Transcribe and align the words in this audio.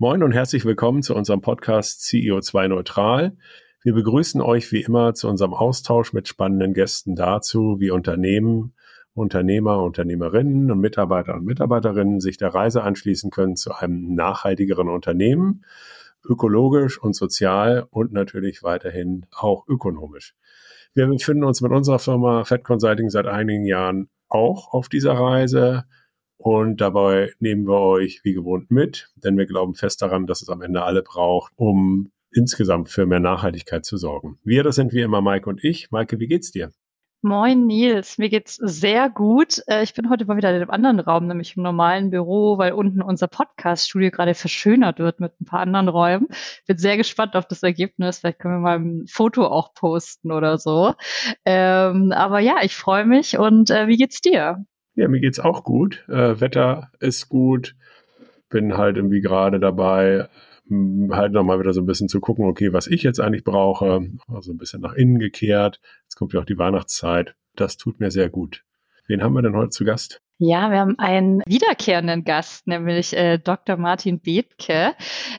Moin 0.00 0.22
und 0.22 0.30
herzlich 0.30 0.64
willkommen 0.64 1.02
zu 1.02 1.12
unserem 1.16 1.40
Podcast 1.40 2.02
CEO2 2.02 2.68
Neutral. 2.68 3.36
Wir 3.82 3.94
begrüßen 3.94 4.40
euch 4.40 4.70
wie 4.70 4.82
immer 4.82 5.12
zu 5.14 5.26
unserem 5.26 5.54
Austausch 5.54 6.12
mit 6.12 6.28
spannenden 6.28 6.72
Gästen 6.72 7.16
dazu, 7.16 7.80
wie 7.80 7.90
Unternehmen, 7.90 8.74
Unternehmer, 9.12 9.82
Unternehmerinnen 9.82 10.70
und 10.70 10.78
Mitarbeiter 10.78 11.34
und 11.34 11.46
Mitarbeiterinnen 11.46 12.20
sich 12.20 12.36
der 12.36 12.54
Reise 12.54 12.84
anschließen 12.84 13.32
können 13.32 13.56
zu 13.56 13.74
einem 13.74 14.14
nachhaltigeren 14.14 14.88
Unternehmen, 14.88 15.64
ökologisch 16.24 17.02
und 17.02 17.16
sozial 17.16 17.84
und 17.90 18.12
natürlich 18.12 18.62
weiterhin 18.62 19.26
auch 19.32 19.66
ökonomisch. 19.66 20.36
Wir 20.94 21.08
befinden 21.08 21.42
uns 21.42 21.60
mit 21.60 21.72
unserer 21.72 21.98
Firma 21.98 22.44
Fed 22.44 22.62
Consulting 22.62 23.10
seit 23.10 23.26
einigen 23.26 23.64
Jahren 23.64 24.08
auch 24.28 24.72
auf 24.72 24.88
dieser 24.88 25.14
Reise. 25.14 25.86
Und 26.38 26.80
dabei 26.80 27.32
nehmen 27.40 27.66
wir 27.66 27.80
euch 27.80 28.20
wie 28.22 28.32
gewohnt 28.32 28.70
mit, 28.70 29.10
denn 29.16 29.36
wir 29.36 29.46
glauben 29.46 29.74
fest 29.74 30.00
daran, 30.02 30.26
dass 30.26 30.40
es 30.40 30.48
am 30.48 30.62
Ende 30.62 30.82
alle 30.82 31.02
braucht, 31.02 31.52
um 31.56 32.12
insgesamt 32.32 32.88
für 32.88 33.06
mehr 33.06 33.20
Nachhaltigkeit 33.20 33.84
zu 33.84 33.96
sorgen. 33.96 34.38
Wir, 34.44 34.62
das 34.62 34.76
sind 34.76 34.92
wie 34.92 35.00
immer 35.00 35.20
Maike 35.20 35.50
und 35.50 35.62
ich. 35.64 35.90
Maike, 35.90 36.20
wie 36.20 36.28
geht's 36.28 36.52
dir? 36.52 36.70
Moin 37.20 37.66
Nils, 37.66 38.16
mir 38.16 38.28
geht's 38.28 38.54
sehr 38.54 39.10
gut. 39.10 39.60
Äh, 39.66 39.82
ich 39.82 39.92
bin 39.92 40.08
heute 40.08 40.24
mal 40.26 40.36
wieder 40.36 40.50
in 40.50 40.62
einem 40.62 40.70
anderen 40.70 41.00
Raum, 41.00 41.26
nämlich 41.26 41.56
im 41.56 41.64
normalen 41.64 42.10
Büro, 42.10 42.58
weil 42.58 42.72
unten 42.72 43.02
unser 43.02 43.26
Podcast-Studio 43.26 44.12
gerade 44.12 44.34
verschönert 44.34 45.00
wird 45.00 45.18
mit 45.18 45.32
ein 45.40 45.44
paar 45.44 45.58
anderen 45.58 45.88
Räumen. 45.88 46.28
Bin 46.68 46.78
sehr 46.78 46.96
gespannt 46.96 47.34
auf 47.34 47.48
das 47.48 47.64
Ergebnis. 47.64 48.20
Vielleicht 48.20 48.38
können 48.38 48.54
wir 48.54 48.60
mal 48.60 48.78
ein 48.78 49.06
Foto 49.08 49.44
auch 49.48 49.74
posten 49.74 50.30
oder 50.30 50.58
so. 50.58 50.94
Ähm, 51.44 52.12
aber 52.12 52.38
ja, 52.38 52.58
ich 52.62 52.76
freue 52.76 53.04
mich 53.04 53.36
und 53.36 53.70
äh, 53.70 53.88
wie 53.88 53.96
geht's 53.96 54.20
dir? 54.20 54.64
Ja, 54.98 55.06
mir 55.06 55.20
geht's 55.20 55.38
auch 55.38 55.62
gut. 55.62 56.04
Äh, 56.08 56.40
Wetter 56.40 56.90
ist 56.98 57.28
gut. 57.28 57.76
Bin 58.48 58.76
halt 58.76 58.96
irgendwie 58.96 59.20
gerade 59.20 59.60
dabei, 59.60 60.28
hm, 60.66 61.14
halt 61.14 61.30
nochmal 61.32 61.60
wieder 61.60 61.72
so 61.72 61.80
ein 61.80 61.86
bisschen 61.86 62.08
zu 62.08 62.18
gucken, 62.18 62.46
okay, 62.46 62.72
was 62.72 62.88
ich 62.88 63.04
jetzt 63.04 63.20
eigentlich 63.20 63.44
brauche. 63.44 64.08
Also 64.26 64.50
ein 64.50 64.58
bisschen 64.58 64.80
nach 64.80 64.94
innen 64.94 65.20
gekehrt. 65.20 65.80
Jetzt 66.02 66.16
kommt 66.16 66.32
ja 66.32 66.40
auch 66.40 66.44
die 66.44 66.58
Weihnachtszeit. 66.58 67.36
Das 67.54 67.76
tut 67.76 68.00
mir 68.00 68.10
sehr 68.10 68.28
gut. 68.28 68.64
Wen 69.06 69.22
haben 69.22 69.34
wir 69.34 69.42
denn 69.42 69.54
heute 69.54 69.70
zu 69.70 69.84
Gast? 69.84 70.20
Ja, 70.40 70.70
wir 70.70 70.78
haben 70.78 70.96
einen 71.00 71.42
wiederkehrenden 71.46 72.22
Gast, 72.22 72.68
nämlich 72.68 73.12
äh, 73.12 73.38
Dr. 73.38 73.76
Martin 73.76 74.20
Bethke. 74.20 74.94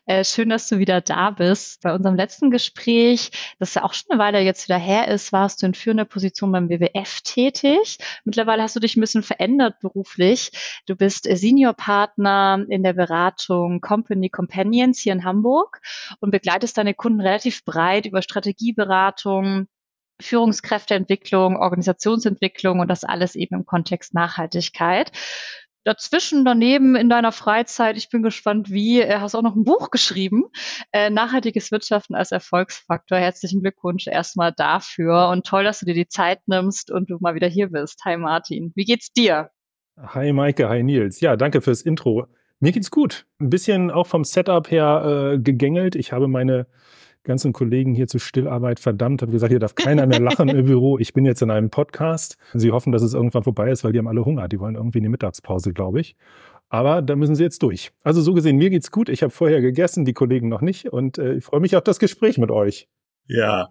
Äh, 0.06 0.26
schön, 0.26 0.50
dass 0.50 0.68
du 0.68 0.78
wieder 0.78 1.00
da 1.00 1.32
bist. 1.32 1.84
Bei 1.84 1.94
unserem 1.96 2.18
letzten 2.18 2.52
Gespräch, 2.52 3.32
das 3.60 3.76
ja 3.76 3.86
auch 3.86 3.94
schon 3.94 4.12
eine 4.12 4.20
Weile 4.20 4.42
jetzt 4.42 4.68
wieder 4.68 4.78
her 4.78 5.08
ist, 5.08 5.32
warst 5.32 5.62
du 5.62 5.68
in 5.68 5.74
führender 5.74 6.04
Position 6.04 6.52
beim 6.52 6.68
WWF 6.68 7.22
tätig. 7.22 7.98
Mittlerweile 8.26 8.62
hast 8.62 8.76
du 8.76 8.82
dich 8.82 8.98
ein 8.98 9.00
bisschen 9.00 9.24
verändert 9.24 9.80
beruflich. 9.80 10.52
Du 10.86 10.98
bist 10.98 11.28
äh, 11.28 11.38
Seniorpartner 11.38 12.66
in 12.68 12.84
der 12.84 12.94
Beratung 12.94 13.80
Company 13.80 14.30
Companions 14.30 15.00
hier 15.00 15.14
in 15.14 15.24
Hamburg 15.24 15.80
und 16.20 16.32
begleitest 16.32 16.78
deine 16.78 16.94
Kunden 16.94 17.22
relativ 17.22 17.64
breit 17.64 18.06
über 18.06 18.22
Strategieberatung, 18.22 19.70
Führungskräfteentwicklung, 20.22 21.58
Organisationsentwicklung 21.58 22.80
und 22.80 22.88
das 22.88 23.04
alles 23.04 23.36
eben 23.36 23.56
im 23.56 23.66
Kontext 23.66 24.14
Nachhaltigkeit. 24.14 25.12
Dazwischen, 25.86 26.44
daneben 26.44 26.96
in 26.96 27.10
deiner 27.10 27.32
Freizeit, 27.32 27.98
ich 27.98 28.10
bin 28.10 28.22
gespannt, 28.22 28.70
wie, 28.70 29.00
äh, 29.00 29.20
hast 29.20 29.34
auch 29.34 29.42
noch 29.42 29.56
ein 29.56 29.64
Buch 29.64 29.92
geschrieben, 29.92 30.44
äh, 30.92 31.10
Nachhaltiges 31.10 31.72
Wirtschaften 31.72 32.16
als 32.16 32.32
Erfolgsfaktor. 32.32 33.18
Herzlichen 33.18 33.62
Glückwunsch 33.62 34.08
erstmal 34.08 34.52
dafür 34.52 35.30
und 35.30 35.48
toll, 35.48 35.64
dass 35.64 35.80
du 35.80 35.86
dir 35.86 35.94
die 35.94 36.08
Zeit 36.08 36.42
nimmst 36.48 36.92
und 36.92 37.10
du 37.10 37.18
mal 37.22 37.34
wieder 37.34 37.48
hier 37.48 37.70
bist. 37.70 38.02
Hi 38.04 38.18
Martin, 38.18 38.74
wie 38.76 38.84
geht's 38.84 39.14
dir? 39.14 39.52
Hi 39.98 40.34
Maike, 40.34 40.68
hi 40.68 40.84
Nils. 40.84 41.22
Ja, 41.22 41.38
danke 41.38 41.62
fürs 41.62 41.82
Intro. 41.82 42.28
Mir 42.60 42.74
geht's 42.74 42.92
gut. 42.92 43.26
Ein 43.40 43.50
bisschen 43.50 43.90
auch 43.90 44.06
vom 44.06 44.26
Setup 44.26 44.70
her 44.70 45.34
äh, 45.36 45.40
gegängelt. 45.40 45.96
Ich 45.96 46.12
habe 46.12 46.28
meine 46.28 46.68
ganzen 47.30 47.54
Kollegen 47.54 47.94
hier 47.94 48.08
zu 48.08 48.18
Stillarbeit 48.18 48.80
verdammt, 48.80 49.22
habe 49.22 49.32
gesagt, 49.32 49.52
hier 49.52 49.60
darf 49.60 49.76
keiner 49.76 50.08
mehr 50.08 50.20
lachen 50.20 50.50
im 50.50 50.66
Büro. 50.66 50.98
Ich 50.98 51.14
bin 51.14 51.26
jetzt 51.26 51.44
in 51.44 51.52
einem 51.52 51.70
Podcast. 51.70 52.38
Sie 52.56 52.72
hoffen, 52.72 52.92
dass 52.92 53.04
es 53.04 53.14
irgendwann 53.14 53.44
vorbei 53.44 53.70
ist, 53.70 53.84
weil 53.84 53.94
die 53.94 54.00
haben 54.00 54.08
alle 54.08 54.26
Hunger. 54.26 54.48
Die 54.48 54.60
wollen 54.60 54.74
irgendwie 54.74 54.98
eine 54.98 55.10
Mittagspause, 55.10 55.72
glaube 55.72 56.02
ich. 56.02 56.16
Aber 56.70 57.04
da 57.04 57.16
müssen 57.16 57.36
sie 57.36 57.44
jetzt 57.44 57.62
durch. 57.62 57.92
Also 58.04 58.22
so 58.22 58.34
gesehen, 58.34 58.58
mir 58.58 58.72
geht's 58.72 58.90
gut. 58.90 59.10
Ich 59.10 59.22
habe 59.22 59.32
vorher 59.32 59.62
gegessen, 59.62 60.06
die 60.06 60.14
Kollegen 60.14 60.50
noch 60.50 60.62
nicht. 60.62 60.92
Und 60.92 61.20
äh, 61.20 61.36
ich 61.36 61.46
freue 61.46 61.60
mich 61.60 61.76
auf 61.76 61.84
das 61.84 62.00
Gespräch 62.00 62.40
mit 62.40 62.50
euch. 62.50 62.88
Ja, 63.28 63.70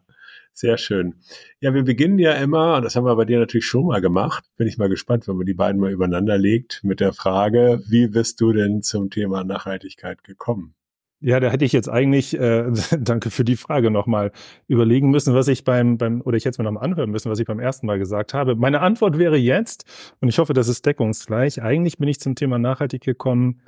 sehr 0.53 0.79
schön. 0.79 1.17
Ja, 1.59 1.75
wir 1.75 1.83
beginnen 1.83 2.21
ja 2.21 2.35
immer, 2.35 2.77
und 2.77 2.85
das 2.85 2.95
haben 2.95 3.07
wir 3.07 3.17
bei 3.17 3.25
dir 3.25 3.41
natürlich 3.41 3.67
schon 3.67 3.87
mal 3.87 4.01
gemacht. 4.01 4.45
Bin 4.57 4.69
ich 4.69 4.79
mal 4.79 4.89
gespannt, 4.89 5.27
wenn 5.27 5.37
man 5.37 5.47
die 5.47 5.55
beiden 5.55 5.81
mal 5.81 5.91
übereinander 5.91 6.39
legt, 6.39 6.85
mit 6.85 7.01
der 7.01 7.13
Frage, 7.13 7.83
wie 7.89 8.07
bist 8.07 8.41
du 8.41 8.53
denn 8.53 8.83
zum 8.83 9.11
Thema 9.11 9.43
Nachhaltigkeit 9.43 10.23
gekommen? 10.23 10.75
Ja, 11.21 11.41
da 11.41 11.51
hätte 11.51 11.65
ich 11.65 11.73
jetzt 11.73 11.89
eigentlich, 11.89 12.39
äh, 12.39 12.71
danke 13.01 13.31
für 13.31 13.45
die 13.45 13.57
Frage 13.57 13.91
nochmal, 13.91 14.31
überlegen 14.69 15.11
müssen, 15.11 15.35
was 15.35 15.49
ich 15.49 15.65
beim, 15.65 15.99
beim, 15.99 16.21
oder 16.21 16.37
ich 16.37 16.45
hätte 16.45 16.53
es 16.53 16.59
mir 16.59 16.65
nochmal 16.65 16.85
anhören 16.85 17.11
müssen, 17.11 17.31
was 17.31 17.41
ich 17.41 17.47
beim 17.47 17.59
ersten 17.59 17.87
Mal 17.87 17.99
gesagt 17.99 18.35
habe. 18.35 18.55
Meine 18.55 18.81
Antwort 18.81 19.19
wäre 19.19 19.37
jetzt, 19.37 19.85
und 20.21 20.29
ich 20.29 20.39
hoffe, 20.39 20.53
das 20.53 20.69
ist 20.69 20.87
deckungsgleich, 20.87 21.61
eigentlich 21.61 21.99
bin 21.99 22.09
ich 22.09 22.21
zum 22.21 22.37
Thema 22.37 22.59
nachhaltig 22.59 23.03
gekommen. 23.03 23.61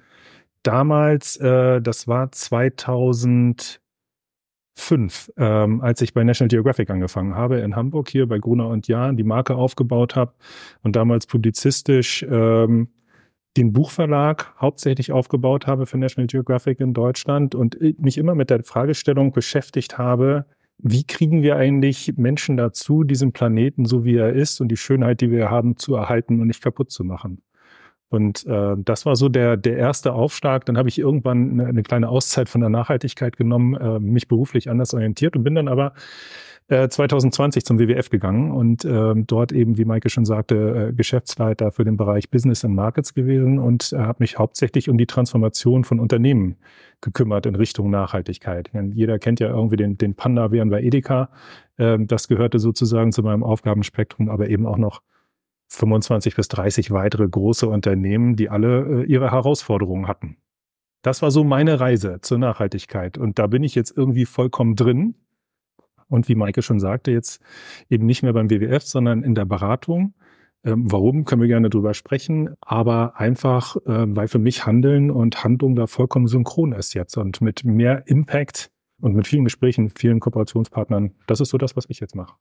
Damals, 0.62 1.38
äh, 1.38 1.80
das 1.82 2.06
war 2.06 2.30
2005, 2.30 3.80
ähm, 5.36 5.80
als 5.80 6.02
ich 6.02 6.14
bei 6.14 6.22
National 6.22 6.48
Geographic 6.48 6.88
angefangen 6.90 7.34
habe, 7.34 7.58
in 7.60 7.74
Hamburg 7.74 8.10
hier 8.10 8.28
bei 8.28 8.38
Gruner 8.38 8.68
und 8.68 8.86
Jahn, 8.86 9.16
die 9.16 9.24
Marke 9.24 9.56
aufgebaut 9.56 10.14
habe 10.14 10.34
und 10.82 10.94
damals 10.94 11.26
publizistisch 11.26 12.24
ähm, 12.30 12.90
den 13.56 13.72
Buchverlag 13.72 14.54
hauptsächlich 14.60 15.12
aufgebaut 15.12 15.66
habe 15.66 15.86
für 15.86 15.98
National 15.98 16.28
Geographic 16.28 16.80
in 16.80 16.94
Deutschland 16.94 17.54
und 17.54 17.78
mich 18.00 18.18
immer 18.18 18.34
mit 18.34 18.50
der 18.50 18.62
Fragestellung 18.62 19.32
beschäftigt 19.32 19.98
habe, 19.98 20.46
wie 20.78 21.04
kriegen 21.04 21.42
wir 21.42 21.56
eigentlich 21.56 22.14
Menschen 22.16 22.56
dazu, 22.56 23.04
diesen 23.04 23.32
Planeten 23.32 23.84
so 23.84 24.04
wie 24.04 24.16
er 24.16 24.32
ist 24.32 24.60
und 24.60 24.68
die 24.68 24.76
Schönheit, 24.76 25.20
die 25.20 25.30
wir 25.30 25.50
haben, 25.50 25.76
zu 25.76 25.94
erhalten 25.94 26.40
und 26.40 26.46
nicht 26.46 26.62
kaputt 26.62 26.90
zu 26.90 27.04
machen? 27.04 27.42
Und 28.10 28.44
äh, 28.46 28.74
das 28.76 29.06
war 29.06 29.16
so 29.16 29.28
der, 29.28 29.56
der 29.56 29.76
erste 29.76 30.12
Aufschlag. 30.12 30.66
Dann 30.66 30.76
habe 30.76 30.88
ich 30.88 30.98
irgendwann 30.98 31.52
eine, 31.52 31.66
eine 31.66 31.82
kleine 31.82 32.08
Auszeit 32.08 32.48
von 32.48 32.60
der 32.60 32.70
Nachhaltigkeit 32.70 33.36
genommen, 33.36 33.74
äh, 33.74 33.98
mich 34.00 34.28
beruflich 34.28 34.68
anders 34.68 34.92
orientiert 34.92 35.36
und 35.36 35.44
bin 35.44 35.54
dann 35.54 35.68
aber 35.68 35.94
2020 36.70 37.62
äh, 37.62 37.64
zum 37.64 37.78
WWF 37.80 38.10
gegangen 38.10 38.52
und 38.52 38.84
äh, 38.84 39.14
dort 39.16 39.50
eben, 39.50 39.76
wie 39.76 39.84
Maike 39.84 40.08
schon 40.08 40.24
sagte, 40.24 40.90
äh, 40.90 40.92
Geschäftsleiter 40.92 41.72
für 41.72 41.84
den 41.84 41.96
Bereich 41.96 42.30
Business 42.30 42.64
and 42.64 42.74
Markets 42.74 43.12
gewesen 43.12 43.58
und 43.58 43.92
äh, 43.92 43.98
habe 43.98 44.18
mich 44.20 44.38
hauptsächlich 44.38 44.88
um 44.88 44.96
die 44.96 45.06
Transformation 45.06 45.82
von 45.82 45.98
Unternehmen 45.98 46.56
gekümmert 47.00 47.46
in 47.46 47.56
Richtung 47.56 47.90
Nachhaltigkeit. 47.90 48.70
Jeder 48.92 49.18
kennt 49.18 49.40
ja 49.40 49.48
irgendwie 49.48 49.76
den, 49.76 49.98
den 49.98 50.14
Panda-Bären 50.14 50.70
bei 50.70 50.80
Edeka. 50.82 51.30
Äh, 51.76 51.98
das 52.00 52.28
gehörte 52.28 52.60
sozusagen 52.60 53.10
zu 53.10 53.22
meinem 53.22 53.42
Aufgabenspektrum, 53.42 54.28
aber 54.28 54.48
eben 54.48 54.66
auch 54.66 54.78
noch 54.78 55.02
25 55.70 56.34
bis 56.34 56.48
30 56.48 56.90
weitere 56.90 57.28
große 57.28 57.68
Unternehmen, 57.68 58.36
die 58.36 58.50
alle 58.50 59.02
äh, 59.02 59.04
ihre 59.04 59.30
Herausforderungen 59.30 60.08
hatten. 60.08 60.36
Das 61.02 61.22
war 61.22 61.30
so 61.30 61.44
meine 61.44 61.80
Reise 61.80 62.18
zur 62.20 62.38
Nachhaltigkeit. 62.38 63.16
Und 63.16 63.38
da 63.38 63.46
bin 63.46 63.62
ich 63.62 63.74
jetzt 63.74 63.96
irgendwie 63.96 64.26
vollkommen 64.26 64.76
drin. 64.76 65.14
Und 66.08 66.28
wie 66.28 66.34
Maike 66.34 66.62
schon 66.62 66.80
sagte, 66.80 67.12
jetzt 67.12 67.40
eben 67.88 68.04
nicht 68.04 68.22
mehr 68.22 68.32
beim 68.32 68.50
WWF, 68.50 68.82
sondern 68.82 69.22
in 69.22 69.34
der 69.34 69.44
Beratung. 69.44 70.14
Ähm, 70.64 70.90
warum, 70.90 71.24
können 71.24 71.40
wir 71.40 71.48
gerne 71.48 71.70
drüber 71.70 71.94
sprechen, 71.94 72.50
aber 72.60 73.18
einfach, 73.18 73.76
äh, 73.76 74.04
weil 74.14 74.28
für 74.28 74.38
mich 74.38 74.66
Handeln 74.66 75.10
und 75.10 75.42
Handlung 75.42 75.74
da 75.74 75.86
vollkommen 75.86 76.26
synchron 76.26 76.72
ist 76.72 76.92
jetzt 76.92 77.16
und 77.16 77.40
mit 77.40 77.64
mehr 77.64 78.06
Impact 78.08 78.70
und 79.00 79.14
mit 79.14 79.26
vielen 79.26 79.44
Gesprächen, 79.44 79.88
vielen 79.88 80.20
Kooperationspartnern. 80.20 81.14
Das 81.26 81.40
ist 81.40 81.48
so 81.48 81.56
das, 81.56 81.76
was 81.76 81.86
ich 81.88 82.00
jetzt 82.00 82.14
mache. 82.14 82.34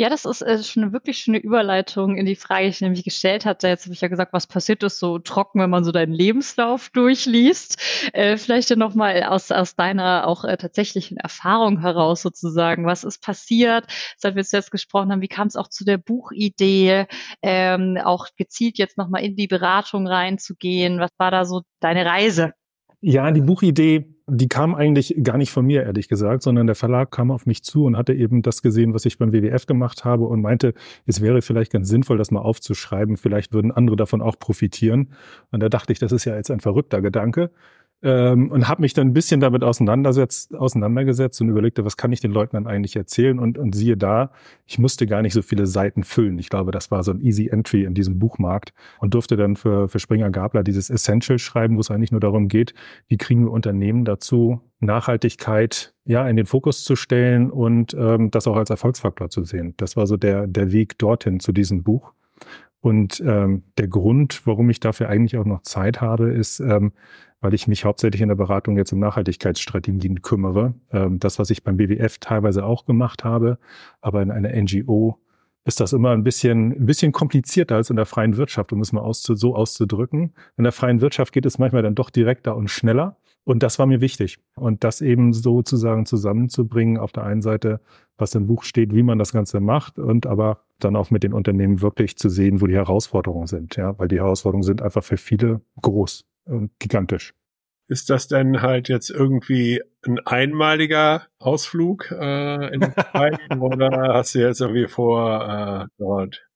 Ja, 0.00 0.08
das 0.08 0.24
ist 0.24 0.40
äh, 0.40 0.62
schon 0.62 0.82
eine 0.82 0.92
wirklich 0.94 1.18
schöne 1.18 1.36
Überleitung 1.36 2.16
in 2.16 2.24
die 2.24 2.34
Frage, 2.34 2.64
die 2.64 2.70
ich 2.70 2.80
nämlich 2.80 3.04
gestellt 3.04 3.44
hatte. 3.44 3.68
Jetzt 3.68 3.84
habe 3.84 3.92
ich 3.92 4.00
ja 4.00 4.08
gesagt, 4.08 4.32
was 4.32 4.46
passiert 4.46 4.82
ist 4.82 4.98
so 4.98 5.18
trocken, 5.18 5.60
wenn 5.60 5.68
man 5.68 5.84
so 5.84 5.92
deinen 5.92 6.14
Lebenslauf 6.14 6.88
durchliest. 6.88 7.76
Äh, 8.14 8.38
vielleicht 8.38 8.70
ja 8.70 8.76
nochmal 8.76 9.24
aus, 9.24 9.50
aus 9.50 9.76
deiner 9.76 10.26
auch 10.26 10.44
äh, 10.44 10.56
tatsächlichen 10.56 11.18
Erfahrung 11.18 11.80
heraus 11.80 12.22
sozusagen. 12.22 12.86
Was 12.86 13.04
ist 13.04 13.22
passiert, 13.22 13.88
seit 14.16 14.36
wir 14.36 14.42
jetzt 14.42 14.70
gesprochen 14.70 15.12
haben? 15.12 15.20
Wie 15.20 15.28
kam 15.28 15.48
es 15.48 15.56
auch 15.56 15.68
zu 15.68 15.84
der 15.84 15.98
Buchidee? 15.98 17.04
Ähm, 17.42 17.98
auch 18.02 18.28
gezielt 18.38 18.78
jetzt 18.78 18.96
nochmal 18.96 19.22
in 19.22 19.36
die 19.36 19.48
Beratung 19.48 20.06
reinzugehen. 20.06 20.98
Was 20.98 21.10
war 21.18 21.30
da 21.30 21.44
so 21.44 21.60
deine 21.78 22.06
Reise? 22.06 22.54
Ja, 23.02 23.30
die 23.30 23.42
Buchidee, 23.42 24.09
die 24.30 24.48
kam 24.48 24.74
eigentlich 24.74 25.14
gar 25.22 25.36
nicht 25.36 25.50
von 25.50 25.66
mir, 25.66 25.82
ehrlich 25.82 26.08
gesagt, 26.08 26.42
sondern 26.42 26.66
der 26.66 26.76
Verlag 26.76 27.10
kam 27.10 27.30
auf 27.30 27.46
mich 27.46 27.62
zu 27.62 27.84
und 27.84 27.96
hatte 27.96 28.14
eben 28.14 28.42
das 28.42 28.62
gesehen, 28.62 28.94
was 28.94 29.04
ich 29.04 29.18
beim 29.18 29.32
WWF 29.32 29.66
gemacht 29.66 30.04
habe 30.04 30.24
und 30.24 30.40
meinte, 30.40 30.74
es 31.06 31.20
wäre 31.20 31.42
vielleicht 31.42 31.72
ganz 31.72 31.88
sinnvoll, 31.88 32.18
das 32.18 32.30
mal 32.30 32.40
aufzuschreiben. 32.40 33.16
Vielleicht 33.16 33.52
würden 33.52 33.72
andere 33.72 33.96
davon 33.96 34.22
auch 34.22 34.38
profitieren. 34.38 35.12
Und 35.50 35.60
da 35.60 35.68
dachte 35.68 35.92
ich, 35.92 35.98
das 35.98 36.12
ist 36.12 36.24
ja 36.24 36.36
jetzt 36.36 36.50
ein 36.50 36.60
verrückter 36.60 37.02
Gedanke. 37.02 37.50
Ähm, 38.02 38.50
und 38.50 38.68
habe 38.68 38.80
mich 38.80 38.94
dann 38.94 39.08
ein 39.08 39.12
bisschen 39.12 39.40
damit 39.40 39.62
auseinandersetzt, 39.62 40.54
auseinandergesetzt 40.54 41.40
und 41.40 41.48
überlegte, 41.48 41.84
was 41.84 41.96
kann 41.96 42.12
ich 42.12 42.20
den 42.20 42.32
Leuten 42.32 42.56
dann 42.56 42.66
eigentlich 42.66 42.96
erzählen 42.96 43.38
und, 43.38 43.58
und 43.58 43.74
siehe 43.74 43.96
da, 43.96 44.30
ich 44.66 44.78
musste 44.78 45.06
gar 45.06 45.22
nicht 45.22 45.34
so 45.34 45.42
viele 45.42 45.66
Seiten 45.66 46.04
füllen. 46.04 46.38
Ich 46.38 46.48
glaube, 46.48 46.70
das 46.72 46.90
war 46.90 47.02
so 47.02 47.12
ein 47.12 47.20
easy 47.20 47.48
entry 47.48 47.84
in 47.84 47.94
diesem 47.94 48.18
Buchmarkt 48.18 48.72
und 49.00 49.14
durfte 49.14 49.36
dann 49.36 49.56
für, 49.56 49.88
für 49.88 49.98
Springer 49.98 50.30
Gabler 50.30 50.62
dieses 50.62 50.88
Essential 50.88 51.38
schreiben, 51.38 51.76
wo 51.76 51.80
es 51.80 51.90
eigentlich 51.90 52.12
nur 52.12 52.20
darum 52.20 52.48
geht, 52.48 52.74
wie 53.08 53.18
kriegen 53.18 53.44
wir 53.44 53.52
Unternehmen 53.52 54.04
dazu, 54.04 54.60
Nachhaltigkeit 54.80 55.94
ja 56.04 56.26
in 56.26 56.36
den 56.36 56.46
Fokus 56.46 56.84
zu 56.84 56.96
stellen 56.96 57.50
und 57.50 57.94
ähm, 57.94 58.30
das 58.30 58.46
auch 58.46 58.56
als 58.56 58.70
Erfolgsfaktor 58.70 59.28
zu 59.28 59.44
sehen. 59.44 59.74
Das 59.76 59.96
war 59.96 60.06
so 60.06 60.16
der, 60.16 60.46
der 60.46 60.72
Weg 60.72 60.98
dorthin 60.98 61.38
zu 61.38 61.52
diesem 61.52 61.82
Buch. 61.82 62.12
Und 62.80 63.20
ähm, 63.26 63.62
der 63.78 63.88
Grund, 63.88 64.46
warum 64.46 64.70
ich 64.70 64.80
dafür 64.80 65.08
eigentlich 65.08 65.36
auch 65.36 65.44
noch 65.44 65.62
Zeit 65.62 66.00
habe, 66.00 66.30
ist, 66.30 66.60
ähm, 66.60 66.92
weil 67.40 67.54
ich 67.54 67.66
mich 67.66 67.84
hauptsächlich 67.84 68.22
in 68.22 68.28
der 68.28 68.36
Beratung 68.36 68.76
jetzt 68.76 68.92
um 68.92 68.98
Nachhaltigkeitsstrategien 68.98 70.22
kümmere. 70.22 70.74
Ähm, 70.90 71.18
das, 71.18 71.38
was 71.38 71.50
ich 71.50 71.62
beim 71.62 71.76
BWF 71.76 72.18
teilweise 72.18 72.64
auch 72.64 72.86
gemacht 72.86 73.24
habe, 73.24 73.58
aber 74.00 74.22
in 74.22 74.30
einer 74.30 74.50
NGO 74.50 75.18
ist 75.64 75.80
das 75.80 75.92
immer 75.92 76.10
ein 76.10 76.24
bisschen, 76.24 76.72
ein 76.72 76.86
bisschen 76.86 77.12
komplizierter 77.12 77.76
als 77.76 77.90
in 77.90 77.96
der 77.96 78.06
freien 78.06 78.36
Wirtschaft, 78.36 78.72
um 78.72 78.80
es 78.80 78.92
mal 78.92 79.02
auszu 79.02 79.34
so 79.34 79.54
auszudrücken. 79.54 80.32
In 80.56 80.64
der 80.64 80.72
freien 80.72 81.00
Wirtschaft 81.00 81.32
geht 81.32 81.44
es 81.44 81.58
manchmal 81.58 81.82
dann 81.82 81.94
doch 81.94 82.10
direkter 82.10 82.56
und 82.56 82.68
schneller. 82.68 83.16
Und 83.44 83.62
das 83.62 83.78
war 83.78 83.86
mir 83.86 84.00
wichtig. 84.00 84.38
Und 84.54 84.84
das 84.84 85.00
eben 85.00 85.32
sozusagen 85.32 86.06
zusammenzubringen, 86.06 86.98
auf 86.98 87.12
der 87.12 87.24
einen 87.24 87.42
Seite, 87.42 87.80
was 88.16 88.34
im 88.34 88.46
Buch 88.46 88.64
steht, 88.64 88.94
wie 88.94 89.02
man 89.02 89.18
das 89.18 89.32
Ganze 89.32 89.60
macht 89.60 89.98
und 89.98 90.26
aber 90.26 90.64
dann 90.78 90.96
auch 90.96 91.10
mit 91.10 91.22
den 91.22 91.32
Unternehmen 91.32 91.80
wirklich 91.80 92.16
zu 92.16 92.28
sehen, 92.28 92.60
wo 92.60 92.66
die 92.66 92.74
Herausforderungen 92.74 93.46
sind. 93.46 93.76
Ja, 93.76 93.98
weil 93.98 94.08
die 94.08 94.18
Herausforderungen 94.18 94.62
sind 94.62 94.82
einfach 94.82 95.02
für 95.02 95.16
viele 95.16 95.62
groß 95.80 96.24
gigantisch. 96.78 97.34
Ist 97.88 98.08
das 98.08 98.28
denn 98.28 98.62
halt 98.62 98.88
jetzt 98.88 99.10
irgendwie 99.10 99.82
ein 100.06 100.20
einmaliger 100.20 101.26
Ausflug 101.38 102.10
äh, 102.12 102.72
in 102.72 102.80
die 102.80 102.86
oder 103.58 104.14
hast 104.14 104.34
du 104.34 104.38
jetzt 104.38 104.60
irgendwie 104.60 104.86
vor, 104.86 105.42
äh, 105.48 105.86
dort 105.98 106.46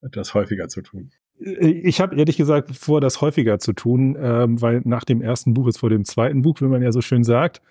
etwas 0.00 0.32
häufiger 0.34 0.68
zu 0.68 0.82
tun? 0.82 1.10
Ich 1.42 2.00
habe 2.00 2.16
ehrlich 2.16 2.36
gesagt 2.36 2.76
vor, 2.76 3.00
das 3.00 3.20
häufiger 3.22 3.58
zu 3.58 3.72
tun, 3.72 4.16
ähm, 4.20 4.60
weil 4.60 4.82
nach 4.84 5.04
dem 5.04 5.22
ersten 5.22 5.54
Buch 5.54 5.68
ist 5.68 5.78
vor 5.78 5.88
dem 5.88 6.04
zweiten 6.04 6.42
Buch, 6.42 6.60
wie 6.60 6.66
man 6.66 6.82
ja 6.82 6.92
so 6.92 7.00
schön 7.00 7.24
sagt. 7.24 7.62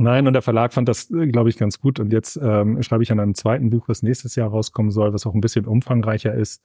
Nein, 0.00 0.26
und 0.26 0.34
der 0.34 0.42
Verlag 0.42 0.72
fand 0.72 0.88
das, 0.88 1.10
äh, 1.10 1.26
glaube 1.26 1.48
ich, 1.48 1.56
ganz 1.56 1.80
gut. 1.80 1.98
Und 1.98 2.12
jetzt 2.12 2.38
ähm, 2.40 2.80
schreibe 2.82 3.02
ich 3.02 3.10
an 3.10 3.18
einem 3.18 3.34
zweiten 3.34 3.70
Buch, 3.70 3.88
was 3.88 4.02
nächstes 4.02 4.36
Jahr 4.36 4.48
rauskommen 4.50 4.92
soll, 4.92 5.12
was 5.12 5.26
auch 5.26 5.34
ein 5.34 5.40
bisschen 5.40 5.66
umfangreicher 5.66 6.34
ist, 6.34 6.62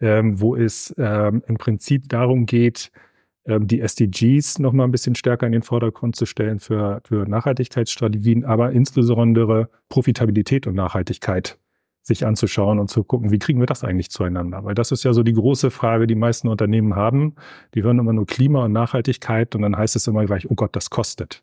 ähm, 0.00 0.40
wo 0.40 0.56
es 0.56 0.94
ähm, 0.96 1.42
im 1.46 1.56
Prinzip 1.58 2.08
darum 2.08 2.46
geht, 2.46 2.90
ähm, 3.46 3.66
die 3.66 3.80
SDGs 3.80 4.60
noch 4.60 4.72
mal 4.72 4.84
ein 4.84 4.92
bisschen 4.92 5.14
stärker 5.14 5.46
in 5.46 5.52
den 5.52 5.62
Vordergrund 5.62 6.16
zu 6.16 6.24
stellen 6.24 6.58
für, 6.58 7.02
für 7.04 7.28
Nachhaltigkeitsstrategien, 7.28 8.44
aber 8.44 8.72
insbesondere 8.72 9.68
Profitabilität 9.88 10.66
und 10.66 10.74
Nachhaltigkeit 10.74 11.58
sich 12.02 12.26
anzuschauen 12.26 12.78
und 12.78 12.88
zu 12.88 13.04
gucken, 13.04 13.30
wie 13.30 13.38
kriegen 13.38 13.60
wir 13.60 13.66
das 13.66 13.84
eigentlich 13.84 14.10
zueinander? 14.10 14.64
Weil 14.64 14.74
das 14.74 14.90
ist 14.92 15.04
ja 15.04 15.12
so 15.12 15.22
die 15.22 15.34
große 15.34 15.70
Frage, 15.70 16.06
die 16.06 16.14
meisten 16.14 16.48
Unternehmen 16.48 16.96
haben. 16.96 17.34
Die 17.74 17.82
hören 17.82 17.98
immer 17.98 18.12
nur 18.12 18.26
Klima 18.26 18.64
und 18.64 18.72
Nachhaltigkeit 18.72 19.54
und 19.54 19.62
dann 19.62 19.76
heißt 19.76 19.96
es 19.96 20.06
immer 20.06 20.24
gleich, 20.24 20.50
oh 20.50 20.54
Gott, 20.54 20.74
das 20.74 20.90
kostet. 20.90 21.42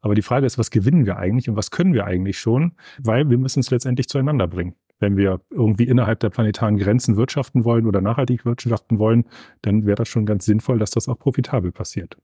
Aber 0.00 0.14
die 0.14 0.22
Frage 0.22 0.46
ist, 0.46 0.58
was 0.58 0.70
gewinnen 0.70 1.06
wir 1.06 1.18
eigentlich 1.18 1.48
und 1.48 1.56
was 1.56 1.70
können 1.70 1.94
wir 1.94 2.04
eigentlich 2.04 2.38
schon? 2.38 2.72
Weil 2.98 3.30
wir 3.30 3.38
müssen 3.38 3.60
es 3.60 3.70
letztendlich 3.70 4.08
zueinander 4.08 4.48
bringen 4.48 4.74
wenn 5.02 5.16
wir 5.16 5.40
irgendwie 5.50 5.84
innerhalb 5.84 6.20
der 6.20 6.30
planetaren 6.30 6.78
Grenzen 6.78 7.16
wirtschaften 7.16 7.64
wollen 7.64 7.86
oder 7.86 8.00
nachhaltig 8.00 8.46
wirtschaften 8.46 8.98
wollen, 8.98 9.24
dann 9.60 9.84
wäre 9.84 9.96
das 9.96 10.08
schon 10.08 10.24
ganz 10.24 10.46
sinnvoll, 10.46 10.78
dass 10.78 10.92
das 10.92 11.08
auch 11.08 11.18
profitabel 11.18 11.72
passiert. 11.72 12.16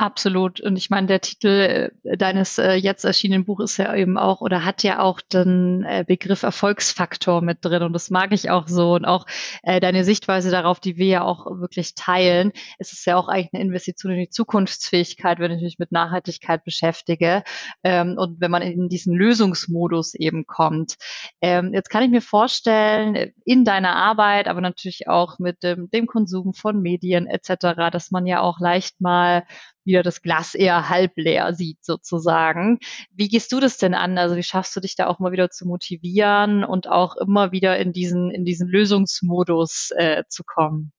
Absolut. 0.00 0.60
Und 0.60 0.76
ich 0.76 0.90
meine, 0.90 1.08
der 1.08 1.20
Titel 1.20 1.90
äh, 2.04 2.16
deines 2.16 2.56
äh, 2.56 2.74
jetzt 2.74 3.04
erschienenen 3.04 3.44
Buches 3.44 3.72
ist 3.72 3.76
ja 3.78 3.92
eben 3.96 4.16
auch 4.16 4.40
oder 4.40 4.64
hat 4.64 4.84
ja 4.84 5.00
auch 5.00 5.20
den 5.20 5.82
äh, 5.82 6.04
Begriff 6.06 6.44
Erfolgsfaktor 6.44 7.42
mit 7.42 7.64
drin. 7.64 7.82
Und 7.82 7.94
das 7.94 8.08
mag 8.08 8.32
ich 8.32 8.48
auch 8.48 8.68
so. 8.68 8.92
Und 8.94 9.04
auch 9.04 9.26
äh, 9.64 9.80
deine 9.80 10.04
Sichtweise 10.04 10.52
darauf, 10.52 10.78
die 10.78 10.98
wir 10.98 11.06
ja 11.06 11.22
auch 11.24 11.46
wirklich 11.46 11.96
teilen. 11.96 12.52
Es 12.78 12.92
ist 12.92 13.06
ja 13.06 13.16
auch 13.16 13.26
eigentlich 13.26 13.52
eine 13.52 13.64
Investition 13.64 14.12
in 14.12 14.20
die 14.20 14.30
Zukunftsfähigkeit, 14.30 15.40
wenn 15.40 15.50
ich 15.50 15.62
mich 15.62 15.80
mit 15.80 15.90
Nachhaltigkeit 15.90 16.62
beschäftige. 16.62 17.42
Ähm, 17.82 18.14
und 18.18 18.40
wenn 18.40 18.52
man 18.52 18.62
in 18.62 18.88
diesen 18.88 19.16
Lösungsmodus 19.16 20.14
eben 20.14 20.46
kommt. 20.46 20.94
Ähm, 21.40 21.74
jetzt 21.74 21.90
kann 21.90 22.04
ich 22.04 22.10
mir 22.10 22.22
vorstellen, 22.22 23.32
in 23.44 23.64
deiner 23.64 23.96
Arbeit, 23.96 24.46
aber 24.46 24.60
natürlich 24.60 25.08
auch 25.08 25.40
mit 25.40 25.64
dem, 25.64 25.90
dem 25.90 26.06
Konsum 26.06 26.54
von 26.54 26.80
Medien 26.80 27.26
etc., 27.26 27.90
dass 27.90 28.12
man 28.12 28.26
ja 28.26 28.42
auch 28.42 28.60
leicht 28.60 29.00
mal 29.00 29.42
wieder 29.84 30.02
das 30.02 30.22
Glas 30.22 30.54
eher 30.54 30.88
halb 30.88 31.12
leer 31.16 31.54
sieht 31.54 31.84
sozusagen. 31.84 32.78
Wie 33.10 33.28
gehst 33.28 33.52
du 33.52 33.60
das 33.60 33.78
denn 33.78 33.94
an? 33.94 34.18
Also 34.18 34.36
wie 34.36 34.42
schaffst 34.42 34.76
du 34.76 34.80
dich 34.80 34.96
da 34.96 35.06
auch 35.06 35.18
mal 35.18 35.32
wieder 35.32 35.50
zu 35.50 35.66
motivieren 35.66 36.64
und 36.64 36.88
auch 36.88 37.16
immer 37.16 37.52
wieder 37.52 37.78
in 37.78 37.92
diesen, 37.92 38.30
in 38.30 38.44
diesen 38.44 38.68
Lösungsmodus 38.68 39.90
äh, 39.96 40.24
zu 40.28 40.44
kommen? 40.44 40.92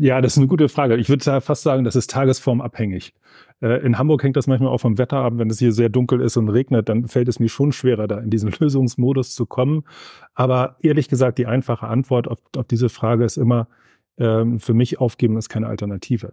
Ja, 0.00 0.20
das 0.20 0.34
ist 0.34 0.38
eine 0.38 0.46
gute 0.46 0.68
Frage. 0.68 0.96
Ich 0.96 1.08
würde 1.08 1.40
fast 1.40 1.62
sagen, 1.64 1.82
das 1.82 1.96
ist 1.96 2.10
tagesformabhängig. 2.10 3.14
Äh, 3.60 3.84
in 3.84 3.98
Hamburg 3.98 4.22
hängt 4.22 4.36
das 4.36 4.46
manchmal 4.46 4.70
auch 4.70 4.78
vom 4.78 4.96
Wetter 4.96 5.18
ab. 5.18 5.32
Wenn 5.36 5.50
es 5.50 5.58
hier 5.58 5.72
sehr 5.72 5.88
dunkel 5.88 6.20
ist 6.20 6.36
und 6.36 6.48
regnet, 6.48 6.88
dann 6.88 7.08
fällt 7.08 7.26
es 7.26 7.40
mir 7.40 7.48
schon 7.48 7.72
schwerer, 7.72 8.06
da 8.06 8.18
in 8.18 8.30
diesen 8.30 8.52
Lösungsmodus 8.60 9.34
zu 9.34 9.44
kommen. 9.46 9.82
Aber 10.34 10.76
ehrlich 10.82 11.08
gesagt, 11.08 11.38
die 11.38 11.46
einfache 11.46 11.88
Antwort 11.88 12.28
auf, 12.28 12.38
auf 12.56 12.68
diese 12.68 12.88
Frage 12.88 13.24
ist 13.24 13.38
immer, 13.38 13.66
ähm, 14.18 14.60
für 14.60 14.74
mich 14.74 15.00
aufgeben 15.00 15.36
ist 15.36 15.48
keine 15.48 15.66
Alternative. 15.66 16.32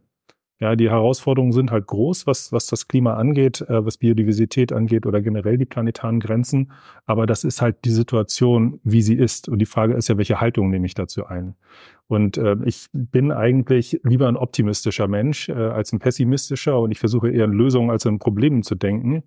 Ja, 0.60 0.78
die 0.78 0.90
Herausforderungen 0.90 1.52
sind 1.52 1.72
halt 1.72 1.86
groß, 1.86 2.28
was, 2.28 2.54
was 2.54 2.68
das 2.68 2.88
Klima 2.88 3.16
angeht, 3.16 3.60
äh, 3.62 3.86
was 3.86 3.98
Biodiversität 3.98 4.72
angeht 4.72 5.06
oder 5.06 5.22
generell 5.22 5.58
die 5.58 5.66
planetaren 5.66 6.22
Grenzen. 6.22 6.72
Aber 7.06 7.26
das 7.26 7.44
ist 7.44 7.62
halt 7.62 7.84
die 7.84 7.92
Situation, 7.92 8.80
wie 8.84 9.02
sie 9.02 9.16
ist. 9.16 9.50
Und 9.50 9.60
die 9.60 9.66
Frage 9.66 9.96
ist 9.96 10.08
ja, 10.08 10.18
welche 10.18 10.40
Haltung 10.40 10.70
nehme 10.70 10.86
ich 10.86 10.94
dazu 10.94 11.26
ein? 11.26 11.56
Und 12.08 12.38
äh, 12.38 12.56
ich 12.64 12.88
bin 12.94 13.34
eigentlich 13.34 14.00
lieber 14.04 14.30
ein 14.30 14.38
optimistischer 14.38 15.10
Mensch 15.10 15.50
äh, 15.50 15.54
als 15.54 15.92
ein 15.92 16.00
pessimistischer 16.00 16.80
und 16.80 16.92
ich 16.92 17.00
versuche 17.00 17.30
eher 17.30 17.46
in 17.46 17.52
Lösungen 17.52 17.90
als 17.90 18.06
in 18.06 18.20
Problemen 18.20 18.64
zu 18.64 18.76
denken. 18.76 19.24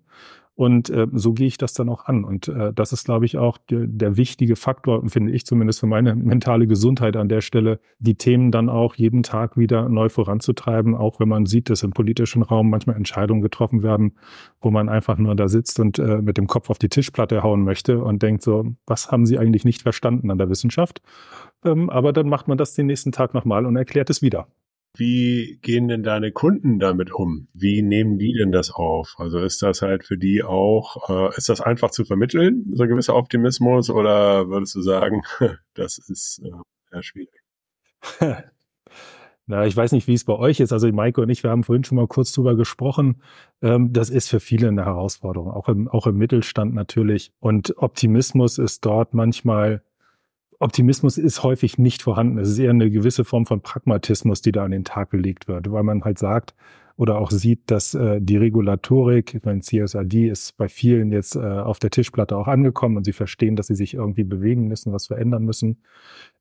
Und 0.59 0.89
äh, 0.89 1.07
so 1.13 1.31
gehe 1.31 1.47
ich 1.47 1.57
das 1.57 1.71
dann 1.71 1.87
auch 1.87 2.03
an. 2.03 2.25
Und 2.25 2.49
äh, 2.49 2.73
das 2.73 2.91
ist, 2.91 3.05
glaube 3.05 3.23
ich, 3.23 3.37
auch 3.37 3.57
der, 3.69 3.87
der 3.87 4.17
wichtige 4.17 4.57
Faktor, 4.57 5.07
finde 5.07 5.31
ich 5.31 5.45
zumindest 5.45 5.79
für 5.79 5.87
meine 5.87 6.15
mentale 6.17 6.67
Gesundheit 6.67 7.15
an 7.15 7.29
der 7.29 7.39
Stelle, 7.39 7.79
die 7.99 8.15
Themen 8.15 8.51
dann 8.51 8.67
auch 8.67 8.95
jeden 8.95 9.23
Tag 9.23 9.55
wieder 9.55 9.87
neu 9.87 10.09
voranzutreiben, 10.09 10.95
auch 10.95 11.21
wenn 11.21 11.29
man 11.29 11.45
sieht, 11.45 11.69
dass 11.69 11.81
im 11.83 11.91
politischen 11.91 12.43
Raum 12.43 12.69
manchmal 12.69 12.97
Entscheidungen 12.97 13.41
getroffen 13.41 13.83
werden, 13.83 14.17
wo 14.59 14.69
man 14.69 14.89
einfach 14.89 15.17
nur 15.17 15.33
da 15.33 15.47
sitzt 15.47 15.79
und 15.79 15.97
äh, 15.97 16.21
mit 16.21 16.37
dem 16.37 16.47
Kopf 16.47 16.69
auf 16.69 16.77
die 16.77 16.89
Tischplatte 16.89 17.41
hauen 17.41 17.63
möchte 17.63 18.03
und 18.03 18.21
denkt 18.21 18.43
so, 18.43 18.65
was 18.85 19.11
haben 19.11 19.25
Sie 19.25 19.39
eigentlich 19.39 19.63
nicht 19.63 19.81
verstanden 19.81 20.29
an 20.29 20.39
der 20.39 20.49
Wissenschaft? 20.49 21.01
Ähm, 21.63 21.89
aber 21.89 22.11
dann 22.11 22.27
macht 22.27 22.49
man 22.49 22.57
das 22.57 22.73
den 22.73 22.87
nächsten 22.87 23.13
Tag 23.13 23.33
nochmal 23.33 23.65
und 23.65 23.77
erklärt 23.77 24.09
es 24.09 24.21
wieder. 24.21 24.49
Wie 24.95 25.59
gehen 25.61 25.87
denn 25.87 26.03
deine 26.03 26.31
Kunden 26.31 26.79
damit 26.79 27.11
um? 27.11 27.47
Wie 27.53 27.81
nehmen 27.81 28.17
die 28.17 28.33
denn 28.33 28.51
das 28.51 28.71
auf? 28.71 29.15
Also 29.17 29.39
ist 29.39 29.61
das 29.61 29.81
halt 29.81 30.03
für 30.03 30.17
die 30.17 30.43
auch, 30.43 31.09
äh, 31.09 31.37
ist 31.37 31.49
das 31.49 31.61
einfach 31.61 31.91
zu 31.91 32.05
vermitteln, 32.05 32.65
so 32.73 32.83
ein 32.83 32.89
gewisser 32.89 33.15
Optimismus, 33.15 33.89
oder 33.89 34.49
würdest 34.49 34.75
du 34.75 34.81
sagen, 34.81 35.21
das 35.75 35.99
ist 35.99 36.41
äh, 36.43 36.95
eher 36.95 37.03
schwierig? 37.03 37.43
Na, 39.51 39.65
ich 39.65 39.75
weiß 39.75 39.93
nicht, 39.93 40.07
wie 40.07 40.13
es 40.13 40.25
bei 40.25 40.33
euch 40.35 40.59
ist. 40.59 40.71
Also 40.71 40.91
Maike 40.91 41.21
und 41.21 41.29
ich, 41.29 41.41
wir 41.41 41.49
haben 41.49 41.63
vorhin 41.63 41.83
schon 41.83 41.95
mal 41.95 42.05
kurz 42.05 42.31
drüber 42.31 42.55
gesprochen. 42.55 43.23
Ähm, 43.63 43.91
das 43.91 44.11
ist 44.11 44.29
für 44.29 44.39
viele 44.39 44.67
eine 44.67 44.85
Herausforderung, 44.85 45.49
auch 45.49 45.67
im, 45.67 45.87
auch 45.87 46.05
im 46.05 46.17
Mittelstand 46.17 46.75
natürlich. 46.75 47.31
Und 47.39 47.73
Optimismus 47.77 48.59
ist 48.59 48.85
dort 48.85 49.15
manchmal 49.15 49.81
Optimismus 50.59 51.17
ist 51.17 51.41
häufig 51.43 51.77
nicht 51.77 52.01
vorhanden. 52.01 52.37
Es 52.37 52.49
ist 52.49 52.59
eher 52.59 52.71
eine 52.71 52.91
gewisse 52.91 53.23
Form 53.23 53.45
von 53.45 53.61
Pragmatismus, 53.61 54.41
die 54.41 54.51
da 54.51 54.65
an 54.65 54.71
den 54.71 54.83
Tag 54.83 55.09
gelegt 55.11 55.47
wird, 55.47 55.71
weil 55.71 55.83
man 55.83 56.03
halt 56.03 56.19
sagt 56.19 56.53
oder 56.99 57.17
auch 57.17 57.31
sieht, 57.31 57.71
dass 57.71 57.93
äh, 57.93 58.19
die 58.19 58.35
Regulatorik, 58.35 59.33
ich 59.33 59.45
meine, 59.45 59.61
CSRD 59.61 60.27
ist 60.29 60.57
bei 60.57 60.67
vielen 60.67 61.13
jetzt 61.13 61.37
äh, 61.37 61.39
auf 61.39 61.79
der 61.79 61.91
Tischplatte 61.91 62.35
auch 62.35 62.47
angekommen 62.47 62.97
und 62.97 63.05
sie 63.05 63.13
verstehen, 63.13 63.55
dass 63.55 63.67
sie 63.67 63.75
sich 63.75 63.93
irgendwie 63.93 64.25
bewegen 64.25 64.67
müssen, 64.67 64.91
was 64.91 65.07
verändern 65.07 65.45
müssen, 65.45 65.77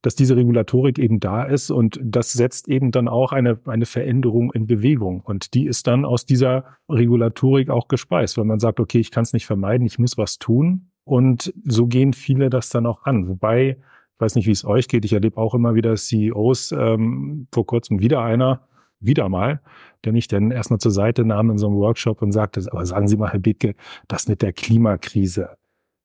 dass 0.02 0.16
diese 0.16 0.34
Regulatorik 0.34 0.98
eben 0.98 1.20
da 1.20 1.44
ist 1.44 1.70
und 1.70 2.00
das 2.02 2.32
setzt 2.32 2.66
eben 2.66 2.90
dann 2.90 3.06
auch 3.06 3.30
eine, 3.30 3.60
eine 3.66 3.86
Veränderung 3.86 4.52
in 4.52 4.66
Bewegung. 4.66 5.20
Und 5.20 5.54
die 5.54 5.64
ist 5.64 5.86
dann 5.86 6.04
aus 6.04 6.26
dieser 6.26 6.64
Regulatorik 6.88 7.70
auch 7.70 7.86
gespeist, 7.86 8.36
weil 8.36 8.44
man 8.44 8.58
sagt, 8.58 8.80
okay, 8.80 8.98
ich 8.98 9.12
kann 9.12 9.22
es 9.22 9.32
nicht 9.32 9.46
vermeiden, 9.46 9.86
ich 9.86 10.00
muss 10.00 10.18
was 10.18 10.40
tun. 10.40 10.90
Und 11.04 11.54
so 11.64 11.86
gehen 11.86 12.12
viele 12.12 12.50
das 12.50 12.68
dann 12.68 12.84
auch 12.84 13.04
an, 13.04 13.28
wobei 13.28 13.78
weiß 14.18 14.34
nicht, 14.34 14.46
wie 14.46 14.52
es 14.52 14.64
euch 14.64 14.88
geht. 14.88 15.04
Ich 15.04 15.12
erlebe 15.12 15.38
auch 15.38 15.54
immer 15.54 15.74
wieder 15.74 15.94
CEOs, 15.94 16.72
ähm, 16.72 17.46
vor 17.52 17.66
kurzem 17.66 18.00
wieder 18.00 18.22
einer, 18.22 18.68
wieder 19.00 19.28
mal, 19.28 19.60
der 20.04 20.12
mich 20.12 20.28
dann 20.28 20.50
erstmal 20.50 20.80
zur 20.80 20.90
Seite 20.90 21.24
nahm 21.24 21.50
in 21.50 21.58
so 21.58 21.68
einem 21.68 21.76
Workshop 21.76 22.22
und 22.22 22.32
sagte, 22.32 22.64
aber 22.70 22.84
sagen 22.84 23.08
Sie 23.08 23.16
mal, 23.16 23.30
Herr 23.30 23.38
Bittke, 23.38 23.74
das 24.08 24.28
mit 24.28 24.42
der 24.42 24.52
Klimakrise, 24.52 25.56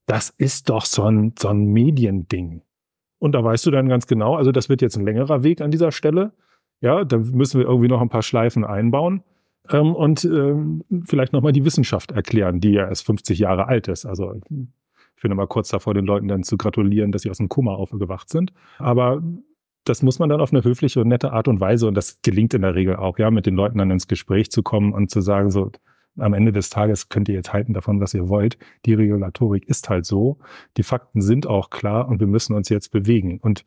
das 0.06 0.30
ist 0.30 0.70
doch 0.70 0.86
so 0.86 1.04
ein, 1.04 1.34
so 1.40 1.50
ein 1.50 1.66
Mediending. 1.66 2.62
Und 3.20 3.34
da 3.34 3.44
weißt 3.44 3.66
du 3.66 3.72
dann 3.72 3.88
ganz 3.88 4.06
genau, 4.06 4.36
also 4.36 4.52
das 4.52 4.70
wird 4.70 4.82
jetzt 4.82 4.98
ein 4.98 5.06
längerer 5.06 5.44
Weg 5.44 5.62
an 5.62 5.72
dieser 5.72 5.92
Stelle. 5.92 6.34
Ja, 6.82 7.06
da 7.06 7.18
müssen 7.18 7.60
wir 7.60 7.66
irgendwie 7.68 7.88
noch 7.88 8.02
ein 8.02 8.10
paar 8.10 8.22
Schleifen 8.24 8.66
einbauen. 8.66 9.24
ähm, 9.70 9.96
und 9.96 10.26
ähm, 10.26 10.84
vielleicht 11.06 11.32
nochmal 11.32 11.54
die 11.54 11.64
Wissenschaft 11.64 12.12
erklären, 12.12 12.60
die 12.60 12.72
ja 12.72 12.88
erst 12.88 13.06
50 13.06 13.40
Jahre 13.40 13.68
alt 13.68 13.88
ist. 13.88 14.06
Also 14.06 14.36
ich 15.24 15.26
bin 15.26 15.32
immer 15.32 15.48
kurz 15.48 15.70
davor, 15.70 15.94
den 15.94 16.06
Leuten 16.06 16.28
dann 16.28 16.44
zu 16.44 16.58
gratulieren, 16.58 17.14
dass 17.14 17.22
sie 17.22 17.30
aus 17.30 17.38
dem 17.38 17.48
Koma 17.48 17.76
aufgewacht 17.76 18.28
sind. 18.28 18.52
Aber 18.78 19.24
das 19.86 20.04
muss 20.04 20.20
man 20.20 20.28
dann 20.28 20.42
auf 20.42 20.52
eine 20.52 20.66
höfliche 20.66 21.00
und 21.00 21.08
nette 21.08 21.32
Art 21.32 21.48
und 21.48 21.62
Weise, 21.62 21.88
und 21.88 21.94
das 21.96 22.22
gelingt 22.24 22.54
in 22.54 22.62
der 22.62 22.76
Regel 22.76 22.98
auch, 22.98 23.18
ja, 23.18 23.32
mit 23.32 23.46
den 23.46 23.56
Leuten 23.56 23.78
dann 23.78 23.90
ins 23.90 24.10
Gespräch 24.10 24.52
zu 24.52 24.64
kommen 24.64 24.92
und 24.92 25.12
zu 25.12 25.22
sagen, 25.22 25.50
so, 25.50 25.72
am 26.18 26.34
Ende 26.34 26.52
des 26.52 26.70
Tages 26.70 27.08
könnt 27.08 27.30
ihr 27.30 27.36
jetzt 27.36 27.54
halten 27.54 27.72
davon, 27.72 28.02
was 28.02 28.14
ihr 28.14 28.28
wollt. 28.28 28.58
Die 28.86 28.96
Regulatorik 28.96 29.66
ist 29.66 29.90
halt 29.90 30.06
so. 30.06 30.40
Die 30.76 30.84
Fakten 30.84 31.22
sind 31.22 31.48
auch 31.48 31.70
klar 31.70 32.10
und 32.10 32.20
wir 32.20 32.28
müssen 32.28 32.54
uns 32.54 32.68
jetzt 32.68 32.92
bewegen. 32.92 33.40
Und 33.40 33.64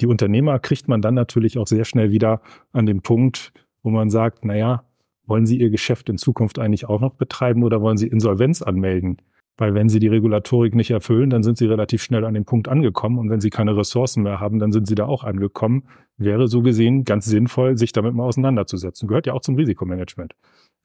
die 0.00 0.06
Unternehmer 0.06 0.58
kriegt 0.58 0.88
man 0.88 1.02
dann 1.02 1.12
natürlich 1.12 1.58
auch 1.58 1.66
sehr 1.66 1.84
schnell 1.84 2.12
wieder 2.12 2.40
an 2.72 2.86
den 2.86 3.02
Punkt, 3.02 3.52
wo 3.82 3.90
man 3.90 4.08
sagt, 4.08 4.46
naja, 4.46 4.84
wollen 5.26 5.44
Sie 5.44 5.60
Ihr 5.60 5.68
Geschäft 5.68 6.08
in 6.08 6.16
Zukunft 6.16 6.58
eigentlich 6.58 6.88
auch 6.88 7.00
noch 7.02 7.12
betreiben 7.12 7.62
oder 7.62 7.82
wollen 7.82 7.98
Sie 7.98 8.08
Insolvenz 8.08 8.62
anmelden? 8.62 9.18
Weil 9.56 9.74
wenn 9.74 9.88
Sie 9.88 10.00
die 10.00 10.08
Regulatorik 10.08 10.74
nicht 10.74 10.90
erfüllen, 10.90 11.30
dann 11.30 11.42
sind 11.44 11.58
Sie 11.58 11.66
relativ 11.66 12.02
schnell 12.02 12.24
an 12.24 12.34
den 12.34 12.44
Punkt 12.44 12.68
angekommen. 12.68 13.18
Und 13.18 13.30
wenn 13.30 13.40
Sie 13.40 13.50
keine 13.50 13.76
Ressourcen 13.76 14.24
mehr 14.24 14.40
haben, 14.40 14.58
dann 14.58 14.72
sind 14.72 14.88
Sie 14.88 14.96
da 14.96 15.06
auch 15.06 15.22
angekommen. 15.22 15.84
Wäre 16.16 16.48
so 16.48 16.62
gesehen 16.62 17.04
ganz 17.04 17.26
sinnvoll, 17.26 17.76
sich 17.76 17.92
damit 17.92 18.14
mal 18.14 18.24
auseinanderzusetzen. 18.24 19.06
Gehört 19.06 19.26
ja 19.26 19.32
auch 19.32 19.42
zum 19.42 19.54
Risikomanagement. 19.54 20.34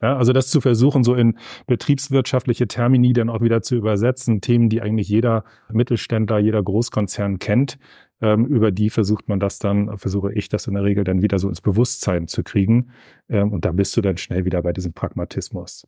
Ja, 0.02 0.16
also 0.16 0.32
das 0.32 0.48
zu 0.48 0.60
versuchen, 0.60 1.04
so 1.04 1.14
in 1.14 1.36
betriebswirtschaftliche 1.66 2.66
Termini 2.66 3.12
dann 3.12 3.28
auch 3.28 3.42
wieder 3.42 3.60
zu 3.60 3.76
übersetzen, 3.76 4.40
Themen, 4.40 4.70
die 4.70 4.80
eigentlich 4.80 5.08
jeder 5.08 5.44
Mittelständler, 5.70 6.38
jeder 6.38 6.62
Großkonzern 6.62 7.38
kennt, 7.38 7.78
ähm, 8.22 8.46
über 8.46 8.70
die 8.70 8.88
versucht 8.88 9.28
man 9.28 9.40
das 9.40 9.58
dann, 9.58 9.98
versuche 9.98 10.32
ich 10.32 10.48
das 10.48 10.66
in 10.66 10.74
der 10.74 10.84
Regel 10.84 11.04
dann 11.04 11.22
wieder 11.22 11.38
so 11.38 11.48
ins 11.48 11.60
Bewusstsein 11.60 12.28
zu 12.28 12.42
kriegen. 12.42 12.92
Ähm, 13.28 13.52
und 13.52 13.64
da 13.64 13.72
bist 13.72 13.96
du 13.96 14.00
dann 14.00 14.16
schnell 14.16 14.44
wieder 14.44 14.62
bei 14.62 14.72
diesem 14.72 14.92
Pragmatismus. 14.94 15.86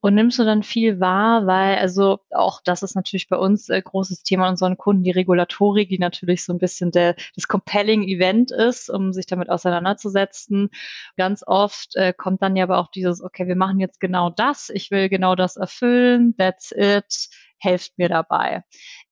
Und 0.00 0.14
nimmst 0.14 0.38
du 0.38 0.44
dann 0.44 0.62
viel 0.62 0.98
wahr, 0.98 1.46
weil 1.46 1.76
also 1.76 2.20
auch 2.30 2.62
das 2.64 2.82
ist 2.82 2.94
natürlich 2.94 3.28
bei 3.28 3.36
uns 3.36 3.68
äh, 3.68 3.82
großes 3.82 4.22
Thema 4.22 4.48
unseren 4.48 4.78
Kunden, 4.78 5.02
die 5.02 5.10
Regulatorik, 5.10 5.90
die 5.90 5.98
natürlich 5.98 6.44
so 6.44 6.54
ein 6.54 6.58
bisschen 6.58 6.90
der, 6.90 7.16
das 7.34 7.48
compelling 7.48 8.02
Event 8.02 8.50
ist, 8.50 8.88
um 8.88 9.12
sich 9.12 9.26
damit 9.26 9.50
auseinanderzusetzen. 9.50 10.70
Ganz 11.16 11.44
oft 11.46 11.96
äh, 11.96 12.14
kommt 12.16 12.42
dann 12.42 12.56
ja 12.56 12.64
aber 12.64 12.78
auch 12.78 12.90
dieses, 12.90 13.22
okay, 13.22 13.46
wir 13.46 13.56
machen 13.56 13.78
jetzt 13.78 14.00
genau 14.00 14.30
das, 14.30 14.70
ich 14.70 14.90
will 14.90 15.08
genau 15.10 15.34
das 15.34 15.56
erfüllen, 15.56 16.34
that's 16.38 16.72
it, 16.72 17.28
helft 17.60 17.92
mir 17.98 18.08
dabei. 18.08 18.64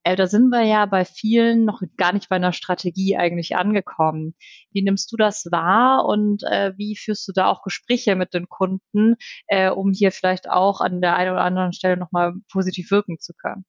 Äh, 0.02 0.16
da 0.16 0.26
sind 0.26 0.48
wir 0.50 0.62
ja 0.62 0.86
bei 0.86 1.04
vielen 1.04 1.64
noch 1.64 1.82
gar 1.96 2.12
nicht 2.12 2.28
bei 2.28 2.36
einer 2.36 2.52
Strategie 2.52 3.16
eigentlich 3.16 3.56
angekommen. 3.56 4.34
Wie 4.72 4.82
nimmst 4.82 5.12
du 5.12 5.16
das 5.16 5.46
wahr 5.50 6.06
und 6.06 6.42
äh, 6.44 6.72
wie 6.76 6.96
führst 6.96 7.28
du 7.28 7.32
da 7.32 7.46
auch 7.46 7.62
Gespräche 7.62 8.16
mit 8.16 8.34
den 8.34 8.48
Kunden, 8.48 9.16
äh, 9.46 9.70
um 9.70 9.92
hier 9.92 10.12
vielleicht 10.12 10.48
auch 10.48 10.80
an 10.80 11.00
der 11.00 11.16
einen 11.16 11.32
oder 11.32 11.42
anderen 11.44 11.72
Stelle 11.72 11.96
nochmal 11.96 12.34
positiv 12.50 12.90
wirken 12.90 13.18
zu 13.18 13.34
können? 13.34 13.64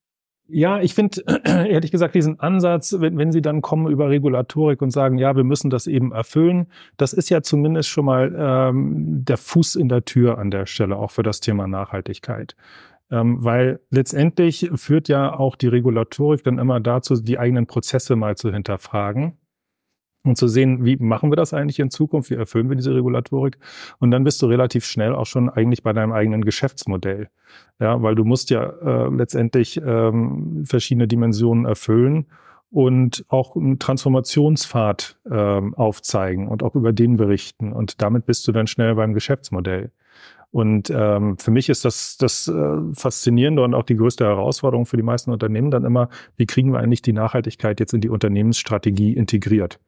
Ja, 0.52 0.80
ich 0.80 0.94
finde 0.94 1.22
ehrlich 1.44 1.92
gesagt 1.92 2.16
diesen 2.16 2.40
Ansatz, 2.40 2.96
wenn, 2.98 3.16
wenn 3.18 3.30
Sie 3.30 3.40
dann 3.40 3.62
kommen 3.62 3.90
über 3.90 4.10
Regulatorik 4.10 4.82
und 4.82 4.90
sagen, 4.90 5.16
ja, 5.16 5.36
wir 5.36 5.44
müssen 5.44 5.70
das 5.70 5.86
eben 5.86 6.10
erfüllen, 6.10 6.66
das 6.96 7.12
ist 7.12 7.28
ja 7.28 7.40
zumindest 7.42 7.88
schon 7.88 8.04
mal 8.04 8.34
ähm, 8.36 9.24
der 9.24 9.36
Fuß 9.36 9.76
in 9.76 9.88
der 9.88 10.04
Tür 10.04 10.38
an 10.38 10.50
der 10.50 10.66
Stelle, 10.66 10.96
auch 10.96 11.12
für 11.12 11.22
das 11.22 11.38
Thema 11.38 11.68
Nachhaltigkeit. 11.68 12.56
Ähm, 13.10 13.42
weil 13.44 13.80
letztendlich 13.90 14.70
führt 14.74 15.08
ja 15.08 15.36
auch 15.36 15.56
die 15.56 15.68
Regulatorik 15.68 16.44
dann 16.44 16.58
immer 16.58 16.80
dazu, 16.80 17.16
die 17.16 17.38
eigenen 17.38 17.66
Prozesse 17.66 18.14
mal 18.14 18.36
zu 18.36 18.52
hinterfragen 18.52 19.36
und 20.22 20.36
zu 20.36 20.48
sehen, 20.48 20.84
wie 20.84 20.96
machen 20.96 21.32
wir 21.32 21.36
das 21.36 21.54
eigentlich 21.54 21.78
in 21.80 21.90
Zukunft, 21.90 22.30
wie 22.30 22.34
erfüllen 22.34 22.68
wir 22.68 22.76
diese 22.76 22.94
Regulatorik? 22.94 23.58
Und 23.98 24.10
dann 24.10 24.24
bist 24.24 24.42
du 24.42 24.46
relativ 24.46 24.84
schnell 24.84 25.14
auch 25.14 25.26
schon 25.26 25.48
eigentlich 25.48 25.82
bei 25.82 25.92
deinem 25.92 26.12
eigenen 26.12 26.44
Geschäftsmodell, 26.44 27.28
ja, 27.80 28.02
weil 28.02 28.14
du 28.14 28.24
musst 28.24 28.50
ja 28.50 28.64
äh, 28.64 29.08
letztendlich 29.14 29.80
ähm, 29.84 30.64
verschiedene 30.66 31.08
Dimensionen 31.08 31.64
erfüllen 31.64 32.26
und 32.70 33.24
auch 33.28 33.56
einen 33.56 33.78
Transformationspfad 33.78 35.18
ähm, 35.30 35.74
aufzeigen 35.74 36.48
und 36.48 36.62
auch 36.62 36.74
über 36.74 36.92
den 36.92 37.16
berichten. 37.16 37.72
Und 37.72 38.00
damit 38.00 38.26
bist 38.26 38.46
du 38.46 38.52
dann 38.52 38.66
schnell 38.66 38.94
beim 38.94 39.14
Geschäftsmodell. 39.14 39.90
Und 40.52 40.90
ähm, 40.90 41.38
für 41.38 41.50
mich 41.50 41.68
ist 41.68 41.84
das 41.84 42.16
das 42.16 42.48
äh, 42.48 42.76
Faszinierende 42.94 43.62
und 43.62 43.74
auch 43.74 43.84
die 43.84 43.96
größte 43.96 44.24
Herausforderung 44.24 44.84
für 44.84 44.96
die 44.96 45.02
meisten 45.02 45.30
Unternehmen 45.30 45.70
dann 45.70 45.84
immer, 45.84 46.08
wie 46.36 46.46
kriegen 46.46 46.72
wir 46.72 46.80
eigentlich 46.80 47.02
die 47.02 47.12
Nachhaltigkeit 47.12 47.78
jetzt 47.78 47.94
in 47.94 48.00
die 48.00 48.08
Unternehmensstrategie 48.08 49.12
integriert? 49.12 49.78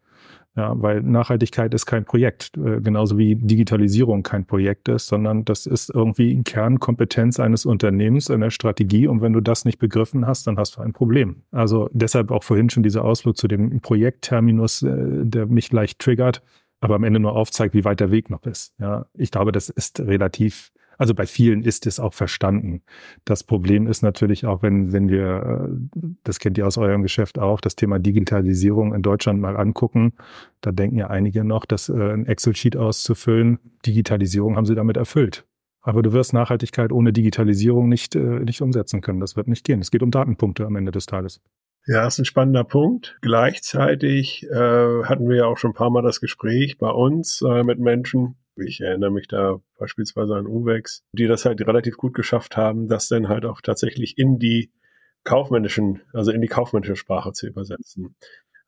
Ja, 0.54 0.74
weil 0.76 1.00
Nachhaltigkeit 1.00 1.72
ist 1.72 1.86
kein 1.86 2.04
Projekt, 2.04 2.52
äh, 2.58 2.82
genauso 2.82 3.16
wie 3.16 3.36
Digitalisierung 3.36 4.22
kein 4.22 4.44
Projekt 4.44 4.86
ist, 4.90 5.06
sondern 5.06 5.46
das 5.46 5.64
ist 5.64 5.88
irgendwie 5.88 6.42
Kernkompetenz 6.42 7.40
eines 7.40 7.64
Unternehmens, 7.64 8.30
einer 8.30 8.50
Strategie. 8.50 9.06
Und 9.06 9.22
wenn 9.22 9.32
du 9.32 9.40
das 9.40 9.64
nicht 9.64 9.78
begriffen 9.78 10.26
hast, 10.26 10.46
dann 10.46 10.58
hast 10.58 10.76
du 10.76 10.82
ein 10.82 10.92
Problem. 10.92 11.36
Also 11.52 11.88
deshalb 11.94 12.30
auch 12.30 12.44
vorhin 12.44 12.68
schon 12.68 12.82
dieser 12.82 13.02
Ausflug 13.02 13.38
zu 13.38 13.48
dem 13.48 13.80
Projektterminus, 13.80 14.82
äh, 14.82 15.24
der 15.24 15.46
mich 15.46 15.72
leicht 15.72 15.98
triggert 16.00 16.42
aber 16.82 16.96
am 16.96 17.04
Ende 17.04 17.20
nur 17.20 17.36
aufzeigt, 17.36 17.74
wie 17.74 17.84
weit 17.84 18.00
der 18.00 18.10
Weg 18.10 18.28
noch 18.28 18.44
ist. 18.44 18.74
Ja, 18.78 19.06
ich 19.14 19.30
glaube, 19.30 19.52
das 19.52 19.68
ist 19.68 20.00
relativ, 20.00 20.72
also 20.98 21.14
bei 21.14 21.26
vielen 21.26 21.62
ist 21.62 21.86
es 21.86 22.00
auch 22.00 22.12
verstanden. 22.12 22.82
Das 23.24 23.44
Problem 23.44 23.86
ist 23.86 24.02
natürlich 24.02 24.46
auch, 24.46 24.62
wenn, 24.62 24.92
wenn 24.92 25.08
wir, 25.08 25.68
äh, 25.70 26.06
das 26.24 26.40
kennt 26.40 26.58
ihr 26.58 26.66
aus 26.66 26.78
eurem 26.78 27.02
Geschäft 27.02 27.38
auch, 27.38 27.60
das 27.60 27.76
Thema 27.76 28.00
Digitalisierung 28.00 28.94
in 28.94 29.02
Deutschland 29.02 29.40
mal 29.40 29.56
angucken. 29.56 30.14
Da 30.60 30.72
denken 30.72 30.98
ja 30.98 31.06
einige 31.06 31.44
noch, 31.44 31.66
dass 31.66 31.88
äh, 31.88 31.92
ein 31.92 32.26
Excel-Sheet 32.26 32.76
auszufüllen, 32.76 33.60
Digitalisierung 33.86 34.56
haben 34.56 34.66
sie 34.66 34.74
damit 34.74 34.96
erfüllt. 34.96 35.46
Aber 35.82 36.02
du 36.02 36.12
wirst 36.12 36.32
Nachhaltigkeit 36.32 36.90
ohne 36.90 37.12
Digitalisierung 37.12 37.88
nicht, 37.88 38.16
äh, 38.16 38.40
nicht 38.40 38.60
umsetzen 38.60 39.02
können. 39.02 39.20
Das 39.20 39.36
wird 39.36 39.46
nicht 39.46 39.64
gehen. 39.64 39.80
Es 39.80 39.92
geht 39.92 40.02
um 40.02 40.10
Datenpunkte 40.10 40.66
am 40.66 40.74
Ende 40.74 40.90
des 40.90 41.06
Tages. 41.06 41.40
Ja, 41.86 42.06
ist 42.06 42.18
ein 42.18 42.24
spannender 42.24 42.62
Punkt. 42.62 43.18
Gleichzeitig 43.22 44.44
äh, 44.44 45.02
hatten 45.04 45.28
wir 45.28 45.36
ja 45.36 45.46
auch 45.46 45.58
schon 45.58 45.72
ein 45.72 45.74
paar 45.74 45.90
Mal 45.90 46.02
das 46.02 46.20
Gespräch 46.20 46.78
bei 46.78 46.90
uns 46.90 47.42
äh, 47.42 47.64
mit 47.64 47.80
Menschen. 47.80 48.36
Ich 48.56 48.80
erinnere 48.80 49.10
mich 49.10 49.26
da 49.26 49.60
beispielsweise 49.78 50.36
an 50.36 50.46
Uwex, 50.46 51.02
die 51.12 51.26
das 51.26 51.44
halt 51.44 51.60
relativ 51.66 51.96
gut 51.96 52.14
geschafft 52.14 52.56
haben, 52.56 52.86
das 52.86 53.08
dann 53.08 53.28
halt 53.28 53.44
auch 53.44 53.60
tatsächlich 53.62 54.16
in 54.16 54.38
die 54.38 54.70
kaufmännischen, 55.24 56.02
also 56.12 56.30
in 56.30 56.40
die 56.40 56.48
kaufmännische 56.48 56.94
Sprache 56.96 57.32
zu 57.32 57.48
übersetzen. 57.48 58.14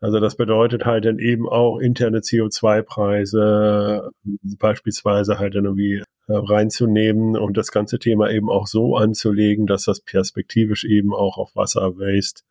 Also 0.00 0.18
das 0.18 0.36
bedeutet 0.36 0.84
halt 0.84 1.04
dann 1.04 1.20
eben 1.20 1.48
auch 1.48 1.78
interne 1.78 2.18
CO2-Preise 2.18 4.10
beispielsweise 4.58 5.38
halt 5.38 5.54
dann 5.54 5.66
irgendwie 5.66 5.98
äh, 5.98 6.02
reinzunehmen 6.28 7.36
und 7.36 7.56
das 7.56 7.70
ganze 7.70 8.00
Thema 8.00 8.30
eben 8.30 8.50
auch 8.50 8.66
so 8.66 8.96
anzulegen, 8.96 9.66
dass 9.66 9.84
das 9.84 10.00
perspektivisch 10.00 10.84
eben 10.84 11.14
auch 11.14 11.38
auf 11.38 11.54
Wasser, 11.54 11.96
Waste 11.96 12.42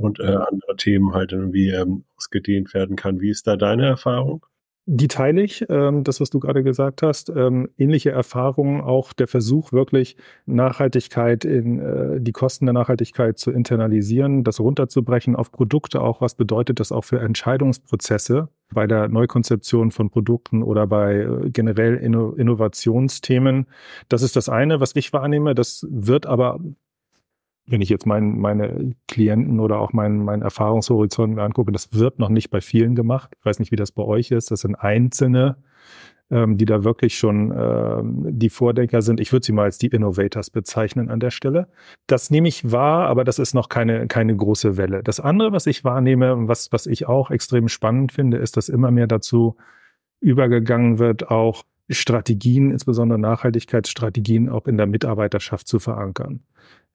und 0.00 0.20
äh, 0.20 0.24
andere 0.24 0.76
Themen 0.76 1.12
halt 1.14 1.32
irgendwie 1.32 1.70
ähm, 1.70 2.04
ausgedehnt 2.16 2.74
werden 2.74 2.96
kann. 2.96 3.20
Wie 3.20 3.30
ist 3.30 3.46
da 3.46 3.56
deine 3.56 3.86
Erfahrung? 3.86 4.44
Die 4.92 5.06
teile 5.08 5.42
ich, 5.42 5.64
ähm, 5.68 6.02
das, 6.02 6.20
was 6.20 6.30
du 6.30 6.40
gerade 6.40 6.64
gesagt 6.64 7.02
hast. 7.02 7.28
Ähm, 7.30 7.68
ähnliche 7.78 8.10
Erfahrungen, 8.10 8.80
auch 8.80 9.12
der 9.12 9.28
Versuch, 9.28 9.72
wirklich 9.72 10.16
Nachhaltigkeit 10.46 11.44
in 11.44 11.78
äh, 11.78 12.20
die 12.20 12.32
Kosten 12.32 12.66
der 12.66 12.72
Nachhaltigkeit 12.72 13.38
zu 13.38 13.52
internalisieren, 13.52 14.42
das 14.42 14.58
runterzubrechen 14.58 15.36
auf 15.36 15.52
Produkte 15.52 16.00
auch. 16.00 16.20
Was 16.20 16.34
bedeutet 16.34 16.80
das 16.80 16.90
auch 16.90 17.04
für 17.04 17.20
Entscheidungsprozesse 17.20 18.48
bei 18.72 18.88
der 18.88 19.08
Neukonzeption 19.08 19.92
von 19.92 20.10
Produkten 20.10 20.62
oder 20.64 20.88
bei 20.88 21.20
äh, 21.20 21.50
generell 21.50 21.94
Inno 21.96 22.32
Innovationsthemen? 22.32 23.66
Das 24.08 24.22
ist 24.22 24.34
das 24.34 24.48
eine, 24.48 24.80
was 24.80 24.96
ich 24.96 25.12
wahrnehme. 25.12 25.54
Das 25.54 25.86
wird 25.88 26.26
aber 26.26 26.58
wenn 27.70 27.80
ich 27.80 27.88
jetzt 27.88 28.06
mein, 28.06 28.38
meine 28.38 28.94
Klienten 29.08 29.60
oder 29.60 29.78
auch 29.78 29.92
meinen 29.92 30.24
mein 30.24 30.42
Erfahrungshorizont 30.42 31.34
mir 31.34 31.42
angucke, 31.42 31.72
das 31.72 31.92
wird 31.92 32.18
noch 32.18 32.28
nicht 32.28 32.50
bei 32.50 32.60
vielen 32.60 32.94
gemacht. 32.94 33.32
Ich 33.38 33.44
weiß 33.44 33.58
nicht, 33.58 33.72
wie 33.72 33.76
das 33.76 33.92
bei 33.92 34.02
euch 34.02 34.30
ist. 34.30 34.50
Das 34.50 34.60
sind 34.60 34.74
Einzelne, 34.74 35.56
ähm, 36.30 36.56
die 36.56 36.64
da 36.64 36.84
wirklich 36.84 37.16
schon 37.16 37.52
ähm, 37.56 38.26
die 38.28 38.50
Vordenker 38.50 39.02
sind. 39.02 39.20
Ich 39.20 39.32
würde 39.32 39.46
sie 39.46 39.52
mal 39.52 39.64
als 39.64 39.78
die 39.78 39.86
Innovators 39.86 40.50
bezeichnen 40.50 41.10
an 41.10 41.20
der 41.20 41.30
Stelle. 41.30 41.68
Das 42.06 42.30
nehme 42.30 42.48
ich 42.48 42.72
wahr, 42.72 43.06
aber 43.08 43.24
das 43.24 43.38
ist 43.38 43.54
noch 43.54 43.68
keine, 43.68 44.06
keine 44.08 44.36
große 44.36 44.76
Welle. 44.76 45.02
Das 45.02 45.20
andere, 45.20 45.52
was 45.52 45.66
ich 45.66 45.84
wahrnehme, 45.84 46.48
was, 46.48 46.72
was 46.72 46.86
ich 46.86 47.06
auch 47.06 47.30
extrem 47.30 47.68
spannend 47.68 48.12
finde, 48.12 48.38
ist, 48.38 48.56
dass 48.56 48.68
immer 48.68 48.90
mehr 48.90 49.06
dazu 49.06 49.56
übergegangen 50.20 50.98
wird, 50.98 51.30
auch 51.30 51.64
Strategien, 51.88 52.70
insbesondere 52.70 53.18
Nachhaltigkeitsstrategien, 53.18 54.48
auch 54.48 54.66
in 54.66 54.76
der 54.76 54.86
Mitarbeiterschaft 54.86 55.66
zu 55.66 55.80
verankern. 55.80 56.40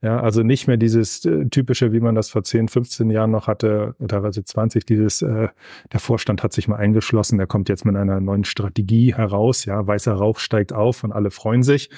Ja, 0.02 0.20
also 0.20 0.42
nicht 0.42 0.66
mehr 0.66 0.76
dieses 0.76 1.24
äh, 1.24 1.46
typische, 1.46 1.90
wie 1.92 2.00
man 2.00 2.14
das 2.14 2.28
vor 2.28 2.42
10, 2.42 2.68
15 2.68 3.08
Jahren 3.08 3.30
noch 3.30 3.46
hatte, 3.46 3.94
teilweise 4.06 4.44
20, 4.44 4.84
dieses, 4.84 5.22
äh, 5.22 5.48
der 5.90 6.00
Vorstand 6.00 6.42
hat 6.42 6.52
sich 6.52 6.68
mal 6.68 6.76
eingeschlossen, 6.76 7.38
der 7.38 7.46
kommt 7.46 7.70
jetzt 7.70 7.86
mit 7.86 7.96
einer 7.96 8.20
neuen 8.20 8.44
Strategie 8.44 9.14
heraus, 9.14 9.64
ja, 9.64 9.86
weißer 9.86 10.12
Rauch 10.12 10.38
steigt 10.38 10.74
auf 10.74 11.02
und 11.02 11.12
alle 11.12 11.30
freuen 11.30 11.62
sich. 11.62 11.88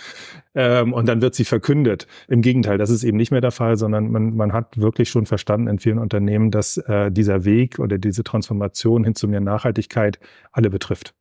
Ähm, 0.55 0.93
und 0.93 1.09
dann 1.09 1.21
wird 1.23 1.35
sie 1.35 1.45
verkündet. 1.45 2.07
Im 2.29 2.41
Gegenteil, 2.41 2.79
das 2.79 2.91
ist 2.91 3.03
eben 3.03 3.17
nicht 3.17 3.33
mehr 3.33 3.41
der 3.41 3.51
Fall, 3.51 3.77
sondern 3.77 4.13
man, 4.13 4.37
man 4.37 4.53
hat 4.53 4.79
wirklich 4.79 5.09
schon 5.11 5.27
verstanden 5.27 5.67
in 5.67 5.81
vielen 5.81 5.99
Unternehmen, 5.99 6.53
dass 6.53 6.77
äh, 6.77 7.11
dieser 7.11 7.45
Weg 7.45 7.81
oder 7.81 7.99
diese 7.99 8.23
Transformation 8.23 9.03
hin 9.03 9.17
zu 9.17 9.27
mehr 9.27 9.41
Nachhaltigkeit 9.41 10.21
alle 10.53 10.71
betrifft. 10.71 11.15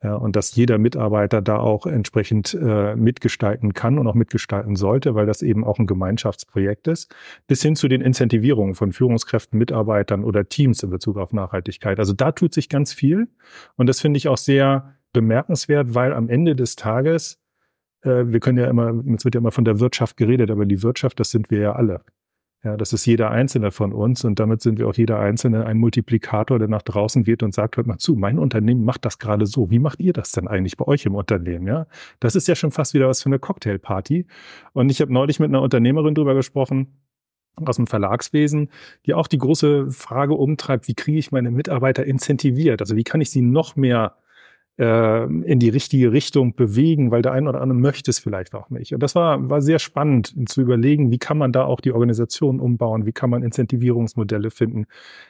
Ja, 0.00 0.14
und 0.14 0.36
dass 0.36 0.54
jeder 0.54 0.78
Mitarbeiter 0.78 1.42
da 1.42 1.58
auch 1.58 1.84
entsprechend 1.84 2.54
äh, 2.54 2.94
mitgestalten 2.94 3.74
kann 3.74 3.98
und 3.98 4.06
auch 4.06 4.14
mitgestalten 4.14 4.76
sollte, 4.76 5.16
weil 5.16 5.26
das 5.26 5.42
eben 5.42 5.64
auch 5.64 5.80
ein 5.80 5.88
Gemeinschaftsprojekt 5.88 6.86
ist, 6.86 7.12
bis 7.48 7.62
hin 7.62 7.74
zu 7.74 7.88
den 7.88 8.00
Incentivierungen 8.00 8.76
von 8.76 8.92
Führungskräften, 8.92 9.58
Mitarbeitern 9.58 10.22
oder 10.22 10.48
Teams 10.48 10.84
in 10.84 10.90
Bezug 10.90 11.16
auf 11.16 11.32
Nachhaltigkeit. 11.32 11.98
Also 11.98 12.12
da 12.12 12.30
tut 12.30 12.54
sich 12.54 12.68
ganz 12.68 12.92
viel 12.92 13.26
und 13.74 13.88
das 13.88 14.00
finde 14.00 14.18
ich 14.18 14.28
auch 14.28 14.36
sehr 14.36 14.94
bemerkenswert, 15.12 15.94
weil 15.96 16.12
am 16.12 16.28
Ende 16.28 16.54
des 16.54 16.76
Tages, 16.76 17.40
äh, 18.02 18.24
wir 18.26 18.38
können 18.38 18.58
ja 18.58 18.68
immer, 18.68 19.02
es 19.16 19.24
wird 19.24 19.34
ja 19.34 19.40
immer 19.40 19.50
von 19.50 19.64
der 19.64 19.80
Wirtschaft 19.80 20.16
geredet, 20.16 20.52
aber 20.52 20.64
die 20.64 20.84
Wirtschaft, 20.84 21.18
das 21.18 21.30
sind 21.30 21.50
wir 21.50 21.58
ja 21.58 21.72
alle. 21.72 22.02
Ja, 22.64 22.76
das 22.76 22.92
ist 22.92 23.06
jeder 23.06 23.30
Einzelne 23.30 23.70
von 23.70 23.92
uns 23.92 24.24
und 24.24 24.40
damit 24.40 24.62
sind 24.62 24.80
wir 24.80 24.88
auch 24.88 24.94
jeder 24.94 25.20
Einzelne 25.20 25.64
ein 25.64 25.78
Multiplikator, 25.78 26.58
der 26.58 26.66
nach 26.66 26.82
draußen 26.82 27.22
geht 27.22 27.44
und 27.44 27.54
sagt, 27.54 27.76
hört 27.76 27.86
mal 27.86 27.98
zu, 27.98 28.16
mein 28.16 28.36
Unternehmen 28.36 28.84
macht 28.84 29.04
das 29.04 29.18
gerade 29.20 29.46
so. 29.46 29.70
Wie 29.70 29.78
macht 29.78 30.00
ihr 30.00 30.12
das 30.12 30.32
denn 30.32 30.48
eigentlich 30.48 30.76
bei 30.76 30.84
euch 30.84 31.06
im 31.06 31.14
Unternehmen? 31.14 31.68
Ja, 31.68 31.86
das 32.18 32.34
ist 32.34 32.48
ja 32.48 32.56
schon 32.56 32.72
fast 32.72 32.94
wieder 32.94 33.08
was 33.08 33.22
für 33.22 33.28
eine 33.28 33.38
Cocktailparty. 33.38 34.26
Und 34.72 34.90
ich 34.90 35.00
habe 35.00 35.12
neulich 35.12 35.38
mit 35.38 35.50
einer 35.50 35.62
Unternehmerin 35.62 36.16
drüber 36.16 36.34
gesprochen, 36.34 36.98
aus 37.64 37.76
dem 37.76 37.86
Verlagswesen, 37.86 38.70
die 39.06 39.14
auch 39.14 39.26
die 39.26 39.38
große 39.38 39.90
Frage 39.90 40.34
umtreibt, 40.34 40.88
wie 40.88 40.94
kriege 40.94 41.18
ich 41.18 41.32
meine 41.32 41.50
Mitarbeiter 41.50 42.04
incentiviert? 42.04 42.80
Also 42.80 42.96
wie 42.96 43.04
kann 43.04 43.20
ich 43.20 43.30
sie 43.30 43.42
noch 43.42 43.76
mehr 43.76 44.16
äh, 44.78 45.24
in 45.24 45.58
die 45.58 45.68
richtige 45.68 46.12
Richtung 46.12 46.54
bewegen, 46.54 47.10
weil 47.10 47.22
der 47.22 47.32
eine 47.32 47.48
oder 47.48 47.60
andere 47.60 47.78
möchte 47.78 48.10
es 48.10 48.18
vielleicht 48.18 48.54
auch 48.54 48.70
nicht. 48.70 48.94
Und 48.94 49.02
das 49.02 49.14
war, 49.14 49.50
war 49.50 49.60
sehr 49.60 49.78
spannend 49.78 50.34
zu 50.48 50.60
überlegen, 50.60 51.10
wie 51.10 51.18
kann 51.18 51.38
man 51.38 51.52
da 51.52 51.64
auch 51.64 51.80
die 51.80 51.92
Organisation 51.92 52.60
umbauen, 52.60 53.04
wie 53.04 53.12
kann 53.12 53.30
man 53.30 53.42
Incentivierungsmodelle 53.42 54.50
finden. 54.50 54.86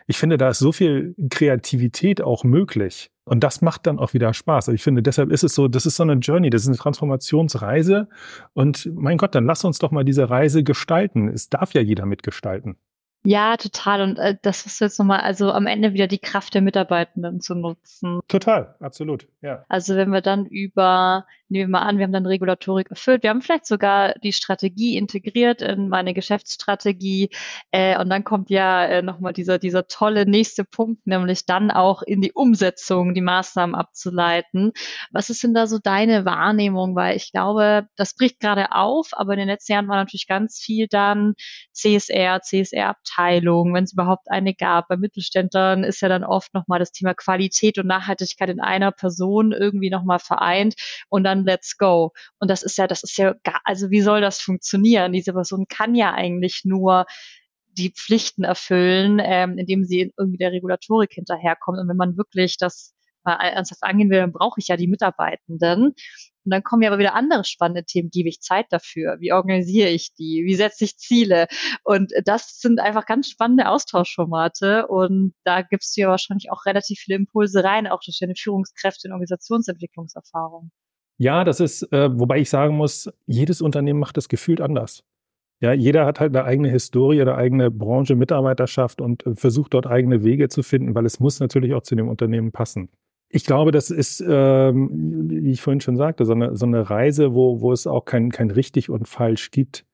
Ich 0.07 0.19
finde, 0.19 0.37
da 0.37 0.51
ist 0.51 0.59
so 0.59 0.73
viel 0.73 1.15
Kreativität 1.31 2.21
auch 2.23 2.45
möglich. 2.45 3.11
Und 3.25 3.45
das 3.45 3.61
macht 3.61 3.87
dann 3.87 3.99
auch 3.99 4.15
wieder 4.15 4.33
Spaß. 4.33 4.69
Also 4.69 4.75
ich 4.75 4.83
finde, 4.83 5.03
deshalb 5.03 5.31
ist 5.31 5.45
es 5.45 5.55
so, 5.55 5.69
das 5.69 5.85
ist 5.85 5.97
so 5.97 6.03
eine 6.03 6.15
Journey, 6.15 6.49
das 6.51 6.63
ist 6.63 6.69
eine 6.69 6.77
Transformationsreise. 6.79 8.09
Und 8.55 8.91
mein 8.95 9.19
Gott, 9.19 9.35
dann 9.35 9.45
lass 9.45 9.65
uns 9.65 9.79
doch 9.79 9.91
mal 9.91 10.05
diese 10.05 10.31
Reise 10.31 10.65
gestalten. 10.65 11.29
Es 11.29 11.51
darf 11.51 11.75
ja 11.75 11.83
jeder 11.83 12.07
mitgestalten. 12.07 12.77
Ja, 13.25 13.57
total. 13.57 14.01
Und 14.03 14.19
äh, 14.19 14.37
das 14.43 14.65
ist 14.65 14.81
jetzt 14.81 14.99
nochmal, 14.99 15.21
also 15.21 15.51
am 15.51 15.67
Ende 15.67 15.93
wieder 15.93 16.07
die 16.07 16.21
Kraft 16.21 16.55
der 16.55 16.63
Mitarbeitenden 16.63 17.41
zu 17.41 17.57
nutzen. 17.57 18.21
Total, 18.29 18.77
absolut, 18.79 19.27
ja. 19.43 19.65
Also 19.69 19.97
wenn 19.97 20.11
wir 20.11 20.21
dann 20.21 20.47
über, 20.47 21.27
nehmen 21.49 21.69
wir 21.71 21.79
mal 21.81 21.87
an, 21.87 21.99
wir 21.99 22.05
haben 22.05 22.13
dann 22.13 22.27
Regulatorik 22.27 22.91
erfüllt, 22.91 23.25
wir 23.25 23.31
haben 23.31 23.43
vielleicht 23.43 23.67
sogar 23.67 24.15
die 24.23 24.33
Strategie 24.33 24.97
integriert 24.97 25.63
in 25.63 25.89
meine 25.89 26.15
Geschäftsstrategie 26.15 27.31
äh, 27.73 27.99
und 28.01 28.09
dann 28.09 28.23
kommt 28.23 28.51
ja 28.51 28.85
äh, 28.85 29.03
nochmal 29.03 29.33
dieser, 29.33 29.59
dieser 29.59 29.89
tolle 29.89 30.25
nächste 30.25 30.65
Punkt, 30.65 31.07
nämlich 31.07 31.45
dann 31.45 31.73
auch 31.73 32.03
in 32.03 32.21
die 32.21 32.33
Umsetzung 32.33 33.15
die 33.15 33.21
Maßnahmen 33.21 33.75
abzuleiten. 33.75 34.73
Was 35.11 35.29
ist 35.29 35.43
denn 35.43 35.55
da 35.55 35.67
so 35.67 35.79
deine 35.83 36.25
Wahrnehmung? 36.25 36.95
Weil 36.95 37.17
ich 37.17 37.33
glaube, 37.33 37.89
das 37.97 38.15
bricht 38.15 38.39
gerade 38.39 38.73
auf, 38.73 39.09
aber 39.13 39.33
in 39.33 39.41
den 39.41 39.49
letzten 39.49 39.73
Jahren 39.73 39.89
war 39.89 39.97
natürlich 39.97 40.29
ganz 40.29 40.61
viel 40.61 40.87
dann 40.87 41.35
CSR, 41.73 42.41
CSR 42.43 42.95
Abteilung, 43.09 43.75
wenn 43.75 43.85
es 43.85 43.93
überhaupt 43.93 44.31
eine 44.31 44.55
gab. 44.55 44.89
Bei 44.89 44.97
Mittelständlern 44.97 45.85
ist 45.85 46.01
ja 46.01 46.09
dann 46.09 46.25
oft 46.25 46.55
nochmal 46.55 46.79
das 46.79 46.93
Thema 46.93 47.15
Qualität 47.15 47.79
und 47.79 47.87
Nachhaltigkeit 47.87 48.51
in 48.51 48.61
einer 48.61 48.93
Person 48.93 49.53
irgendwie 49.53 49.91
nochmal 49.91 50.19
vereint 50.19 50.75
und 51.09 51.25
dann 51.25 51.45
let's 51.45 51.77
go. 51.79 52.13
Und 52.39 52.51
das 52.51 52.63
ist 52.63 52.79
ja, 52.79 52.87
das 52.87 53.03
ist 53.03 53.17
ja, 53.19 53.35
gar, 53.45 53.61
also 53.65 53.91
wie 53.91 54.01
soll 54.01 54.21
das 54.21 54.41
funktionieren? 54.41 55.13
Diese 55.13 55.33
Person 55.33 55.67
kann 55.69 55.95
ja 55.95 56.13
eigentlich 56.13 56.63
nur 56.65 57.07
die 57.73 57.91
Pflichten 57.91 58.45
erfüllen, 58.45 59.21
ähm, 59.23 59.57
indem 59.57 59.85
sie 59.85 60.13
irgendwie 60.17 60.39
der 60.39 60.53
Regulatorik 60.53 61.13
hinterherkommt. 61.13 61.79
Und 61.79 61.89
wenn 61.89 61.97
man 61.97 62.17
wirklich 62.17 62.57
das 62.57 62.95
mal 63.25 63.35
ernsthaft 63.35 63.83
angehen 63.83 64.11
will, 64.11 64.19
dann 64.19 64.33
brauche 64.33 64.61
ich 64.61 64.69
ja 64.69 64.77
die 64.77 64.89
Mitarbeitenden. 64.89 65.95
Und 66.49 66.53
dann 66.53 66.63
kommen 66.63 66.83
ja 66.83 66.89
aber 66.89 66.99
wieder 66.99 67.15
andere 67.15 67.45
spannende 67.45 67.85
Themen. 67.85 68.09
Gebe 68.11 68.29
ich 68.29 68.41
Zeit 68.41 68.67
dafür? 68.71 69.17
Wie 69.21 69.33
organisiere 69.33 69.91
ich 69.91 70.15
die? 70.15 70.45
Wie 70.47 70.55
setze 70.55 70.85
ich 70.85 70.97
Ziele? 70.97 71.47
Und 71.85 72.13
das 72.25 72.59
sind 72.61 72.81
einfach 72.81 73.05
ganz 73.05 73.29
spannende 73.29 73.69
Austauschformate. 73.69 74.87
Und 74.87 75.35
da 75.45 75.61
gibst 75.63 75.97
du 75.97 76.03
ja 76.03 76.09
wahrscheinlich 76.09 76.51
auch 76.51 76.65
relativ 76.65 77.01
viele 77.01 77.17
Impulse 77.19 77.63
rein, 77.63 77.87
auch 77.87 78.01
durch 78.01 78.19
deine 78.19 78.35
Führungskräfte 78.35 79.09
und 79.09 79.13
Organisationsentwicklungserfahrung. 79.13 80.71
Ja, 81.19 81.45
das 81.45 81.61
ist, 81.61 81.83
äh, 81.93 82.19
wobei 82.19 82.39
ich 82.39 82.49
sagen 82.49 82.77
muss, 82.77 83.11
jedes 83.27 83.61
Unternehmen 83.61 83.99
macht 83.99 84.17
das 84.17 84.29
gefühlt 84.29 84.61
anders. 84.61 85.03
Ja, 85.61 85.73
jeder 85.73 86.07
hat 86.07 86.21
halt 86.21 86.35
eine 86.35 86.45
eigene 86.45 86.71
Historie, 86.71 87.21
eine 87.21 87.35
eigene 87.35 87.73
Branche, 87.73 88.15
Mitarbeiterschaft 88.15 89.01
und 89.01 89.27
äh, 89.27 89.35
versucht 89.35 89.75
dort 89.75 89.89
eigene 89.89 90.23
Wege 90.23 90.49
zu 90.49 90.63
finden, 90.63 90.95
weil 90.95 91.05
es 91.05 91.19
muss 91.19 91.41
natürlich 91.41 91.75
auch 91.75 91.83
zu 91.83 91.97
dem 91.97 92.09
Unternehmen 92.09 92.53
passen. 92.53 92.91
Ich 93.31 93.45
glaube, 93.45 93.73
das 93.73 93.91
ist, 93.91 94.25
ähm, 94.27 95.29
wie 95.29 95.51
ich 95.51 95.61
vorhin 95.61 95.81
schon 95.81 95.97
sagte, 95.97 96.25
so 96.25 96.33
eine, 96.33 96.57
so 96.57 96.65
eine 96.65 96.89
Reise, 96.89 97.35
wo, 97.35 97.61
wo 97.61 97.73
es 97.73 97.87
auch 97.87 98.05
kein, 98.05 98.31
kein 98.31 98.51
richtig 98.51 98.89
und 98.89 99.07
falsch 99.07 99.51
gibt, 99.51 99.85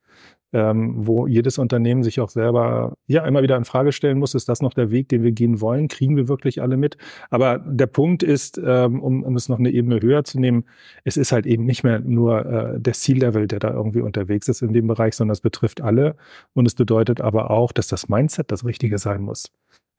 ähm, 0.54 0.94
wo 0.96 1.26
jedes 1.26 1.58
Unternehmen 1.58 2.04
sich 2.04 2.20
auch 2.20 2.28
selber 2.28 2.96
ja 3.08 3.26
immer 3.26 3.42
wieder 3.42 3.56
in 3.56 3.64
Frage 3.64 3.90
stellen 3.90 4.20
muss, 4.20 4.36
ist 4.36 4.48
das 4.48 4.62
noch 4.62 4.72
der 4.72 4.92
Weg, 4.92 5.08
den 5.08 5.24
wir 5.24 5.32
gehen 5.32 5.60
wollen? 5.60 5.88
Kriegen 5.88 6.16
wir 6.16 6.28
wirklich 6.28 6.62
alle 6.62 6.76
mit? 6.76 6.96
Aber 7.28 7.58
der 7.58 7.88
Punkt 7.88 8.22
ist, 8.22 8.60
ähm, 8.64 9.02
um, 9.02 9.24
um 9.24 9.34
es 9.34 9.48
noch 9.48 9.58
eine 9.58 9.70
Ebene 9.70 10.00
höher 10.00 10.22
zu 10.22 10.38
nehmen, 10.38 10.64
es 11.02 11.16
ist 11.16 11.32
halt 11.32 11.44
eben 11.46 11.64
nicht 11.64 11.82
mehr 11.82 11.98
nur 11.98 12.46
äh, 12.46 12.80
der 12.80 12.92
C-Level, 12.92 13.48
der 13.48 13.58
da 13.58 13.72
irgendwie 13.74 14.00
unterwegs 14.00 14.46
ist 14.46 14.62
in 14.62 14.72
dem 14.72 14.86
Bereich, 14.86 15.16
sondern 15.16 15.32
es 15.32 15.40
betrifft 15.40 15.80
alle. 15.80 16.14
Und 16.52 16.66
es 16.66 16.76
bedeutet 16.76 17.20
aber 17.20 17.50
auch, 17.50 17.72
dass 17.72 17.88
das 17.88 18.08
Mindset 18.08 18.52
das 18.52 18.64
Richtige 18.64 18.98
sein 18.98 19.22
muss. 19.22 19.50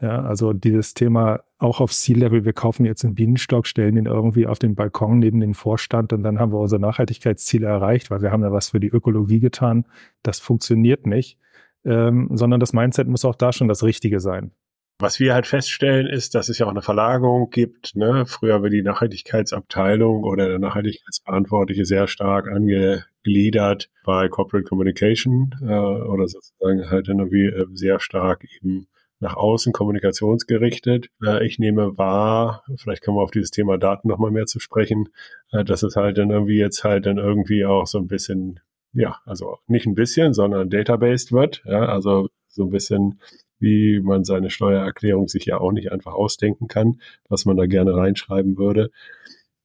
Ja, 0.01 0.23
also 0.23 0.51
dieses 0.51 0.93
Thema 0.93 1.41
auch 1.57 1.79
auf 1.79 1.93
C-Level, 1.93 2.43
wir 2.43 2.51
kaufen 2.51 2.85
jetzt 2.85 3.05
einen 3.05 3.15
Bienenstock, 3.15 3.65
stellen 3.65 3.95
ihn 3.95 4.07
irgendwie 4.07 4.45
auf 4.45 4.59
den 4.59 4.75
Balkon 4.75 5.19
neben 5.19 5.39
den 5.39 5.53
Vorstand 5.53 6.11
und 6.11 6.21
dann 6.23 6.37
haben 6.37 6.51
wir 6.51 6.59
unsere 6.59 6.81
Nachhaltigkeitsziele 6.81 7.65
erreicht, 7.65 8.11
weil 8.11 8.21
wir 8.21 8.31
haben 8.31 8.43
ja 8.43 8.51
was 8.51 8.71
für 8.71 8.81
die 8.81 8.89
Ökologie 8.89 9.39
getan. 9.39 9.85
Das 10.21 10.39
funktioniert 10.39 11.05
nicht, 11.07 11.37
ähm, 11.85 12.29
sondern 12.33 12.59
das 12.59 12.73
Mindset 12.73 13.07
muss 13.07 13.23
auch 13.23 13.35
da 13.35 13.53
schon 13.53 13.69
das 13.69 13.83
Richtige 13.83 14.19
sein. 14.19 14.51
Was 14.99 15.19
wir 15.19 15.33
halt 15.33 15.45
feststellen, 15.45 16.07
ist, 16.07 16.35
dass 16.35 16.47
es 16.47 16.57
ja 16.57 16.65
auch 16.65 16.71
eine 16.71 16.81
Verlagerung 16.81 17.49
gibt. 17.49 17.95
Ne? 17.95 18.25
Früher 18.25 18.61
war 18.61 18.69
die 18.69 18.81
Nachhaltigkeitsabteilung 18.81 20.23
oder 20.23 20.47
der 20.47 20.59
Nachhaltigkeitsverantwortliche 20.59 21.83
sehr 21.83 22.07
stark 22.07 22.47
angegliedert 22.47 23.89
bei 24.05 24.29
Corporate 24.29 24.67
Communication 24.67 25.53
äh, 25.61 25.65
oder 25.65 26.27
sozusagen 26.27 26.89
halt 26.89 27.09
irgendwie 27.09 27.45
äh, 27.45 27.65
sehr 27.73 27.99
stark 27.99 28.45
eben 28.61 28.87
nach 29.19 29.35
außen 29.35 29.73
kommunikationsgerichtet. 29.73 31.09
Äh, 31.23 31.45
ich 31.45 31.59
nehme 31.59 31.97
wahr, 31.97 32.63
vielleicht 32.77 33.03
kommen 33.03 33.17
wir 33.17 33.23
auf 33.23 33.31
dieses 33.31 33.51
Thema 33.51 33.77
Daten 33.77 34.07
nochmal 34.07 34.31
mehr 34.31 34.45
zu 34.45 34.59
sprechen, 34.59 35.09
äh, 35.51 35.63
dass 35.63 35.83
es 35.83 35.95
halt 35.95 36.17
dann 36.17 36.29
irgendwie 36.29 36.57
jetzt 36.57 36.83
halt 36.83 37.05
dann 37.05 37.17
irgendwie 37.17 37.65
auch 37.65 37.87
so 37.87 37.97
ein 37.97 38.07
bisschen, 38.07 38.59
ja, 38.93 39.17
also 39.25 39.57
nicht 39.67 39.85
ein 39.85 39.95
bisschen, 39.95 40.33
sondern 40.33 40.69
databased 40.69 41.31
wird. 41.31 41.63
Ja, 41.65 41.85
also 41.85 42.29
so 42.47 42.63
ein 42.63 42.69
bisschen 42.69 43.19
wie 43.59 43.99
man 44.01 44.23
seine 44.25 44.49
Steuererklärung 44.49 45.27
sich 45.27 45.45
ja 45.45 45.59
auch 45.59 45.71
nicht 45.71 45.91
einfach 45.91 46.13
ausdenken 46.13 46.67
kann, 46.67 46.99
was 47.29 47.45
man 47.45 47.57
da 47.57 47.65
gerne 47.65 47.95
reinschreiben 47.95 48.57
würde 48.57 48.91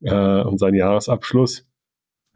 äh, 0.00 0.42
und 0.42 0.58
seinen 0.58 0.76
Jahresabschluss 0.76 1.66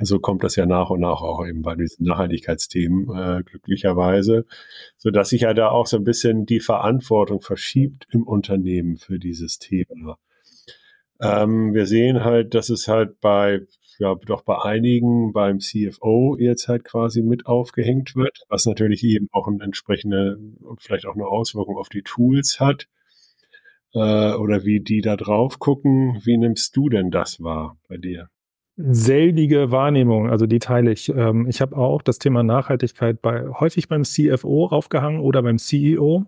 so 0.04 0.18
kommt 0.18 0.44
das 0.44 0.56
ja 0.56 0.66
nach 0.66 0.90
und 0.90 1.00
nach 1.00 1.22
auch 1.22 1.46
eben 1.46 1.62
bei 1.62 1.74
diesen 1.74 2.06
Nachhaltigkeitsthemen 2.06 3.08
äh, 3.16 3.42
glücklicherweise, 3.42 4.46
so 4.96 5.10
dass 5.10 5.30
sich 5.30 5.42
ja 5.42 5.54
da 5.54 5.68
auch 5.70 5.86
so 5.86 5.96
ein 5.96 6.04
bisschen 6.04 6.46
die 6.46 6.60
Verantwortung 6.60 7.40
verschiebt 7.40 8.06
im 8.10 8.24
Unternehmen 8.24 8.96
für 8.96 9.18
dieses 9.18 9.58
Thema. 9.58 10.18
Ähm, 11.20 11.74
wir 11.74 11.86
sehen 11.86 12.24
halt, 12.24 12.54
dass 12.54 12.70
es 12.70 12.88
halt 12.88 13.20
bei 13.20 13.60
ja 13.98 14.14
doch 14.14 14.42
bei 14.42 14.60
einigen 14.62 15.32
beim 15.32 15.60
CFO 15.60 16.36
jetzt 16.38 16.68
halt 16.68 16.84
quasi 16.84 17.22
mit 17.22 17.46
aufgehängt 17.46 18.16
wird, 18.16 18.44
was 18.48 18.66
natürlich 18.66 19.04
eben 19.04 19.28
auch 19.32 19.46
eine 19.46 19.62
entsprechende 19.62 20.38
vielleicht 20.78 21.06
auch 21.06 21.14
eine 21.14 21.26
Auswirkung 21.26 21.76
auf 21.76 21.88
die 21.88 22.02
Tools 22.02 22.60
hat 22.60 22.88
äh, 23.94 24.34
oder 24.34 24.64
wie 24.64 24.80
die 24.80 25.00
da 25.00 25.16
drauf 25.16 25.58
gucken. 25.58 26.20
Wie 26.24 26.36
nimmst 26.36 26.76
du 26.76 26.88
denn 26.88 27.10
das 27.10 27.42
wahr 27.42 27.78
bei 27.88 27.96
dir? 27.96 28.28
Seldige 28.76 29.70
Wahrnehmung, 29.70 30.30
also 30.30 30.46
die 30.46 30.58
teile 30.58 30.92
ich. 30.92 31.08
Ähm, 31.08 31.46
ich 31.48 31.60
habe 31.60 31.76
auch 31.76 32.02
das 32.02 32.18
Thema 32.18 32.42
Nachhaltigkeit 32.42 33.22
bei, 33.22 33.46
häufig 33.48 33.88
beim 33.88 34.04
CFO 34.04 34.66
aufgehangen 34.66 35.20
oder 35.20 35.42
beim 35.42 35.58
CEO. 35.58 36.26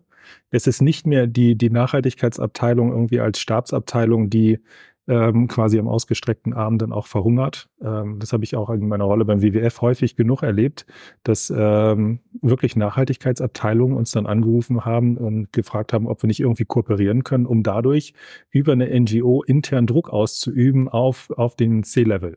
Es 0.51 0.67
ist 0.67 0.81
nicht 0.83 1.07
mehr 1.07 1.27
die, 1.27 1.57
die 1.57 1.71
Nachhaltigkeitsabteilung 1.71 2.91
irgendwie 2.91 3.21
als 3.21 3.41
Stabsabteilung, 3.41 4.31
die 4.31 4.61
ähm, 5.09 5.49
quasi 5.49 5.79
am 5.79 5.89
ausgestreckten 5.89 6.53
Arm 6.53 6.79
dann 6.79 6.93
auch 6.93 7.07
verhungert. 7.07 7.69
Ähm, 7.81 8.19
das 8.19 8.33
habe 8.33 8.45
ich 8.45 8.57
auch 8.57 8.71
in 8.71 8.89
meiner 8.89 9.05
Rolle 9.05 9.25
beim 9.25 9.43
WWF 9.43 9.81
häufig 9.81 10.17
genug 10.17 10.43
erlebt, 10.43 10.87
dass 11.23 11.53
ähm, 11.55 12.21
wirklich 12.43 12.77
Nachhaltigkeitsabteilungen 12.77 13.97
uns 13.97 14.11
dann 14.11 14.27
angerufen 14.27 14.85
haben 14.85 15.17
und 15.17 15.53
gefragt 15.53 15.93
haben, 15.93 16.07
ob 16.09 16.23
wir 16.23 16.29
nicht 16.29 16.41
irgendwie 16.41 16.65
kooperieren 16.65 17.25
können, 17.25 17.47
um 17.47 17.63
dadurch 17.63 18.15
über 18.51 18.73
eine 18.73 18.89
NGO 19.01 19.43
intern 19.43 19.87
Druck 19.87 20.11
auszuüben 20.11 20.89
auf, 20.89 21.31
auf 21.31 21.57
den 21.57 21.83
C-Level. 21.83 22.37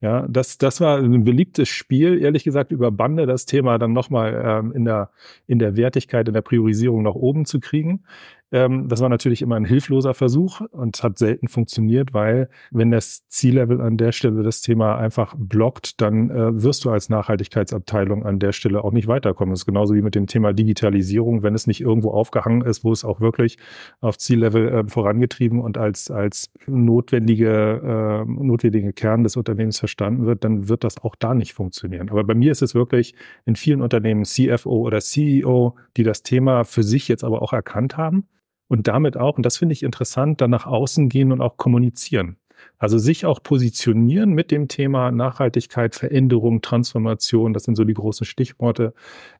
Ja, 0.00 0.28
das, 0.28 0.58
das 0.58 0.80
war 0.80 0.98
ein 0.98 1.24
beliebtes 1.24 1.68
Spiel, 1.68 2.22
ehrlich 2.22 2.44
gesagt, 2.44 2.70
über 2.70 2.92
Bande 2.92 3.26
das 3.26 3.46
Thema 3.46 3.78
dann 3.78 3.92
nochmal 3.92 4.40
ähm, 4.44 4.72
in, 4.72 4.84
der, 4.84 5.10
in 5.48 5.58
der 5.58 5.76
Wertigkeit, 5.76 6.28
in 6.28 6.34
der 6.34 6.42
Priorisierung 6.42 7.02
nach 7.02 7.16
oben 7.16 7.46
zu 7.46 7.58
kriegen. 7.58 8.04
Ähm, 8.50 8.88
das 8.88 9.00
war 9.00 9.08
natürlich 9.08 9.42
immer 9.42 9.56
ein 9.56 9.66
hilfloser 9.66 10.14
Versuch 10.14 10.62
und 10.70 11.02
hat 11.02 11.18
selten 11.18 11.48
funktioniert, 11.48 12.14
weil 12.14 12.48
wenn 12.70 12.90
das 12.90 13.26
C-Level 13.28 13.80
an 13.80 13.98
der 13.98 14.12
Stelle 14.12 14.42
das 14.42 14.62
Thema 14.62 14.96
einfach 14.96 15.34
blockt, 15.36 16.00
dann 16.00 16.30
äh, 16.30 16.62
wirst 16.62 16.84
du 16.84 16.90
als 16.90 17.10
Nachhaltigkeitsabteilung 17.10 18.24
an 18.24 18.38
der 18.38 18.52
Stelle 18.52 18.82
auch 18.84 18.92
nicht 18.92 19.06
weiterkommen. 19.06 19.52
Das 19.52 19.60
ist 19.60 19.66
genauso 19.66 19.94
wie 19.94 20.02
mit 20.02 20.14
dem 20.14 20.26
Thema 20.26 20.54
Digitalisierung. 20.54 21.42
Wenn 21.42 21.54
es 21.54 21.66
nicht 21.66 21.82
irgendwo 21.82 22.10
aufgehangen 22.10 22.62
ist, 22.62 22.84
wo 22.84 22.92
es 22.92 23.04
auch 23.04 23.20
wirklich 23.20 23.58
auf 24.00 24.16
C-Level 24.16 24.68
äh, 24.68 24.88
vorangetrieben 24.88 25.60
und 25.60 25.76
als, 25.76 26.10
als 26.10 26.50
notwendige, 26.66 28.24
äh, 28.24 28.30
notwendige 28.30 28.94
Kern 28.94 29.24
des 29.24 29.36
Unternehmens 29.36 29.78
verstanden 29.78 30.24
wird, 30.24 30.44
dann 30.44 30.68
wird 30.70 30.84
das 30.84 31.02
auch 31.02 31.16
da 31.16 31.34
nicht 31.34 31.52
funktionieren. 31.52 32.08
Aber 32.08 32.24
bei 32.24 32.34
mir 32.34 32.52
ist 32.52 32.62
es 32.62 32.74
wirklich 32.74 33.14
in 33.44 33.56
vielen 33.56 33.82
Unternehmen 33.82 34.24
CFO 34.24 34.86
oder 34.86 35.00
CEO, 35.00 35.76
die 35.98 36.02
das 36.02 36.22
Thema 36.22 36.64
für 36.64 36.82
sich 36.82 37.08
jetzt 37.08 37.24
aber 37.24 37.42
auch 37.42 37.52
erkannt 37.52 37.98
haben 37.98 38.24
und 38.68 38.86
damit 38.86 39.16
auch, 39.16 39.36
und 39.36 39.44
das 39.44 39.56
finde 39.56 39.72
ich 39.72 39.82
interessant, 39.82 40.40
dann 40.40 40.50
nach 40.50 40.66
außen 40.66 41.08
gehen 41.08 41.32
und 41.32 41.40
auch 41.40 41.56
kommunizieren. 41.56 42.36
Also 42.78 42.98
sich 42.98 43.24
auch 43.24 43.42
positionieren 43.42 44.32
mit 44.32 44.50
dem 44.50 44.68
Thema 44.68 45.10
Nachhaltigkeit, 45.10 45.94
Veränderung, 45.94 46.60
Transformation, 46.60 47.52
das 47.52 47.64
sind 47.64 47.76
so 47.76 47.84
die 47.84 47.94
großen 47.94 48.26
Stichworte, 48.26 48.94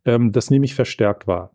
ähm, 0.04 0.32
das 0.32 0.50
nehme 0.50 0.64
ich 0.64 0.74
verstärkt 0.74 1.26
wahr. 1.26 1.52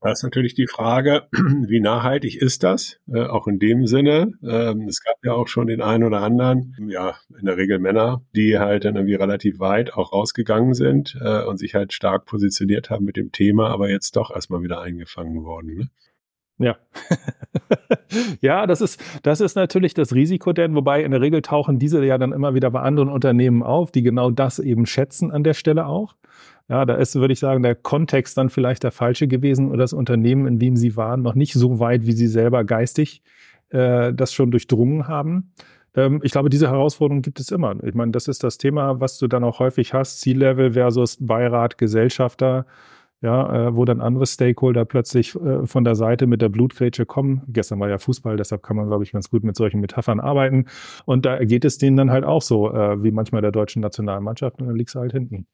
Da 0.00 0.10
ist 0.10 0.22
natürlich 0.22 0.54
die 0.54 0.66
Frage, 0.66 1.28
wie 1.32 1.80
nachhaltig 1.80 2.36
ist 2.36 2.62
das? 2.62 2.98
Äh, 3.10 3.22
auch 3.22 3.46
in 3.46 3.58
dem 3.58 3.86
Sinne. 3.86 4.32
Ähm, 4.42 4.86
es 4.86 5.02
gab 5.02 5.16
ja 5.24 5.32
auch 5.32 5.48
schon 5.48 5.66
den 5.66 5.80
einen 5.80 6.04
oder 6.04 6.20
anderen, 6.20 6.76
ja, 6.88 7.14
in 7.38 7.46
der 7.46 7.56
Regel 7.56 7.78
Männer, 7.78 8.22
die 8.36 8.58
halt 8.58 8.84
dann 8.84 8.96
irgendwie 8.96 9.14
relativ 9.14 9.60
weit 9.60 9.94
auch 9.94 10.12
rausgegangen 10.12 10.74
sind 10.74 11.16
äh, 11.22 11.44
und 11.44 11.56
sich 11.56 11.74
halt 11.74 11.94
stark 11.94 12.26
positioniert 12.26 12.90
haben 12.90 13.06
mit 13.06 13.16
dem 13.16 13.32
Thema, 13.32 13.70
aber 13.70 13.88
jetzt 13.88 14.16
doch 14.16 14.30
erstmal 14.30 14.62
wieder 14.62 14.82
eingefangen 14.82 15.42
worden. 15.42 15.74
Ne? 15.74 15.88
Ja. 16.58 16.76
ja, 18.40 18.66
das 18.66 18.80
ist, 18.80 19.02
das 19.22 19.40
ist 19.40 19.56
natürlich 19.56 19.94
das 19.94 20.14
Risiko, 20.14 20.52
denn 20.52 20.74
wobei 20.74 21.02
in 21.02 21.10
der 21.10 21.20
Regel 21.20 21.42
tauchen 21.42 21.78
diese 21.78 22.04
ja 22.04 22.16
dann 22.16 22.32
immer 22.32 22.54
wieder 22.54 22.70
bei 22.70 22.80
anderen 22.80 23.08
Unternehmen 23.08 23.62
auf, 23.62 23.90
die 23.90 24.02
genau 24.02 24.30
das 24.30 24.58
eben 24.60 24.86
schätzen 24.86 25.32
an 25.32 25.42
der 25.42 25.54
Stelle 25.54 25.86
auch. 25.86 26.14
Ja, 26.68 26.86
da 26.86 26.94
ist, 26.94 27.14
würde 27.16 27.32
ich 27.32 27.40
sagen, 27.40 27.62
der 27.62 27.74
Kontext 27.74 28.38
dann 28.38 28.48
vielleicht 28.48 28.84
der 28.84 28.92
falsche 28.92 29.28
gewesen 29.28 29.68
oder 29.68 29.78
das 29.78 29.92
Unternehmen, 29.92 30.46
in 30.46 30.58
dem 30.58 30.76
sie 30.76 30.96
waren, 30.96 31.22
noch 31.22 31.34
nicht 31.34 31.52
so 31.52 31.78
weit, 31.78 32.06
wie 32.06 32.12
sie 32.12 32.28
selber 32.28 32.64
geistig 32.64 33.22
äh, 33.70 34.14
das 34.14 34.32
schon 34.32 34.50
durchdrungen 34.50 35.08
haben. 35.08 35.52
Ähm, 35.94 36.20
ich 36.22 36.32
glaube, 36.32 36.48
diese 36.48 36.68
Herausforderung 36.68 37.20
gibt 37.20 37.40
es 37.40 37.50
immer. 37.50 37.76
Ich 37.84 37.94
meine, 37.94 38.12
das 38.12 38.28
ist 38.28 38.44
das 38.44 38.58
Thema, 38.58 39.00
was 39.00 39.18
du 39.18 39.26
dann 39.26 39.44
auch 39.44 39.58
häufig 39.58 39.92
hast, 39.92 40.20
C-Level 40.20 40.72
versus 40.72 41.18
Beirat, 41.20 41.76
Gesellschafter 41.76 42.64
ja, 43.24 43.68
äh, 43.68 43.74
wo 43.74 43.86
dann 43.86 44.02
andere 44.02 44.26
Stakeholder 44.26 44.84
plötzlich 44.84 45.34
äh, 45.34 45.66
von 45.66 45.82
der 45.82 45.94
Seite 45.94 46.26
mit 46.26 46.42
der 46.42 46.50
Blutgrätsche 46.50 47.06
kommen. 47.06 47.42
Gestern 47.48 47.80
war 47.80 47.88
ja 47.88 47.96
Fußball, 47.96 48.36
deshalb 48.36 48.62
kann 48.62 48.76
man, 48.76 48.86
glaube 48.86 49.02
ich, 49.02 49.12
ganz 49.12 49.30
gut 49.30 49.44
mit 49.44 49.56
solchen 49.56 49.80
Metaphern 49.80 50.20
arbeiten. 50.20 50.66
Und 51.06 51.24
da 51.24 51.42
geht 51.42 51.64
es 51.64 51.78
denen 51.78 51.96
dann 51.96 52.10
halt 52.10 52.24
auch 52.24 52.42
so, 52.42 52.70
äh, 52.70 53.02
wie 53.02 53.12
manchmal 53.12 53.40
der 53.40 53.50
deutschen 53.50 53.80
Nationalmannschaft, 53.80 54.60
und 54.60 54.66
dann 54.66 54.76
liegst 54.76 54.94
du 54.94 55.00
halt 55.00 55.12
hinten. 55.12 55.46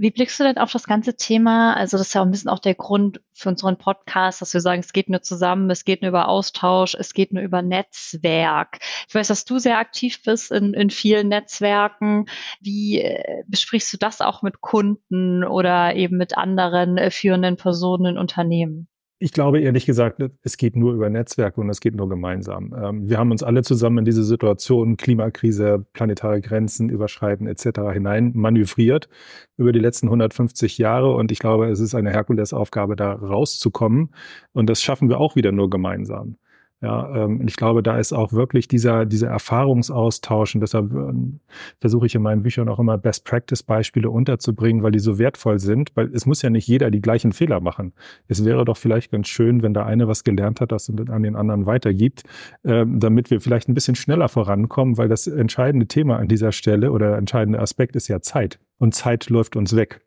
Wie 0.00 0.10
blickst 0.10 0.40
du 0.40 0.44
denn 0.44 0.56
auf 0.56 0.72
das 0.72 0.86
ganze 0.86 1.14
Thema? 1.14 1.74
Also 1.74 1.98
das 1.98 2.06
ist 2.06 2.14
ja 2.14 2.22
auch 2.22 2.24
ein 2.24 2.30
bisschen 2.30 2.48
auch 2.48 2.58
der 2.58 2.74
Grund 2.74 3.20
für 3.34 3.50
unseren 3.50 3.76
Podcast, 3.76 4.40
dass 4.40 4.54
wir 4.54 4.62
sagen, 4.62 4.80
es 4.80 4.94
geht 4.94 5.10
nur 5.10 5.20
zusammen, 5.20 5.68
es 5.68 5.84
geht 5.84 6.00
nur 6.00 6.08
über 6.08 6.26
Austausch, 6.26 6.94
es 6.98 7.12
geht 7.12 7.34
nur 7.34 7.42
über 7.42 7.60
Netzwerk. 7.60 8.78
Ich 9.06 9.14
weiß, 9.14 9.28
dass 9.28 9.44
du 9.44 9.58
sehr 9.58 9.76
aktiv 9.76 10.22
bist 10.22 10.52
in, 10.52 10.72
in 10.72 10.88
vielen 10.88 11.28
Netzwerken. 11.28 12.24
Wie 12.62 13.02
äh, 13.02 13.42
besprichst 13.46 13.92
du 13.92 13.98
das 13.98 14.22
auch 14.22 14.40
mit 14.40 14.62
Kunden 14.62 15.44
oder 15.44 15.94
eben 15.94 16.16
mit 16.16 16.34
anderen 16.34 16.96
äh, 16.96 17.10
führenden 17.10 17.58
Personen 17.58 18.06
in 18.06 18.18
Unternehmen? 18.18 18.88
Ich 19.22 19.32
glaube 19.32 19.60
ehrlich 19.60 19.84
gesagt, 19.84 20.22
es 20.42 20.56
geht 20.56 20.76
nur 20.76 20.94
über 20.94 21.10
Netzwerke 21.10 21.60
und 21.60 21.68
es 21.68 21.80
geht 21.80 21.94
nur 21.94 22.08
gemeinsam. 22.08 22.74
Ähm, 22.74 23.06
wir 23.06 23.18
haben 23.18 23.30
uns 23.30 23.42
alle 23.42 23.62
zusammen 23.62 23.98
in 23.98 24.04
diese 24.06 24.24
Situation, 24.24 24.96
Klimakrise, 24.96 25.84
planetare 25.92 26.40
Grenzen 26.40 26.88
überschreiten 26.88 27.46
etc. 27.46 27.92
hinein 27.92 28.32
manövriert 28.34 29.10
über 29.58 29.72
die 29.72 29.78
letzten 29.78 30.06
150 30.06 30.78
Jahre 30.78 31.14
und 31.14 31.30
ich 31.32 31.38
glaube, 31.38 31.68
es 31.68 31.80
ist 31.80 31.94
eine 31.94 32.10
Herkulesaufgabe, 32.10 32.96
da 32.96 33.12
rauszukommen 33.12 34.14
und 34.52 34.70
das 34.70 34.82
schaffen 34.82 35.10
wir 35.10 35.20
auch 35.20 35.36
wieder 35.36 35.52
nur 35.52 35.68
gemeinsam. 35.68 36.38
Ja, 36.82 37.14
ähm, 37.14 37.42
ich 37.46 37.56
glaube, 37.56 37.82
da 37.82 37.98
ist 37.98 38.14
auch 38.14 38.32
wirklich 38.32 38.66
dieser, 38.66 39.04
dieser 39.04 39.28
Erfahrungsaustausch 39.28 40.54
und 40.54 40.62
deshalb 40.62 40.90
ähm, 40.92 41.40
versuche 41.78 42.06
ich 42.06 42.14
in 42.14 42.22
meinen 42.22 42.42
Büchern 42.42 42.70
auch 42.70 42.78
immer 42.78 42.96
Best 42.96 43.26
Practice 43.26 43.62
Beispiele 43.62 44.08
unterzubringen, 44.08 44.82
weil 44.82 44.92
die 44.92 44.98
so 44.98 45.18
wertvoll 45.18 45.58
sind, 45.58 45.94
weil 45.94 46.10
es 46.14 46.24
muss 46.24 46.40
ja 46.40 46.48
nicht 46.48 46.66
jeder 46.66 46.90
die 46.90 47.02
gleichen 47.02 47.32
Fehler 47.32 47.60
machen. 47.60 47.92
Es 48.28 48.46
wäre 48.46 48.64
doch 48.64 48.78
vielleicht 48.78 49.12
ganz 49.12 49.28
schön, 49.28 49.62
wenn 49.62 49.74
der 49.74 49.84
eine 49.84 50.08
was 50.08 50.24
gelernt 50.24 50.62
hat, 50.62 50.72
das 50.72 50.88
an 50.88 51.22
den 51.22 51.36
anderen 51.36 51.66
weitergibt, 51.66 52.22
ähm, 52.64 52.98
damit 52.98 53.30
wir 53.30 53.42
vielleicht 53.42 53.68
ein 53.68 53.74
bisschen 53.74 53.94
schneller 53.94 54.30
vorankommen, 54.30 54.96
weil 54.96 55.08
das 55.08 55.26
entscheidende 55.26 55.86
Thema 55.86 56.16
an 56.16 56.28
dieser 56.28 56.52
Stelle 56.52 56.92
oder 56.92 57.10
der 57.10 57.18
entscheidende 57.18 57.58
Aspekt 57.58 57.94
ist 57.94 58.08
ja 58.08 58.22
Zeit. 58.22 58.58
Und 58.78 58.94
Zeit 58.94 59.28
läuft 59.28 59.54
uns 59.56 59.76
weg 59.76 60.00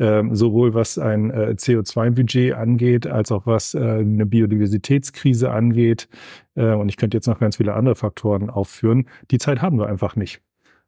ähm, 0.00 0.34
sowohl 0.34 0.74
was 0.74 0.98
ein 0.98 1.30
äh, 1.30 1.54
CO2-Budget 1.56 2.54
angeht, 2.54 3.06
als 3.06 3.30
auch 3.30 3.46
was 3.46 3.74
äh, 3.74 3.78
eine 3.78 4.26
Biodiversitätskrise 4.26 5.50
angeht. 5.52 6.08
Äh, 6.56 6.72
und 6.72 6.88
ich 6.88 6.96
könnte 6.96 7.16
jetzt 7.16 7.26
noch 7.26 7.38
ganz 7.38 7.58
viele 7.58 7.74
andere 7.74 7.94
Faktoren 7.94 8.50
aufführen. 8.50 9.06
Die 9.30 9.38
Zeit 9.38 9.62
haben 9.62 9.78
wir 9.78 9.86
einfach 9.86 10.16
nicht. 10.16 10.40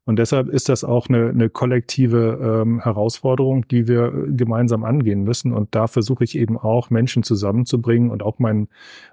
Und 0.04 0.18
deshalb 0.18 0.48
ist 0.48 0.68
das 0.68 0.82
auch 0.82 1.08
eine, 1.08 1.28
eine 1.28 1.48
kollektive 1.48 2.62
ähm, 2.62 2.80
Herausforderung, 2.80 3.68
die 3.68 3.86
wir 3.86 4.06
äh, 4.06 4.32
gemeinsam 4.32 4.82
angehen 4.82 5.22
müssen. 5.22 5.52
Und 5.52 5.74
da 5.76 5.86
versuche 5.86 6.24
ich 6.24 6.36
eben 6.36 6.58
auch 6.58 6.90
Menschen 6.90 7.22
zusammenzubringen 7.22 8.10
und 8.10 8.22
auch 8.22 8.40
mein 8.40 8.68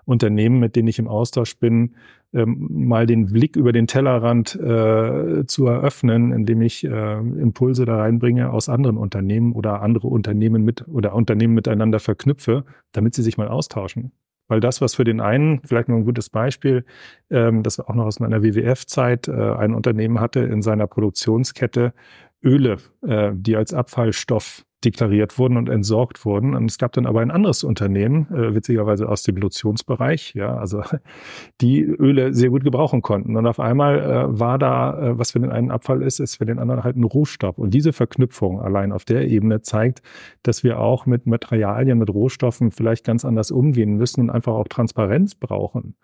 Unternehmen, 0.05 0.59
mit 0.59 0.75
denen 0.75 0.87
ich 0.87 0.97
im 0.97 1.07
Austausch 1.07 1.57
bin, 1.59 1.95
ähm, 2.33 2.67
mal 2.71 3.05
den 3.05 3.27
Blick 3.27 3.55
über 3.55 3.71
den 3.71 3.85
Tellerrand 3.85 4.55
äh, 4.55 5.45
zu 5.45 5.67
eröffnen, 5.67 6.31
indem 6.31 6.61
ich 6.63 6.83
äh, 6.83 7.17
Impulse 7.19 7.85
da 7.85 7.97
reinbringe 7.97 8.51
aus 8.51 8.67
anderen 8.67 8.97
Unternehmen 8.97 9.51
oder 9.51 9.83
andere 9.83 10.07
Unternehmen 10.07 10.63
mit 10.63 10.87
oder 10.87 11.13
Unternehmen 11.13 11.53
miteinander 11.53 11.99
verknüpfe, 11.99 12.65
damit 12.93 13.13
sie 13.13 13.21
sich 13.21 13.37
mal 13.37 13.47
austauschen. 13.47 14.11
Weil 14.49 14.59
das, 14.59 14.81
was 14.81 14.95
für 14.95 15.05
den 15.05 15.21
einen, 15.21 15.61
vielleicht 15.63 15.87
nur 15.87 15.97
ein 15.97 16.05
gutes 16.05 16.29
Beispiel, 16.29 16.83
ähm, 17.29 17.63
das 17.63 17.79
auch 17.79 17.95
noch 17.95 18.05
aus 18.05 18.19
meiner 18.19 18.43
WWF-Zeit, 18.43 19.29
äh, 19.29 19.31
ein 19.31 19.73
Unternehmen 19.73 20.19
hatte 20.19 20.41
in 20.41 20.61
seiner 20.61 20.87
Produktionskette 20.87 21.93
Öle, 22.43 22.77
äh, 23.01 23.31
die 23.33 23.55
als 23.55 23.73
Abfallstoff 23.73 24.65
deklariert 24.83 25.37
wurden 25.37 25.57
und 25.57 25.67
entsorgt 25.67 26.23
wurden. 26.25 26.55
Und 26.55 26.69
es 26.69 26.77
gab 26.77 26.93
dann 26.93 27.05
aber 27.05 27.19
ein 27.19 27.31
anderes 27.31 27.63
Unternehmen, 27.63 28.27
äh, 28.33 28.55
witzigerweise 28.55 29.09
aus 29.09 29.23
dem 29.23 29.35
Lotionsbereich, 29.35 30.33
ja, 30.35 30.55
also 30.55 30.81
die 31.61 31.81
Öle 31.83 32.33
sehr 32.33 32.49
gut 32.49 32.63
gebrauchen 32.63 33.01
konnten. 33.01 33.35
Und 33.35 33.45
auf 33.45 33.59
einmal 33.59 33.99
äh, 33.99 34.39
war 34.39 34.57
da, 34.57 34.97
äh, 34.97 35.19
was 35.19 35.31
für 35.31 35.39
den 35.39 35.51
einen 35.51 35.71
Abfall 35.71 36.01
ist, 36.01 36.19
ist 36.19 36.37
für 36.37 36.45
den 36.45 36.59
anderen 36.59 36.83
halt 36.83 36.95
ein 36.95 37.03
Rohstoff. 37.03 37.57
Und 37.57 37.73
diese 37.73 37.91
Verknüpfung 37.91 38.61
allein 38.61 38.93
auf 38.93 39.03
der 39.03 39.27
Ebene 39.27 39.61
zeigt, 39.61 40.01
dass 40.43 40.63
wir 40.63 40.79
auch 40.79 41.05
mit 41.05 41.27
Materialien, 41.27 41.97
mit 41.97 42.09
Rohstoffen 42.09 42.71
vielleicht 42.71 43.05
ganz 43.05 43.25
anders 43.25 43.51
umgehen 43.51 43.95
müssen 43.95 44.21
und 44.21 44.29
einfach 44.29 44.53
auch 44.53 44.67
Transparenz 44.69 45.35
brauchen, 45.35 45.95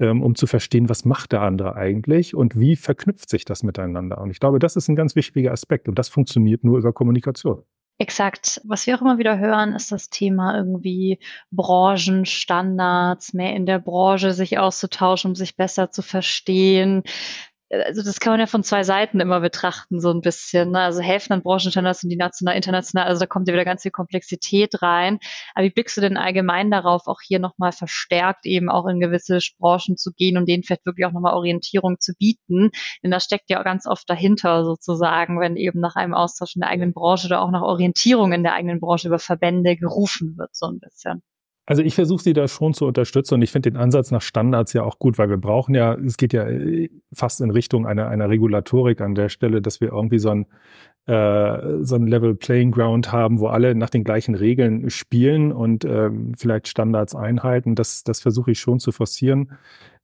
ähm, 0.00 0.22
um 0.22 0.34
zu 0.34 0.48
verstehen, 0.48 0.88
was 0.88 1.04
macht 1.04 1.30
der 1.30 1.42
andere 1.42 1.76
eigentlich 1.76 2.34
und 2.34 2.58
wie 2.58 2.74
verknüpft 2.74 3.30
sich 3.30 3.44
das 3.44 3.62
miteinander. 3.62 4.20
Und 4.20 4.30
ich 4.30 4.40
glaube, 4.40 4.58
das 4.58 4.74
ist 4.74 4.88
ein 4.88 4.96
ganz 4.96 5.14
wichtiger 5.14 5.52
Aspekt 5.52 5.83
und 5.88 5.98
das 5.98 6.08
funktioniert 6.08 6.64
nur 6.64 6.78
über 6.78 6.92
Kommunikation. 6.92 7.62
Exakt. 7.98 8.60
Was 8.64 8.86
wir 8.86 8.96
auch 8.96 9.02
immer 9.02 9.18
wieder 9.18 9.38
hören, 9.38 9.72
ist 9.74 9.92
das 9.92 10.10
Thema 10.10 10.56
irgendwie 10.56 11.20
Branchenstandards, 11.52 13.34
mehr 13.34 13.54
in 13.54 13.66
der 13.66 13.78
Branche 13.78 14.32
sich 14.32 14.58
auszutauschen, 14.58 15.30
um 15.30 15.34
sich 15.36 15.56
besser 15.56 15.90
zu 15.90 16.02
verstehen 16.02 17.04
also 17.82 18.02
das 18.02 18.20
kann 18.20 18.32
man 18.32 18.40
ja 18.40 18.46
von 18.46 18.62
zwei 18.62 18.82
Seiten 18.84 19.20
immer 19.20 19.40
betrachten, 19.40 20.00
so 20.00 20.10
ein 20.10 20.20
bisschen. 20.20 20.70
Ne? 20.72 20.80
Also 20.80 21.00
helfen 21.00 21.32
an 21.32 21.42
Branchenstandards 21.42 22.02
und 22.04 22.10
die 22.10 22.16
national, 22.16 22.56
international, 22.56 23.06
also 23.06 23.20
da 23.20 23.26
kommt 23.26 23.48
ja 23.48 23.54
wieder 23.54 23.64
ganz 23.64 23.82
viel 23.82 23.90
Komplexität 23.90 24.82
rein. 24.82 25.18
Aber 25.54 25.64
wie 25.64 25.70
blickst 25.70 25.96
du 25.96 26.00
denn 26.00 26.16
allgemein 26.16 26.70
darauf, 26.70 27.06
auch 27.06 27.20
hier 27.20 27.38
nochmal 27.38 27.72
verstärkt 27.72 28.46
eben 28.46 28.68
auch 28.70 28.86
in 28.86 29.00
gewisse 29.00 29.38
Branchen 29.58 29.96
zu 29.96 30.12
gehen 30.12 30.36
und 30.36 30.48
denen 30.48 30.62
vielleicht 30.62 30.86
wirklich 30.86 31.06
auch 31.06 31.12
nochmal 31.12 31.34
Orientierung 31.34 31.98
zu 32.00 32.12
bieten? 32.18 32.70
Denn 33.02 33.10
das 33.10 33.24
steckt 33.24 33.50
ja 33.50 33.60
auch 33.60 33.64
ganz 33.64 33.86
oft 33.86 34.08
dahinter 34.08 34.64
sozusagen, 34.64 35.40
wenn 35.40 35.56
eben 35.56 35.80
nach 35.80 35.96
einem 35.96 36.14
Austausch 36.14 36.56
in 36.56 36.60
der 36.60 36.70
eigenen 36.70 36.92
Branche 36.92 37.26
oder 37.26 37.42
auch 37.42 37.50
nach 37.50 37.62
Orientierung 37.62 38.32
in 38.32 38.42
der 38.42 38.54
eigenen 38.54 38.80
Branche 38.80 39.08
über 39.08 39.18
Verbände 39.18 39.76
gerufen 39.76 40.36
wird, 40.36 40.54
so 40.54 40.66
ein 40.66 40.78
bisschen. 40.78 41.22
Also 41.66 41.82
ich 41.82 41.94
versuche 41.94 42.22
sie 42.22 42.34
da 42.34 42.46
schon 42.46 42.74
zu 42.74 42.86
unterstützen 42.86 43.34
und 43.34 43.42
ich 43.42 43.50
finde 43.50 43.70
den 43.70 43.78
Ansatz 43.78 44.10
nach 44.10 44.20
Standards 44.20 44.74
ja 44.74 44.82
auch 44.82 44.98
gut, 44.98 45.16
weil 45.16 45.30
wir 45.30 45.38
brauchen 45.38 45.74
ja, 45.74 45.94
es 45.94 46.18
geht 46.18 46.34
ja 46.34 46.46
äh, 46.46 46.90
fast 47.12 47.40
in 47.40 47.50
Richtung 47.50 47.86
einer, 47.86 48.08
einer 48.08 48.28
Regulatorik 48.28 49.00
an 49.00 49.14
der 49.14 49.30
Stelle, 49.30 49.62
dass 49.62 49.80
wir 49.80 49.92
irgendwie 49.92 50.18
so 50.18 50.28
ein, 50.28 50.46
äh, 51.06 51.82
so 51.82 51.96
ein 51.96 52.06
Level 52.06 52.34
Playing 52.34 52.70
Ground 52.70 53.12
haben, 53.12 53.40
wo 53.40 53.46
alle 53.46 53.74
nach 53.74 53.88
den 53.88 54.04
gleichen 54.04 54.34
Regeln 54.34 54.90
spielen 54.90 55.52
und 55.52 55.86
ähm, 55.86 56.34
vielleicht 56.36 56.68
Standards 56.68 57.14
einhalten. 57.14 57.74
Das, 57.74 58.04
das 58.04 58.20
versuche 58.20 58.50
ich 58.50 58.60
schon 58.60 58.78
zu 58.78 58.92
forcieren 58.92 59.52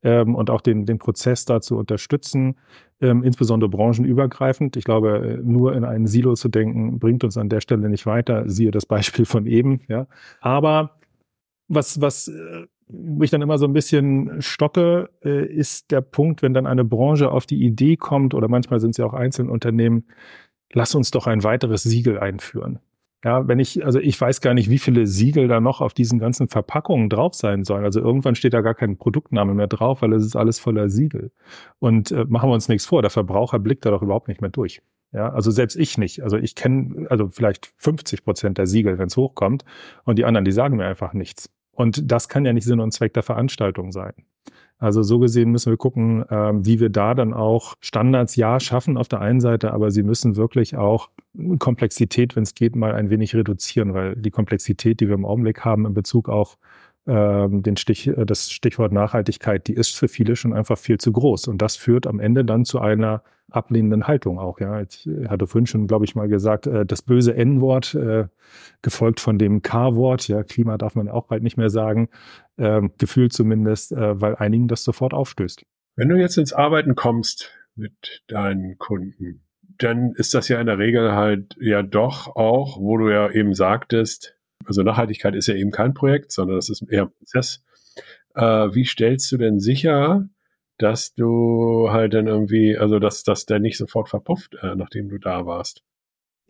ähm, 0.03 0.35
und 0.35 0.49
auch 0.49 0.62
den, 0.62 0.87
den 0.87 0.99
Prozess 0.99 1.44
da 1.44 1.61
zu 1.61 1.77
unterstützen, 1.77 2.57
ähm, 3.03 3.23
insbesondere 3.23 3.68
branchenübergreifend. 3.68 4.79
Ich 4.79 4.85
glaube, 4.85 5.40
nur 5.42 5.75
in 5.75 5.85
einen 5.85 6.07
Silo 6.07 6.35
zu 6.35 6.49
denken, 6.49 6.99
bringt 6.99 7.23
uns 7.23 7.37
an 7.37 7.51
der 7.51 7.61
Stelle 7.61 7.90
nicht 7.90 8.07
weiter. 8.07 8.49
Siehe 8.49 8.70
das 8.70 8.87
Beispiel 8.87 9.27
von 9.27 9.44
eben. 9.46 9.83
Ja. 9.88 10.07
Aber 10.40 10.96
was, 11.71 12.01
was 12.01 12.29
äh, 12.29 12.67
wo 12.93 13.23
ich 13.23 13.31
dann 13.31 13.43
immer 13.43 13.59
so 13.59 13.67
ein 13.67 13.73
bisschen 13.73 14.43
stocke, 14.43 15.11
äh, 15.25 15.47
ist 15.47 15.91
der 15.91 16.01
Punkt, 16.01 16.43
wenn 16.43 16.55
dann 16.55 16.67
eine 16.67 16.85
Branche 16.85 17.31
auf 17.31 17.47
die 17.47 17.63
Idee 17.65 17.97
kommt, 17.97 18.35
oder 18.35 18.49
manchmal 18.49 18.81
sind 18.81 18.91
es 18.91 18.97
ja 18.97 19.07
auch 19.07 19.15
einzelne 19.15 19.51
Unternehmen, 19.51 20.07
lass 20.73 20.95
uns 20.95 21.11
doch 21.11 21.27
ein 21.27 21.45
weiteres 21.45 21.83
Siegel 21.83 22.19
einführen. 22.19 22.81
Ja, 23.23 23.47
wenn 23.47 23.59
ich, 23.59 23.85
also 23.85 23.99
ich 23.99 24.19
weiß 24.19 24.41
gar 24.41 24.55
nicht, 24.55 24.71
wie 24.71 24.79
viele 24.79 25.07
Siegel 25.07 25.47
da 25.47 25.61
noch 25.61 25.83
auf 25.83 25.93
diesen 25.93 26.19
ganzen 26.19 26.49
Verpackungen 26.49 27.11
drauf 27.11 27.35
sein 27.35 27.65
sollen. 27.65 27.85
Also 27.85 28.01
irgendwann 28.01 28.35
steht 28.35 28.55
da 28.55 28.63
gar 28.63 28.75
kein 28.75 28.97
Produktname 28.97 29.53
mehr 29.53 29.67
drauf, 29.67 30.01
weil 30.01 30.15
es 30.15 30.25
ist 30.25 30.37
alles 30.37 30.59
voller 30.59 30.89
Siegel. 30.89 31.31
Und 31.81 32.13
äh, 32.13 32.25
machen 32.27 32.49
wir 32.49 32.55
uns 32.55 32.71
nichts 32.71 32.87
vor, 32.87 33.03
der 33.03 33.11
Verbraucher 33.11 33.59
blickt 33.59 33.85
da 33.85 33.91
doch 33.91 34.01
überhaupt 34.01 34.29
nicht 34.29 34.41
mehr 34.41 34.51
durch. 34.51 34.81
Ja, 35.13 35.31
also 35.33 35.51
selbst 35.51 35.77
ich 35.77 35.99
nicht. 35.99 36.23
Also 36.23 36.39
ich 36.39 36.55
kenne 36.55 37.09
also 37.11 37.29
vielleicht 37.29 37.75
50 37.77 38.25
Prozent 38.25 38.59
der 38.59 38.67
Siegel, 38.67 38.99
wenn 38.99 39.09
es 39.09 39.17
hochkommt, 39.19 39.65
und 40.05 40.19
die 40.19 40.25
anderen, 40.25 40.45
die 40.47 40.53
sagen 40.53 40.77
mir 40.77 40.87
einfach 40.87 41.13
nichts. 41.13 41.51
Und 41.81 42.12
das 42.12 42.29
kann 42.29 42.45
ja 42.45 42.53
nicht 42.53 42.64
Sinn 42.64 42.79
und 42.79 42.93
Zweck 42.93 43.14
der 43.14 43.23
Veranstaltung 43.23 43.90
sein. 43.90 44.12
Also 44.79 45.03
so 45.03 45.19
gesehen 45.19 45.51
müssen 45.51 45.73
wir 45.73 45.79
gucken, 45.79 46.25
ähm, 46.31 46.66
wie 46.66 46.79
wir 46.79 46.90
da 46.90 47.14
dann 47.14 47.33
auch 47.33 47.75
Standards 47.81 48.37
ja 48.37 48.61
schaffen 48.61 48.99
auf 48.99 49.09
der 49.09 49.23
einen 49.23 49.40
Seite, 49.40 49.73
aber 49.73 49.90
sie 49.90 50.03
müssen 50.03 50.37
wirklich 50.37 50.77
auch 50.77 51.09
Komplexität, 51.59 52.37
wenn 52.37 52.43
es 52.43 52.55
geht, 52.55 52.77
mal 52.77 52.95
ein 52.95 53.09
wenig 53.09 53.35
reduzieren, 53.35 53.95
weil 53.95 54.14
die 54.14 54.31
Komplexität, 54.31 55.01
die 55.01 55.09
wir 55.09 55.14
im 55.14 55.25
Augenblick 55.25 55.64
haben 55.64 55.87
in 55.87 55.95
Bezug 55.95 56.29
auf 56.29 56.59
den 57.07 57.77
Stich, 57.77 58.07
äh, 58.09 58.27
das 58.27 58.51
Stichwort 58.51 58.93
Nachhaltigkeit, 58.93 59.67
die 59.67 59.75
ist 59.75 59.97
für 59.97 60.09
viele 60.09 60.37
schon 60.37 60.53
einfach 60.53 60.79
viel 60.79 60.99
zu 60.99 61.13
groß. 61.13 61.49
Und 61.49 61.63
das 61.63 61.77
führt 61.77 62.07
am 62.07 62.21
Ende 62.21 62.45
dann 62.45 62.65
zu 62.65 62.79
einer 62.79 63.23
ablehnenden 63.51 64.07
Haltung 64.07 64.39
auch. 64.39 64.61
Ja, 64.61 64.81
ich 64.81 65.09
hatte 65.29 65.47
vorhin 65.47 65.67
schon, 65.67 65.87
glaube 65.87 66.05
ich, 66.05 66.15
mal 66.15 66.29
gesagt, 66.29 66.67
äh, 66.67 66.87
das 66.87 67.03
böse 67.03 67.35
N-Wort, 67.35 67.95
äh, 67.95 68.27
gefolgt 68.83 69.21
von 69.21 69.39
dem 69.39 69.63
K-Wort, 69.63 70.29
ja, 70.29 70.43
Klima 70.43 70.79
darf 70.79 70.95
man 70.95 71.09
auch 71.09 71.27
bald 71.27 71.43
nicht 71.43 71.57
mehr 71.57 71.71
sagen, 71.71 72.09
äh, 72.57 72.83
gefühlt 72.99 73.33
zumindest, 73.33 73.93
äh, 73.93 74.21
weil 74.21 74.37
einigen 74.37 74.69
das 74.69 74.85
sofort 74.85 75.15
aufstößt. 75.15 75.65
Wenn 75.97 76.09
du 76.09 76.17
jetzt 76.17 76.39
ins 76.39 76.53
Arbeiten 76.53 76.95
kommst 76.95 77.51
mit 77.75 78.23
deinen 78.29 78.79
Kunden, 78.79 79.43
dann 79.79 80.13
ist 80.13 80.35
das 80.35 80.49
ja 80.49 80.61
in 80.61 80.67
der 80.67 80.79
Regel 80.79 81.13
halt 81.13 81.57
ja 81.61 81.83
doch 81.83 82.37
auch, 82.37 82.79
wo 82.79 82.99
du 82.99 83.09
ja 83.09 83.31
eben 83.31 83.55
sagtest, 83.55 84.37
also 84.64 84.83
Nachhaltigkeit 84.83 85.35
ist 85.35 85.46
ja 85.46 85.55
eben 85.55 85.70
kein 85.70 85.94
Projekt, 85.94 86.33
sondern 86.33 86.57
das 86.57 86.68
ist 86.68 86.83
eher 86.90 87.03
ein 87.03 87.12
Prozess. 87.12 87.62
Äh, 88.35 88.42
wie 88.42 88.85
stellst 88.85 89.31
du 89.33 89.37
denn 89.37 89.59
sicher, 89.59 90.29
dass 90.79 91.14
du 91.14 91.88
halt 91.90 92.14
dann 92.14 92.27
irgendwie, 92.27 92.77
also 92.77 92.99
dass, 92.99 93.23
dass 93.23 93.46
der 93.46 93.59
nicht 93.59 93.77
sofort 93.77 94.09
verpufft, 94.09 94.57
äh, 94.62 94.75
nachdem 94.77 95.09
du 95.09 95.18
da 95.18 95.46
warst? 95.46 95.83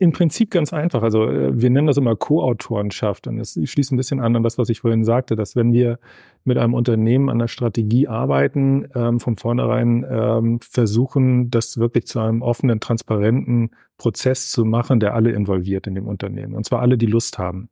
Im 0.01 0.13
Prinzip 0.13 0.49
ganz 0.49 0.73
einfach. 0.73 1.03
Also 1.03 1.29
äh, 1.29 1.61
wir 1.61 1.69
nennen 1.69 1.85
das 1.85 1.97
immer 1.97 2.15
Co-Autorenschaft 2.15 3.27
und 3.27 3.39
es 3.39 3.59
schließt 3.63 3.91
ein 3.91 3.97
bisschen 3.97 4.19
an 4.19 4.35
an 4.35 4.41
das, 4.41 4.57
was 4.57 4.69
ich 4.69 4.79
vorhin 4.79 5.03
sagte, 5.03 5.35
dass 5.35 5.55
wenn 5.55 5.73
wir 5.73 5.99
mit 6.43 6.57
einem 6.57 6.73
Unternehmen 6.73 7.29
an 7.29 7.37
der 7.37 7.47
Strategie 7.47 8.07
arbeiten, 8.07 8.87
ähm, 8.95 9.19
von 9.19 9.35
vornherein 9.35 10.03
ähm, 10.09 10.59
versuchen, 10.59 11.51
das 11.51 11.77
wirklich 11.77 12.07
zu 12.07 12.19
einem 12.19 12.41
offenen, 12.41 12.79
transparenten 12.79 13.71
Prozess 13.97 14.49
zu 14.49 14.65
machen, 14.65 14.99
der 14.99 15.13
alle 15.13 15.33
involviert 15.33 15.85
in 15.85 15.93
dem 15.93 16.07
Unternehmen. 16.07 16.55
Und 16.55 16.65
zwar 16.65 16.79
alle, 16.81 16.97
die 16.97 17.05
Lust 17.05 17.37
haben. 17.37 17.69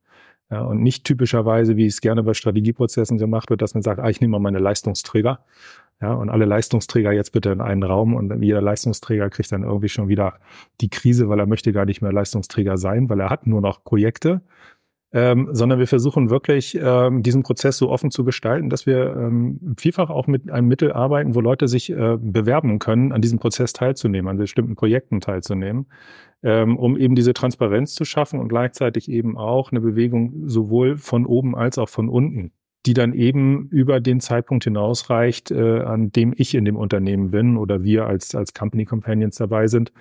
Ja, 0.52 0.62
und 0.62 0.82
nicht 0.82 1.04
typischerweise, 1.04 1.78
wie 1.78 1.86
es 1.86 2.02
gerne 2.02 2.24
bei 2.24 2.34
Strategieprozessen 2.34 3.20
gemacht 3.20 3.52
wird, 3.52 3.62
dass 3.62 3.76
man 3.76 3.84
sagt, 3.84 4.00
ah, 4.00 4.10
ich 4.10 4.20
nehme 4.20 4.32
mal 4.32 4.40
meine 4.40 4.58
Leistungsträger 4.58 5.40
ja, 6.02 6.14
und 6.14 6.30
alle 6.30 6.46
Leistungsträger 6.46 7.12
jetzt 7.12 7.34
bitte 7.34 7.50
in 7.52 7.60
einen 7.60 7.84
Raum 7.84 8.16
und 8.16 8.42
jeder 8.42 8.62
Leistungsträger 8.62 9.30
kriegt 9.30 9.52
dann 9.52 9.64
irgendwie 9.64 9.90
schon 9.90 10.08
wieder 10.08 10.36
die 10.80 10.90
Krise, 10.90 11.28
weil 11.28 11.40
er 11.40 11.46
möchte 11.46 11.74
gar 11.74 11.86
nicht 11.86 12.02
mehr 12.02 12.14
Leistungsträger 12.14 12.78
sein, 12.78 13.10
weil 13.10 13.20
er 13.20 13.30
hat 13.30 13.48
nur 13.48 13.60
noch 13.60 13.84
Projekte. 13.84 14.42
Ähm, 15.12 15.50
sondern 15.54 15.80
wir 15.80 15.88
versuchen 15.88 16.30
wirklich, 16.30 16.78
ähm, 16.80 17.24
diesen 17.24 17.42
Prozess 17.42 17.78
so 17.78 17.90
offen 17.90 18.12
zu 18.12 18.24
gestalten, 18.24 18.70
dass 18.70 18.86
wir 18.86 19.16
ähm, 19.16 19.76
vielfach 19.80 20.12
auch 20.12 20.28
mit 20.28 20.52
einem 20.52 20.68
Mittel 20.68 20.92
arbeiten, 20.92 21.34
wo 21.34 21.42
Leute 21.42 21.68
sich 21.68 21.90
äh, 21.90 22.18
bewerben 22.20 22.78
können, 22.78 23.12
an 23.12 23.22
diesem 23.22 23.40
Prozess 23.40 23.74
teilzunehmen, 23.74 24.30
an 24.30 24.38
bestimmten 24.38 24.76
Projekten 24.76 25.20
teilzunehmen, 25.20 25.88
ähm, 26.44 26.78
um 26.78 26.96
eben 26.96 27.16
diese 27.16 27.34
Transparenz 27.34 27.96
zu 27.96 28.06
schaffen 28.06 28.40
und 28.40 28.50
gleichzeitig 28.50 29.10
eben 29.10 29.36
auch 29.36 29.72
eine 29.72 29.82
Bewegung 29.82 30.48
sowohl 30.48 30.98
von 30.98 31.26
oben 31.26 31.56
als 31.56 31.80
auch 31.80 31.90
von 31.90 32.08
unten 32.08 32.52
die 32.86 32.94
dann 32.94 33.14
eben 33.14 33.68
über 33.70 34.00
den 34.00 34.20
Zeitpunkt 34.20 34.64
hinausreicht, 34.64 35.52
äh, 35.52 35.82
an 35.82 36.12
dem 36.12 36.34
ich 36.36 36.56
in 36.56 36.66
dem 36.66 36.78
Unternehmen 36.78 37.32
bin 37.32 37.58
oder 37.58 37.84
wir 37.84 38.06
als, 38.06 38.36
als 38.36 38.54
Company 38.54 38.86
Companions 38.86 39.36
dabei 39.36 39.68
sind. 39.68 39.92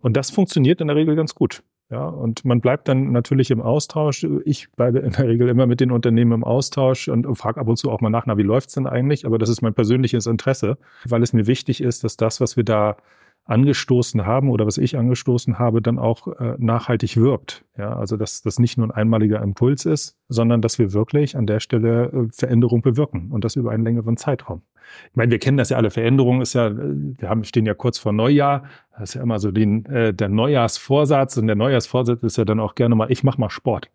Und 0.00 0.16
das 0.16 0.30
funktioniert 0.30 0.80
in 0.80 0.88
der 0.88 0.96
Regel 0.96 1.14
ganz 1.14 1.34
gut. 1.34 1.62
Ja, 1.92 2.06
und 2.06 2.46
man 2.46 2.62
bleibt 2.62 2.88
dann 2.88 3.12
natürlich 3.12 3.50
im 3.50 3.60
Austausch. 3.60 4.26
Ich 4.46 4.70
bleibe 4.70 5.00
in 5.00 5.12
der 5.12 5.28
Regel 5.28 5.50
immer 5.50 5.66
mit 5.66 5.78
den 5.78 5.90
Unternehmen 5.90 6.32
im 6.32 6.42
Austausch 6.42 7.08
und 7.08 7.26
frage 7.36 7.60
ab 7.60 7.68
und 7.68 7.76
zu 7.76 7.90
auch 7.90 8.00
mal 8.00 8.08
nach, 8.08 8.24
na, 8.24 8.38
wie 8.38 8.42
läuft's 8.42 8.72
denn 8.72 8.86
eigentlich? 8.86 9.26
Aber 9.26 9.36
das 9.36 9.50
ist 9.50 9.60
mein 9.60 9.74
persönliches 9.74 10.26
Interesse, 10.26 10.78
weil 11.04 11.22
es 11.22 11.34
mir 11.34 11.46
wichtig 11.46 11.82
ist, 11.82 12.02
dass 12.02 12.16
das, 12.16 12.40
was 12.40 12.56
wir 12.56 12.64
da 12.64 12.96
angestoßen 13.44 14.24
haben 14.24 14.50
oder 14.50 14.66
was 14.66 14.78
ich 14.78 14.96
angestoßen 14.96 15.58
habe, 15.58 15.82
dann 15.82 15.98
auch 15.98 16.28
äh, 16.28 16.54
nachhaltig 16.58 17.16
wirkt. 17.16 17.64
Ja, 17.76 17.96
also 17.96 18.16
dass 18.16 18.42
das 18.42 18.58
nicht 18.58 18.78
nur 18.78 18.86
ein 18.86 18.92
einmaliger 18.92 19.42
Impuls 19.42 19.84
ist, 19.84 20.16
sondern 20.28 20.60
dass 20.60 20.78
wir 20.78 20.92
wirklich 20.92 21.36
an 21.36 21.46
der 21.46 21.58
Stelle 21.58 22.04
äh, 22.12 22.28
Veränderung 22.32 22.82
bewirken 22.82 23.32
und 23.32 23.44
das 23.44 23.56
über 23.56 23.72
einen 23.72 23.84
längeren 23.84 24.16
Zeitraum. 24.16 24.62
Ich 25.10 25.16
meine, 25.16 25.30
wir 25.30 25.38
kennen 25.38 25.56
das 25.56 25.70
ja 25.70 25.76
alle. 25.76 25.90
Veränderung 25.90 26.40
ist 26.40 26.52
ja, 26.52 26.68
äh, 26.68 26.74
wir 26.74 27.28
haben, 27.28 27.42
stehen 27.42 27.66
ja 27.66 27.74
kurz 27.74 27.98
vor 27.98 28.12
Neujahr. 28.12 28.64
Das 28.92 29.10
ist 29.10 29.14
ja 29.14 29.22
immer 29.22 29.40
so 29.40 29.50
den, 29.50 29.86
äh, 29.86 30.14
der 30.14 30.28
Neujahrsvorsatz 30.28 31.36
und 31.36 31.48
der 31.48 31.56
Neujahrsvorsatz 31.56 32.22
ist 32.22 32.38
ja 32.38 32.44
dann 32.44 32.60
auch 32.60 32.76
gerne 32.76 32.94
mal, 32.94 33.10
ich 33.10 33.24
mach 33.24 33.38
mal 33.38 33.50
Sport. 33.50 33.90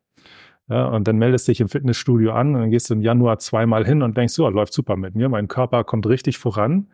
Ja, 0.69 0.87
und 0.87 1.07
dann 1.07 1.17
meldest 1.17 1.47
dich 1.47 1.61
im 1.61 1.69
Fitnessstudio 1.69 2.33
an 2.33 2.53
und 2.53 2.61
dann 2.61 2.71
gehst 2.71 2.89
du 2.89 2.95
im 2.95 3.01
Januar 3.01 3.39
zweimal 3.39 3.85
hin 3.85 4.01
und 4.01 4.17
denkst, 4.17 4.33
so, 4.33 4.49
läuft 4.49 4.73
super 4.73 4.97
mit 4.97 5.15
mir, 5.15 5.29
mein 5.29 5.47
Körper 5.47 5.85
kommt 5.85 6.05
richtig 6.07 6.37
voran 6.37 6.87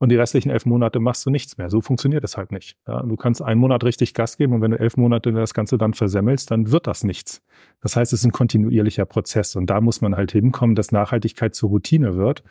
und 0.00 0.08
die 0.08 0.16
restlichen 0.16 0.48
elf 0.48 0.64
Monate 0.64 0.98
machst 0.98 1.26
du 1.26 1.30
nichts 1.30 1.58
mehr. 1.58 1.68
So 1.68 1.82
funktioniert 1.82 2.24
es 2.24 2.38
halt 2.38 2.52
nicht. 2.52 2.74
Ja, 2.88 3.02
du 3.02 3.16
kannst 3.16 3.42
einen 3.42 3.60
Monat 3.60 3.84
richtig 3.84 4.14
Gas 4.14 4.38
geben 4.38 4.54
und 4.54 4.62
wenn 4.62 4.70
du 4.70 4.78
elf 4.80 4.96
Monate 4.96 5.30
das 5.30 5.52
Ganze 5.52 5.76
dann 5.76 5.92
versemmelst, 5.92 6.50
dann 6.50 6.72
wird 6.72 6.86
das 6.86 7.04
nichts. 7.04 7.42
Das 7.82 7.96
heißt, 7.96 8.14
es 8.14 8.20
ist 8.20 8.24
ein 8.24 8.32
kontinuierlicher 8.32 9.04
Prozess 9.04 9.56
und 9.56 9.68
da 9.68 9.82
muss 9.82 10.00
man 10.00 10.16
halt 10.16 10.32
hinkommen, 10.32 10.74
dass 10.74 10.90
Nachhaltigkeit 10.90 11.54
zur 11.54 11.68
Routine 11.68 12.16
wird 12.16 12.42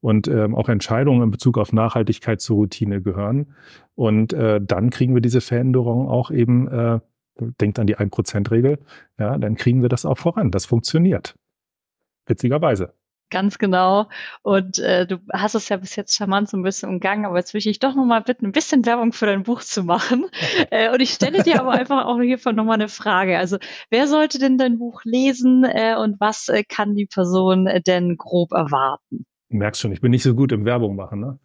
und 0.00 0.28
ähm, 0.28 0.54
auch 0.54 0.68
Entscheidungen 0.68 1.22
in 1.22 1.30
Bezug 1.30 1.56
auf 1.56 1.72
Nachhaltigkeit 1.72 2.42
zur 2.42 2.56
Routine 2.56 3.00
gehören. 3.00 3.54
Und 3.94 4.34
äh, 4.34 4.60
dann 4.62 4.90
kriegen 4.90 5.14
wir 5.14 5.22
diese 5.22 5.40
Veränderung 5.40 6.08
auch 6.08 6.30
eben, 6.30 6.68
äh, 6.68 7.00
denkt 7.58 7.78
an 7.78 7.86
die 7.86 7.96
1%-Regel, 7.96 8.80
ja, 9.18 9.38
dann 9.38 9.54
kriegen 9.56 9.80
wir 9.80 9.88
das 9.88 10.04
auch 10.04 10.18
voran. 10.18 10.50
Das 10.50 10.66
funktioniert. 10.66 11.36
Witzigerweise. 12.26 12.92
Ganz 13.30 13.58
genau. 13.58 14.08
Und 14.42 14.78
äh, 14.78 15.06
du 15.06 15.18
hast 15.32 15.54
es 15.54 15.68
ja 15.68 15.76
bis 15.76 15.96
jetzt 15.96 16.16
charmant 16.16 16.48
so 16.48 16.56
ein 16.56 16.62
bisschen 16.62 16.88
umgangen, 16.88 17.26
aber 17.26 17.36
jetzt 17.36 17.52
will 17.52 17.58
ich 17.58 17.64
dich 17.64 17.78
doch 17.78 17.94
nochmal 17.94 18.22
bitten, 18.22 18.46
ein 18.46 18.52
bisschen 18.52 18.86
Werbung 18.86 19.12
für 19.12 19.26
dein 19.26 19.42
Buch 19.42 19.60
zu 19.60 19.82
machen. 19.82 20.26
äh, 20.70 20.90
und 20.90 21.00
ich 21.00 21.10
stelle 21.10 21.42
dir 21.42 21.60
aber 21.60 21.72
einfach 21.72 22.06
auch 22.06 22.20
hiervon 22.20 22.56
nochmal 22.56 22.76
eine 22.76 22.88
Frage. 22.88 23.38
Also, 23.38 23.58
wer 23.90 24.06
sollte 24.06 24.38
denn 24.38 24.56
dein 24.56 24.78
Buch 24.78 25.02
lesen 25.04 25.64
äh, 25.64 25.96
und 25.96 26.18
was 26.20 26.48
äh, 26.48 26.64
kann 26.64 26.94
die 26.94 27.06
Person 27.06 27.66
äh, 27.66 27.82
denn 27.82 28.16
grob 28.16 28.52
erwarten? 28.52 29.26
Du 29.50 29.56
merkst 29.56 29.80
schon, 29.80 29.92
ich 29.92 30.00
bin 30.00 30.10
nicht 30.10 30.22
so 30.22 30.34
gut 30.34 30.52
im 30.52 30.64
Werbung 30.64 30.96
machen, 30.96 31.20
ne? 31.20 31.38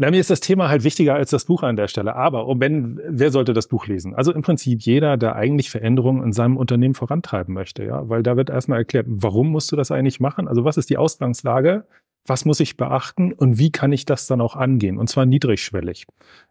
Na, 0.00 0.10
mir 0.10 0.18
ist 0.18 0.30
das 0.30 0.40
Thema 0.40 0.70
halt 0.70 0.82
wichtiger 0.82 1.14
als 1.14 1.28
das 1.28 1.44
Buch 1.44 1.62
an 1.62 1.76
der 1.76 1.86
Stelle. 1.86 2.16
Aber 2.16 2.48
oh 2.48 2.56
wenn, 2.58 2.98
wer 3.06 3.30
sollte 3.30 3.52
das 3.52 3.68
Buch 3.68 3.86
lesen? 3.86 4.14
Also 4.14 4.32
im 4.32 4.40
Prinzip 4.40 4.80
jeder, 4.80 5.18
der 5.18 5.36
eigentlich 5.36 5.68
Veränderungen 5.68 6.24
in 6.24 6.32
seinem 6.32 6.56
Unternehmen 6.56 6.94
vorantreiben 6.94 7.52
möchte, 7.52 7.84
ja, 7.84 8.08
weil 8.08 8.22
da 8.22 8.34
wird 8.38 8.48
erstmal 8.48 8.78
erklärt, 8.78 9.04
warum 9.10 9.48
musst 9.48 9.70
du 9.70 9.76
das 9.76 9.90
eigentlich 9.90 10.18
machen? 10.18 10.48
Also 10.48 10.64
was 10.64 10.78
ist 10.78 10.88
die 10.88 10.96
Ausgangslage? 10.96 11.84
Was 12.26 12.46
muss 12.46 12.60
ich 12.60 12.78
beachten 12.78 13.34
und 13.34 13.58
wie 13.58 13.72
kann 13.72 13.92
ich 13.92 14.06
das 14.06 14.26
dann 14.26 14.40
auch 14.40 14.56
angehen? 14.56 14.96
Und 14.96 15.10
zwar 15.10 15.26
niedrigschwellig. 15.26 16.06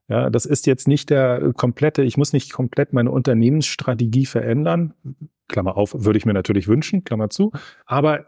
Ja, 0.10 0.30
das 0.30 0.46
ist 0.46 0.68
jetzt 0.68 0.88
nicht 0.88 1.10
der 1.10 1.52
komplette, 1.54 2.04
ich 2.04 2.18
muss 2.18 2.34
nicht 2.34 2.54
komplett 2.54 2.94
meine 2.94 3.10
Unternehmensstrategie 3.10 4.28
verändern. 4.28 4.94
Klammer 5.48 5.76
auf, 5.76 5.96
würde 5.98 6.20
ich 6.20 6.26
mir 6.28 6.36
natürlich 6.36 6.68
wünschen, 6.68 7.04
Klammer 7.04 7.32
zu. 7.32 7.52
Aber 7.88 8.28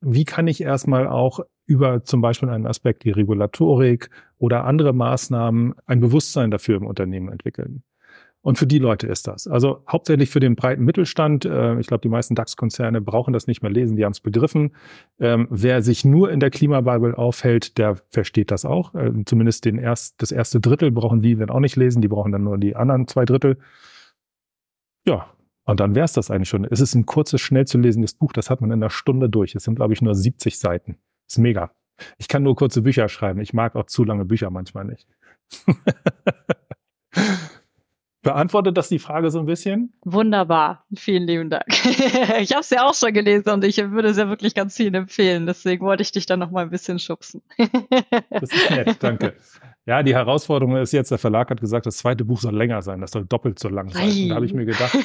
wie 0.00 0.24
kann 0.24 0.46
ich 0.48 0.60
erstmal 0.60 1.06
auch 1.06 1.40
über 1.66 2.02
zum 2.02 2.20
Beispiel 2.20 2.48
einen 2.48 2.66
Aspekt 2.66 3.04
wie 3.04 3.10
Regulatorik 3.10 4.10
oder 4.38 4.64
andere 4.64 4.92
Maßnahmen 4.92 5.74
ein 5.86 6.00
Bewusstsein 6.00 6.50
dafür 6.50 6.76
im 6.76 6.86
Unternehmen 6.86 7.30
entwickeln? 7.30 7.82
Und 8.42 8.56
für 8.56 8.66
die 8.66 8.78
Leute 8.78 9.06
ist 9.06 9.26
das. 9.26 9.46
Also 9.46 9.82
hauptsächlich 9.86 10.30
für 10.30 10.40
den 10.40 10.56
breiten 10.56 10.82
Mittelstand. 10.84 11.44
Äh, 11.44 11.78
ich 11.78 11.86
glaube, 11.86 12.00
die 12.00 12.08
meisten 12.08 12.34
DAX-Konzerne 12.34 13.02
brauchen 13.02 13.34
das 13.34 13.46
nicht 13.46 13.62
mehr 13.62 13.70
lesen, 13.70 13.96
die 13.96 14.04
haben 14.04 14.12
es 14.12 14.20
begriffen. 14.20 14.74
Ähm, 15.18 15.46
wer 15.50 15.82
sich 15.82 16.06
nur 16.06 16.30
in 16.30 16.40
der 16.40 16.50
Klimabibel 16.50 17.14
aufhält, 17.14 17.76
der 17.76 17.96
versteht 18.08 18.50
das 18.50 18.64
auch. 18.64 18.94
Äh, 18.94 19.12
zumindest 19.26 19.66
den 19.66 19.76
erst, 19.76 20.22
das 20.22 20.32
erste 20.32 20.58
Drittel 20.58 20.90
brauchen 20.90 21.20
die 21.20 21.36
dann 21.36 21.50
auch 21.50 21.60
nicht 21.60 21.76
lesen, 21.76 22.00
die 22.00 22.08
brauchen 22.08 22.32
dann 22.32 22.44
nur 22.44 22.56
die 22.56 22.76
anderen 22.76 23.06
zwei 23.06 23.26
Drittel. 23.26 23.58
Ja, 25.06 25.26
und 25.70 25.80
dann 25.80 25.94
wäre 25.94 26.04
es 26.04 26.12
das 26.12 26.30
eigentlich 26.30 26.48
schon. 26.48 26.64
Es 26.64 26.80
ist 26.80 26.94
ein 26.94 27.06
kurzes, 27.06 27.40
schnell 27.40 27.66
zu 27.66 27.78
lesendes 27.78 28.14
Buch, 28.14 28.32
das 28.32 28.50
hat 28.50 28.60
man 28.60 28.70
in 28.70 28.82
einer 28.82 28.90
Stunde 28.90 29.28
durch. 29.30 29.54
Es 29.54 29.64
sind, 29.64 29.76
glaube 29.76 29.92
ich, 29.92 30.02
nur 30.02 30.14
70 30.14 30.58
Seiten. 30.58 30.98
Ist 31.28 31.38
mega. 31.38 31.70
Ich 32.18 32.28
kann 32.28 32.42
nur 32.42 32.56
kurze 32.56 32.82
Bücher 32.82 33.08
schreiben. 33.08 33.40
Ich 33.40 33.52
mag 33.52 33.76
auch 33.76 33.86
zu 33.86 34.04
lange 34.04 34.24
Bücher 34.24 34.50
manchmal 34.50 34.84
nicht. 34.84 35.06
Beantwortet 38.22 38.76
das 38.76 38.88
die 38.90 38.98
Frage 38.98 39.30
so 39.30 39.38
ein 39.38 39.46
bisschen? 39.46 39.94
Wunderbar. 40.04 40.84
Vielen 40.94 41.26
lieben 41.26 41.48
Dank. 41.48 41.64
ich 42.40 42.50
habe 42.52 42.60
es 42.60 42.70
ja 42.70 42.86
auch 42.86 42.94
schon 42.94 43.14
gelesen 43.14 43.48
und 43.50 43.64
ich 43.64 43.78
würde 43.78 44.08
es 44.08 44.18
ja 44.18 44.28
wirklich 44.28 44.54
ganz 44.54 44.76
vielen 44.76 44.94
empfehlen. 44.94 45.46
Deswegen 45.46 45.86
wollte 45.86 46.02
ich 46.02 46.12
dich 46.12 46.26
dann 46.26 46.40
noch 46.40 46.50
mal 46.50 46.64
ein 46.64 46.70
bisschen 46.70 46.98
schubsen. 46.98 47.42
das 48.28 48.50
ist 48.50 48.70
nett, 48.70 48.96
danke. 49.00 49.34
Ja, 49.86 50.02
die 50.02 50.14
Herausforderung 50.14 50.76
ist 50.76 50.92
jetzt, 50.92 51.10
der 51.10 51.18
Verlag 51.18 51.50
hat 51.50 51.60
gesagt, 51.60 51.86
das 51.86 51.96
zweite 51.96 52.24
Buch 52.24 52.40
soll 52.40 52.54
länger 52.54 52.82
sein. 52.82 53.00
Das 53.00 53.12
soll 53.12 53.24
doppelt 53.24 53.58
so 53.58 53.68
lang 53.68 53.88
sein. 53.88 54.08
Und 54.08 54.28
da 54.28 54.34
habe 54.36 54.46
ich 54.46 54.54
mir 54.54 54.66
gedacht, 54.66 54.96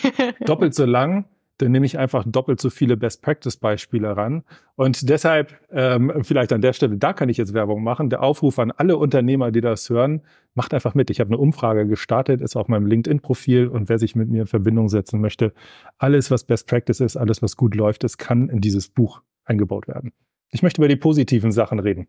doppelt 0.42 0.76
so 0.76 0.86
lang, 0.86 1.26
dann 1.58 1.72
nehme 1.72 1.86
ich 1.86 1.98
einfach 1.98 2.26
doppelt 2.28 2.60
so 2.60 2.70
viele 2.70 2.98
Best-Practice-Beispiele 2.98 4.18
ran. 4.18 4.44
Und 4.76 5.10
deshalb, 5.10 5.58
ähm, 5.72 6.12
vielleicht 6.24 6.52
an 6.52 6.62
der 6.62 6.74
Stelle, 6.74 6.98
da 6.98 7.14
kann 7.14 7.30
ich 7.30 7.38
jetzt 7.38 7.54
Werbung 7.54 7.84
machen. 7.84 8.10
Der 8.10 8.22
Aufruf 8.22 8.60
an 8.60 8.72
alle 8.72 8.98
Unternehmer, 8.98 9.52
die 9.52 9.62
das 9.62 9.90
hören, 9.90 10.22
macht 10.54 10.74
einfach 10.74 10.96
mit. 10.96 11.10
Ich 11.10 11.22
habe 11.22 11.30
eine 11.30 11.38
Umfrage 11.38 11.88
gestartet, 11.88 12.42
ist 12.42 12.58
auf 12.58 12.68
meinem 12.68 12.88
LinkedIn-Profil 12.88 13.68
und 13.68 13.88
wer 13.88 14.00
sich 14.00 14.16
mit 14.16 14.30
mir 14.30 14.42
in 14.42 14.48
Verbindung 14.48 14.90
setzen 14.90 15.22
möchte, 15.22 15.54
alles, 15.98 16.30
was 16.30 16.44
Best 16.44 16.68
Practice 16.68 17.00
ist, 17.00 17.16
alles, 17.16 17.42
was 17.42 17.56
gut 17.56 17.76
läuft, 17.76 18.04
es 18.04 18.18
kann 18.18 18.50
in 18.50 18.60
dieses 18.60 18.90
Buch 18.90 19.22
eingebaut 19.46 19.88
werden. 19.88 20.12
Ich 20.52 20.62
möchte 20.62 20.82
über 20.82 20.90
die 20.90 20.96
positiven 20.98 21.52
Sachen 21.52 21.80
reden. 21.80 22.08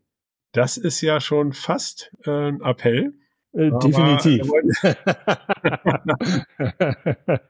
Das 0.56 0.78
ist 0.78 1.02
ja 1.02 1.20
schon 1.20 1.52
fast 1.52 2.10
äh, 2.24 2.30
ein 2.30 2.62
Appell. 2.62 3.12
Äh, 3.52 3.72
definitiv. 3.72 4.50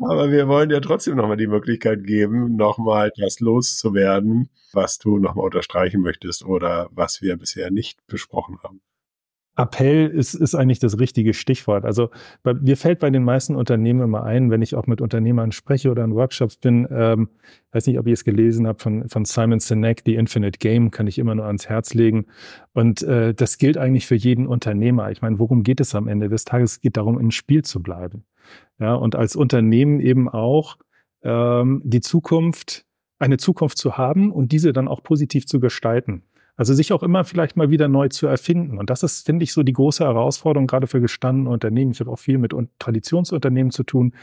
Aber 0.00 0.30
wir 0.30 0.48
wollen 0.48 0.70
dir 0.70 0.80
trotzdem 0.80 1.16
nochmal 1.16 1.36
die 1.36 1.46
Möglichkeit 1.46 2.04
geben, 2.04 2.56
nochmal 2.56 3.12
das 3.18 3.40
loszuwerden, 3.40 4.48
was 4.72 4.98
du 4.98 5.18
nochmal 5.18 5.44
unterstreichen 5.44 6.00
möchtest 6.00 6.46
oder 6.46 6.88
was 6.90 7.20
wir 7.20 7.36
bisher 7.36 7.70
nicht 7.70 7.98
besprochen 8.06 8.58
haben. 8.62 8.80
Appell 9.56 10.08
ist, 10.08 10.34
ist 10.34 10.54
eigentlich 10.54 10.80
das 10.80 10.98
richtige 10.98 11.32
Stichwort. 11.32 11.84
Also 11.84 12.10
bei, 12.42 12.54
mir 12.54 12.76
fällt 12.76 12.98
bei 12.98 13.10
den 13.10 13.22
meisten 13.22 13.54
Unternehmen 13.54 14.00
immer 14.00 14.24
ein, 14.24 14.50
wenn 14.50 14.62
ich 14.62 14.74
auch 14.74 14.86
mit 14.86 15.00
Unternehmern 15.00 15.52
spreche 15.52 15.90
oder 15.90 16.04
in 16.04 16.14
Workshops 16.14 16.56
bin, 16.56 16.88
ähm, 16.90 17.28
weiß 17.72 17.86
nicht, 17.86 17.98
ob 17.98 18.06
ihr 18.06 18.14
es 18.14 18.24
gelesen 18.24 18.66
habt 18.66 18.82
von, 18.82 19.08
von 19.08 19.24
Simon 19.24 19.60
Sinek, 19.60 20.02
The 20.04 20.16
Infinite 20.16 20.58
Game, 20.58 20.90
kann 20.90 21.06
ich 21.06 21.18
immer 21.18 21.34
nur 21.34 21.46
ans 21.46 21.68
Herz 21.68 21.94
legen. 21.94 22.26
Und 22.72 23.02
äh, 23.02 23.32
das 23.32 23.58
gilt 23.58 23.78
eigentlich 23.78 24.06
für 24.06 24.16
jeden 24.16 24.46
Unternehmer. 24.46 25.10
Ich 25.12 25.22
meine, 25.22 25.38
worum 25.38 25.62
geht 25.62 25.80
es 25.80 25.94
am 25.94 26.08
Ende 26.08 26.28
des 26.28 26.44
Tages? 26.44 26.72
Es 26.72 26.80
geht 26.80 26.96
darum, 26.96 27.20
im 27.20 27.30
Spiel 27.30 27.62
zu 27.62 27.80
bleiben. 27.80 28.24
Ja, 28.80 28.94
und 28.94 29.14
als 29.14 29.36
Unternehmen 29.36 30.00
eben 30.00 30.28
auch 30.28 30.76
ähm, 31.22 31.80
die 31.84 32.00
Zukunft, 32.00 32.86
eine 33.20 33.36
Zukunft 33.36 33.78
zu 33.78 33.96
haben 33.96 34.32
und 34.32 34.50
diese 34.50 34.72
dann 34.72 34.88
auch 34.88 35.02
positiv 35.02 35.46
zu 35.46 35.60
gestalten. 35.60 36.24
Also 36.56 36.72
sich 36.72 36.92
auch 36.92 37.02
immer 37.02 37.24
vielleicht 37.24 37.56
mal 37.56 37.70
wieder 37.70 37.88
neu 37.88 38.08
zu 38.08 38.26
erfinden. 38.26 38.78
Und 38.78 38.90
das 38.90 39.02
ist, 39.02 39.26
finde 39.26 39.42
ich, 39.42 39.52
so 39.52 39.62
die 39.62 39.72
große 39.72 40.04
Herausforderung, 40.04 40.66
gerade 40.66 40.86
für 40.86 41.00
gestandene 41.00 41.50
Unternehmen. 41.50 41.90
Ich 41.90 42.00
habe 42.00 42.10
auch 42.10 42.18
viel 42.18 42.38
mit 42.38 42.54
Traditionsunternehmen 42.78 43.72
zu 43.72 43.82
tun, 43.82 44.14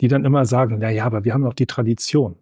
die 0.00 0.08
dann 0.08 0.24
immer 0.24 0.44
sagen, 0.44 0.78
na 0.80 0.90
ja, 0.90 1.04
aber 1.04 1.24
wir 1.24 1.32
haben 1.32 1.46
auch 1.46 1.54
die 1.54 1.66
Tradition. 1.66 2.36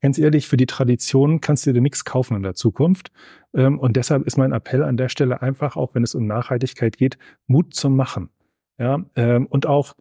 Ganz 0.00 0.18
ehrlich, 0.18 0.46
für 0.46 0.56
die 0.56 0.66
Tradition 0.66 1.40
kannst 1.40 1.66
du 1.66 1.72
dir 1.72 1.80
nichts 1.80 2.04
kaufen 2.04 2.36
in 2.36 2.42
der 2.42 2.54
Zukunft. 2.54 3.10
Ähm, 3.54 3.78
und 3.78 3.96
deshalb 3.96 4.26
ist 4.26 4.36
mein 4.38 4.52
Appell 4.52 4.82
an 4.82 4.96
der 4.96 5.08
Stelle 5.08 5.42
einfach, 5.42 5.76
auch 5.76 5.94
wenn 5.94 6.02
es 6.02 6.14
um 6.14 6.26
Nachhaltigkeit 6.26 6.96
geht, 6.96 7.18
Mut 7.46 7.74
zum 7.74 7.96
Machen. 7.96 8.30
Ja, 8.78 9.04
ähm, 9.14 9.46
und 9.46 9.66
auch 9.66 9.94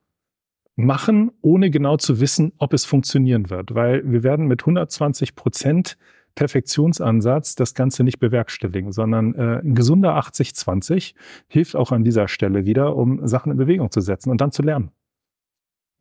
machen, 0.76 1.32
ohne 1.42 1.70
genau 1.70 1.98
zu 1.98 2.20
wissen, 2.20 2.52
ob 2.58 2.74
es 2.74 2.86
funktionieren 2.86 3.50
wird. 3.50 3.74
Weil 3.74 4.10
wir 4.10 4.24
werden 4.24 4.48
mit 4.48 4.64
120 4.64 5.36
Prozent 5.36 5.98
Perfektionsansatz 6.36 7.56
das 7.56 7.74
Ganze 7.74 8.04
nicht 8.04 8.20
bewerkstelligen, 8.20 8.92
sondern 8.92 9.34
äh, 9.36 9.62
ein 9.64 9.76
gesunder 9.76 10.18
80-20 10.18 11.16
hilft 11.48 11.76
auch 11.76 11.92
an 11.92 12.04
dieser 12.04 12.28
Stelle 12.28 12.66
wieder, 12.66 12.96
um 12.96 13.26
Sachen 13.28 13.52
in 13.52 13.58
Bewegung 13.58 13.92
zu 13.92 14.02
setzen 14.02 14.30
und 14.30 14.42
dann 14.42 14.52
zu 14.52 14.62
lernen. 14.62 14.92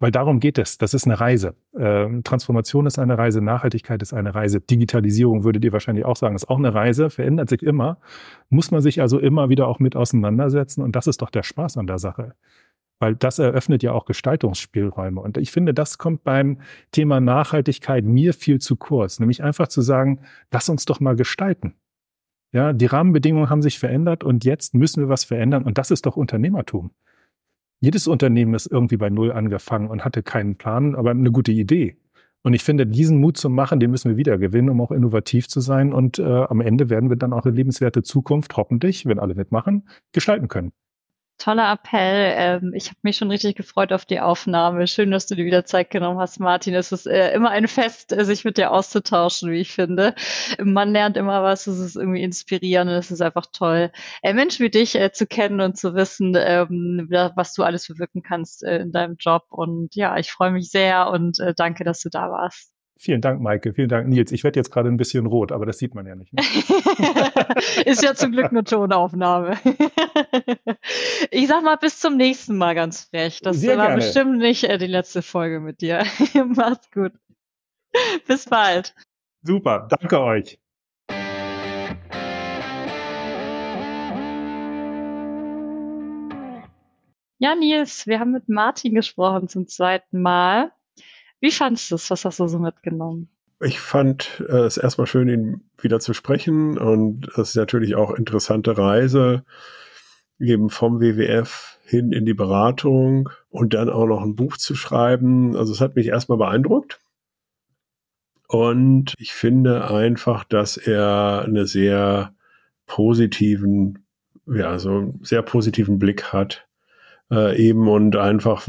Weil 0.01 0.11
darum 0.11 0.41
geht 0.41 0.59
es. 0.59 0.77
Das 0.77 0.93
ist 0.93 1.07
eine 1.07 1.21
Reise. 1.21 1.55
Äh, 1.73 2.21
Transformation 2.23 2.85
ist 2.85 2.99
eine 2.99 3.17
Reise, 3.17 3.41
Nachhaltigkeit 3.41 4.03
ist 4.03 4.13
eine 4.13 4.35
Reise, 4.35 4.61
Digitalisierung 4.61 5.45
würdet 5.45 5.65
ihr 5.65 5.73
wahrscheinlich 5.73 6.05
auch 6.05 6.17
sagen, 6.17 6.35
ist 6.35 6.51
auch 6.51 6.59
eine 6.59 6.75
Reise, 6.75 7.11
verändert 7.11 7.49
sich 7.49 7.63
immer. 7.63 7.99
Muss 8.51 8.71
man 8.71 8.83
sich 8.83 9.01
also 9.01 9.19
immer 9.19 9.49
wieder 9.49 9.69
auch 9.69 9.79
mit 9.79 9.95
auseinandersetzen 9.97 10.83
und 10.83 10.97
das 10.97 11.07
ist 11.07 11.23
doch 11.23 11.31
der 11.31 11.45
Spaß 11.45 11.79
an 11.79 11.87
der 11.87 11.99
Sache 11.99 12.35
weil 12.99 13.15
das 13.17 13.39
eröffnet 13.39 13.83
ja 13.83 13.93
auch 13.93 14.05
Gestaltungsspielräume. 14.05 15.21
Und 15.21 15.37
ich 15.39 15.51
finde, 15.51 15.75
das 15.75 15.99
kommt 15.99 16.25
beim 16.25 16.59
Thema 16.93 17.21
Nachhaltigkeit 17.21 18.05
mir 18.05 18.35
viel 18.35 18.61
zu 18.61 18.77
kurz, 18.77 19.21
nämlich 19.21 19.43
einfach 19.43 19.69
zu 19.69 19.83
sagen, 19.83 20.21
lass 20.51 20.69
uns 20.69 20.85
doch 20.85 21.01
mal 21.01 21.17
gestalten. 21.17 21.75
Ja, 22.53 22.73
die 22.73 22.87
Rahmenbedingungen 22.87 23.51
haben 23.51 23.63
sich 23.63 23.79
verändert 23.79 24.23
und 24.23 24.45
jetzt 24.45 24.75
müssen 24.75 25.03
wir 25.03 25.09
was 25.09 25.25
verändern 25.25 25.65
und 25.65 25.77
das 25.77 25.91
ist 25.91 26.07
doch 26.07 26.17
Unternehmertum. 26.17 26.93
Jedes 27.81 28.07
Unternehmen 28.07 28.55
ist 28.55 28.67
irgendwie 28.67 28.97
bei 28.97 29.11
Null 29.11 29.33
angefangen 29.33 29.89
und 29.89 30.05
hatte 30.05 30.23
keinen 30.23 30.57
Plan, 30.57 30.95
aber 30.95 31.11
eine 31.11 31.33
gute 31.33 31.53
Idee. 31.53 31.97
Und 32.45 32.53
ich 32.53 32.63
finde, 32.63 32.87
diesen 32.87 33.19
Mut 33.19 33.39
zu 33.39 33.49
machen, 33.49 33.81
den 33.81 33.91
müssen 33.91 34.11
wir 34.11 34.17
wieder 34.19 34.39
gewinnen, 34.39 34.69
um 34.69 34.81
auch 34.81 34.93
innovativ 34.93 35.49
zu 35.49 35.61
sein. 35.61 35.95
Und 35.95 36.19
äh, 36.19 36.23
am 36.23 36.61
Ende 36.61 36.91
werden 36.91 37.09
wir 37.09 37.17
dann 37.17 37.33
auch 37.33 37.45
eine 37.45 37.55
lebenswerte 37.55 38.03
Zukunft, 38.03 38.57
hoffentlich, 38.57 39.07
wenn 39.07 39.19
alle 39.19 39.35
mitmachen, 39.35 39.89
gestalten 40.13 40.49
können. 40.49 40.73
Toller 41.39 41.73
Appell. 41.73 42.33
Ähm, 42.37 42.73
ich 42.75 42.87
habe 42.89 42.99
mich 43.03 43.17
schon 43.17 43.31
richtig 43.31 43.57
gefreut 43.57 43.93
auf 43.93 44.05
die 44.05 44.21
Aufnahme. 44.21 44.87
Schön, 44.87 45.11
dass 45.11 45.27
du 45.27 45.35
dir 45.35 45.45
wieder 45.45 45.65
Zeit 45.65 45.91
genommen 45.91 46.19
hast, 46.21 46.39
Martin. 46.41 46.75
Es 46.75 46.93
ist 46.93 47.07
äh, 47.07 47.33
immer 47.35 47.51
ein 47.51 47.69
Fest, 47.69 48.13
äh, 48.13 48.25
sich 48.25 48.45
mit 48.45 48.57
dir 48.57 48.71
auszutauschen, 48.71 49.51
wie 49.51 49.61
ich 49.61 49.73
finde. 49.73 50.15
Man 50.63 50.93
lernt 50.93 51.17
immer 51.17 51.43
was, 51.43 51.67
es 51.67 51.79
ist 51.79 51.97
irgendwie 51.97 52.23
inspirierend, 52.23 52.91
es 52.93 53.11
ist 53.11 53.21
einfach 53.21 53.47
toll, 53.53 53.91
äh, 54.23 54.33
Menschen 54.33 54.65
wie 54.65 54.71
dich 54.71 54.95
äh, 54.95 55.13
zu 55.13 55.27
kennen 55.27 55.61
und 55.61 55.77
zu 55.77 55.95
wissen, 55.95 56.35
ähm, 56.37 57.09
was 57.35 57.55
du 57.55 57.63
alles 57.65 57.89
bewirken 57.89 58.23
kannst 58.23 58.63
äh, 58.63 58.79
in 58.79 58.93
deinem 58.93 59.17
Job. 59.19 59.45
Und 59.51 59.95
ja, 59.97 60.17
ich 60.19 60.31
freue 60.31 60.53
mich 60.53 60.71
sehr 60.71 61.09
und 61.11 61.41
äh, 61.41 61.55
danke, 61.55 61.85
dass 61.85 62.01
du 62.01 62.11
da 62.11 62.31
warst. 62.31 62.74
Vielen 62.97 63.21
Dank, 63.21 63.41
Maike. 63.41 63.73
Vielen 63.73 63.89
Dank, 63.89 64.09
Nils. 64.09 64.31
Ich 64.31 64.45
werde 64.45 64.59
jetzt 64.59 64.71
gerade 64.71 64.89
ein 64.89 64.97
bisschen 64.97 65.27
rot, 65.27 65.51
aber 65.51 65.67
das 65.67 65.79
sieht 65.79 65.95
man 65.95 66.07
ja 66.07 66.15
nicht. 66.15 66.33
Ne? 66.33 66.43
Ist 67.87 68.05
ja 68.05 68.15
zum 68.15 68.31
Glück 68.31 68.51
eine 68.51 68.63
Tonaufnahme. 68.63 69.59
ich 71.31 71.49
sag 71.49 71.65
mal, 71.65 71.77
bis 71.77 71.99
zum 71.99 72.17
nächsten 72.17 72.57
Mal 72.57 72.75
ganz 72.77 73.05
frech. 73.05 73.41
Das 73.43 73.57
Sehr 73.57 73.77
war 73.77 73.87
gerne. 73.87 74.01
bestimmt 74.01 74.39
nicht 74.39 74.65
äh, 74.65 74.79
die 74.79 74.87
letzte 74.87 75.23
Folge 75.23 75.59
mit 75.59 75.81
dir. 75.81 76.05
Macht's 76.47 76.91
gut. 76.93 77.13
Bis 78.29 78.47
bald. 78.47 78.95
Super. 79.43 79.89
Danke 79.91 80.21
euch. 80.21 80.59
Ja, 87.39 87.57
Nils, 87.57 88.07
wir 88.07 88.21
haben 88.21 88.31
mit 88.31 88.49
Martin 88.49 88.95
gesprochen 88.95 89.49
zum 89.49 89.67
zweiten 89.67 90.23
Mal. 90.23 90.73
Wie 91.45 91.51
fandest 91.51 91.91
du 91.91 91.97
es? 91.97 92.11
Was 92.11 92.25
hast 92.25 92.41
du 92.41 92.49
so 92.49 92.59
mitgenommen? 92.59 93.29
Ich 93.61 93.79
fand 93.79 94.43
äh, 94.49 94.61
es 94.61 94.79
erstmal 94.79 95.07
schön, 95.07 95.29
ihn 95.29 95.61
wieder 95.77 96.01
zu 96.01 96.15
sprechen 96.15 96.79
und 96.79 97.29
es 97.37 97.51
ist 97.51 97.57
natürlich 97.57 97.97
auch 97.97 98.15
interessante 98.15 98.79
Reise 98.79 99.45
eben 100.39 100.71
vom 100.71 101.03
WWF 101.03 101.79
hin 101.85 102.13
in 102.13 102.25
die 102.25 102.33
Beratung 102.33 103.29
und 103.51 103.75
dann 103.75 103.91
auch 103.91 104.07
noch 104.07 104.23
ein 104.23 104.37
Buch 104.37 104.57
zu 104.57 104.75
schreiben. 104.75 105.55
Also 105.55 105.75
es 105.75 105.83
hat 105.83 105.97
mich 105.97 106.07
erstmal 106.07 106.39
beeindruckt. 106.39 106.99
Und 108.49 109.13
ich 109.19 109.35
finde 109.35 109.91
einfach, 109.91 110.45
dass 110.45 110.79
er 110.79 111.43
eine 111.45 111.67
sehr 111.67 112.35
positiven, 112.87 114.07
ja, 114.47 114.79
so 114.79 115.13
sehr 115.21 115.43
positiven 115.43 115.99
Blick 115.99 116.33
hat 116.33 116.67
äh, 117.35 117.57
eben 117.57 117.89
und 117.89 118.17
einfach 118.17 118.69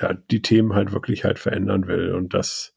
ja, 0.00 0.14
die 0.14 0.42
Themen 0.42 0.74
halt 0.74 0.92
wirklich 0.92 1.24
halt 1.24 1.38
verändern 1.38 1.86
will. 1.86 2.14
Und 2.14 2.34
das 2.34 2.74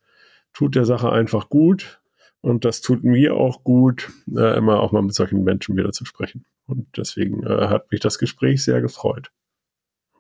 tut 0.53 0.75
der 0.75 0.85
Sache 0.85 1.11
einfach 1.11 1.49
gut. 1.49 2.01
Und 2.41 2.65
das 2.65 2.81
tut 2.81 3.03
mir 3.03 3.35
auch 3.35 3.63
gut, 3.63 4.11
äh, 4.35 4.57
immer 4.57 4.79
auch 4.79 4.91
mal 4.91 5.03
mit 5.03 5.13
solchen 5.13 5.43
Menschen 5.43 5.77
wieder 5.77 5.91
zu 5.91 6.05
sprechen. 6.05 6.45
Und 6.65 6.87
deswegen 6.97 7.43
äh, 7.43 7.67
hat 7.67 7.91
mich 7.91 8.01
das 8.01 8.17
Gespräch 8.17 8.63
sehr 8.63 8.81
gefreut. 8.81 9.31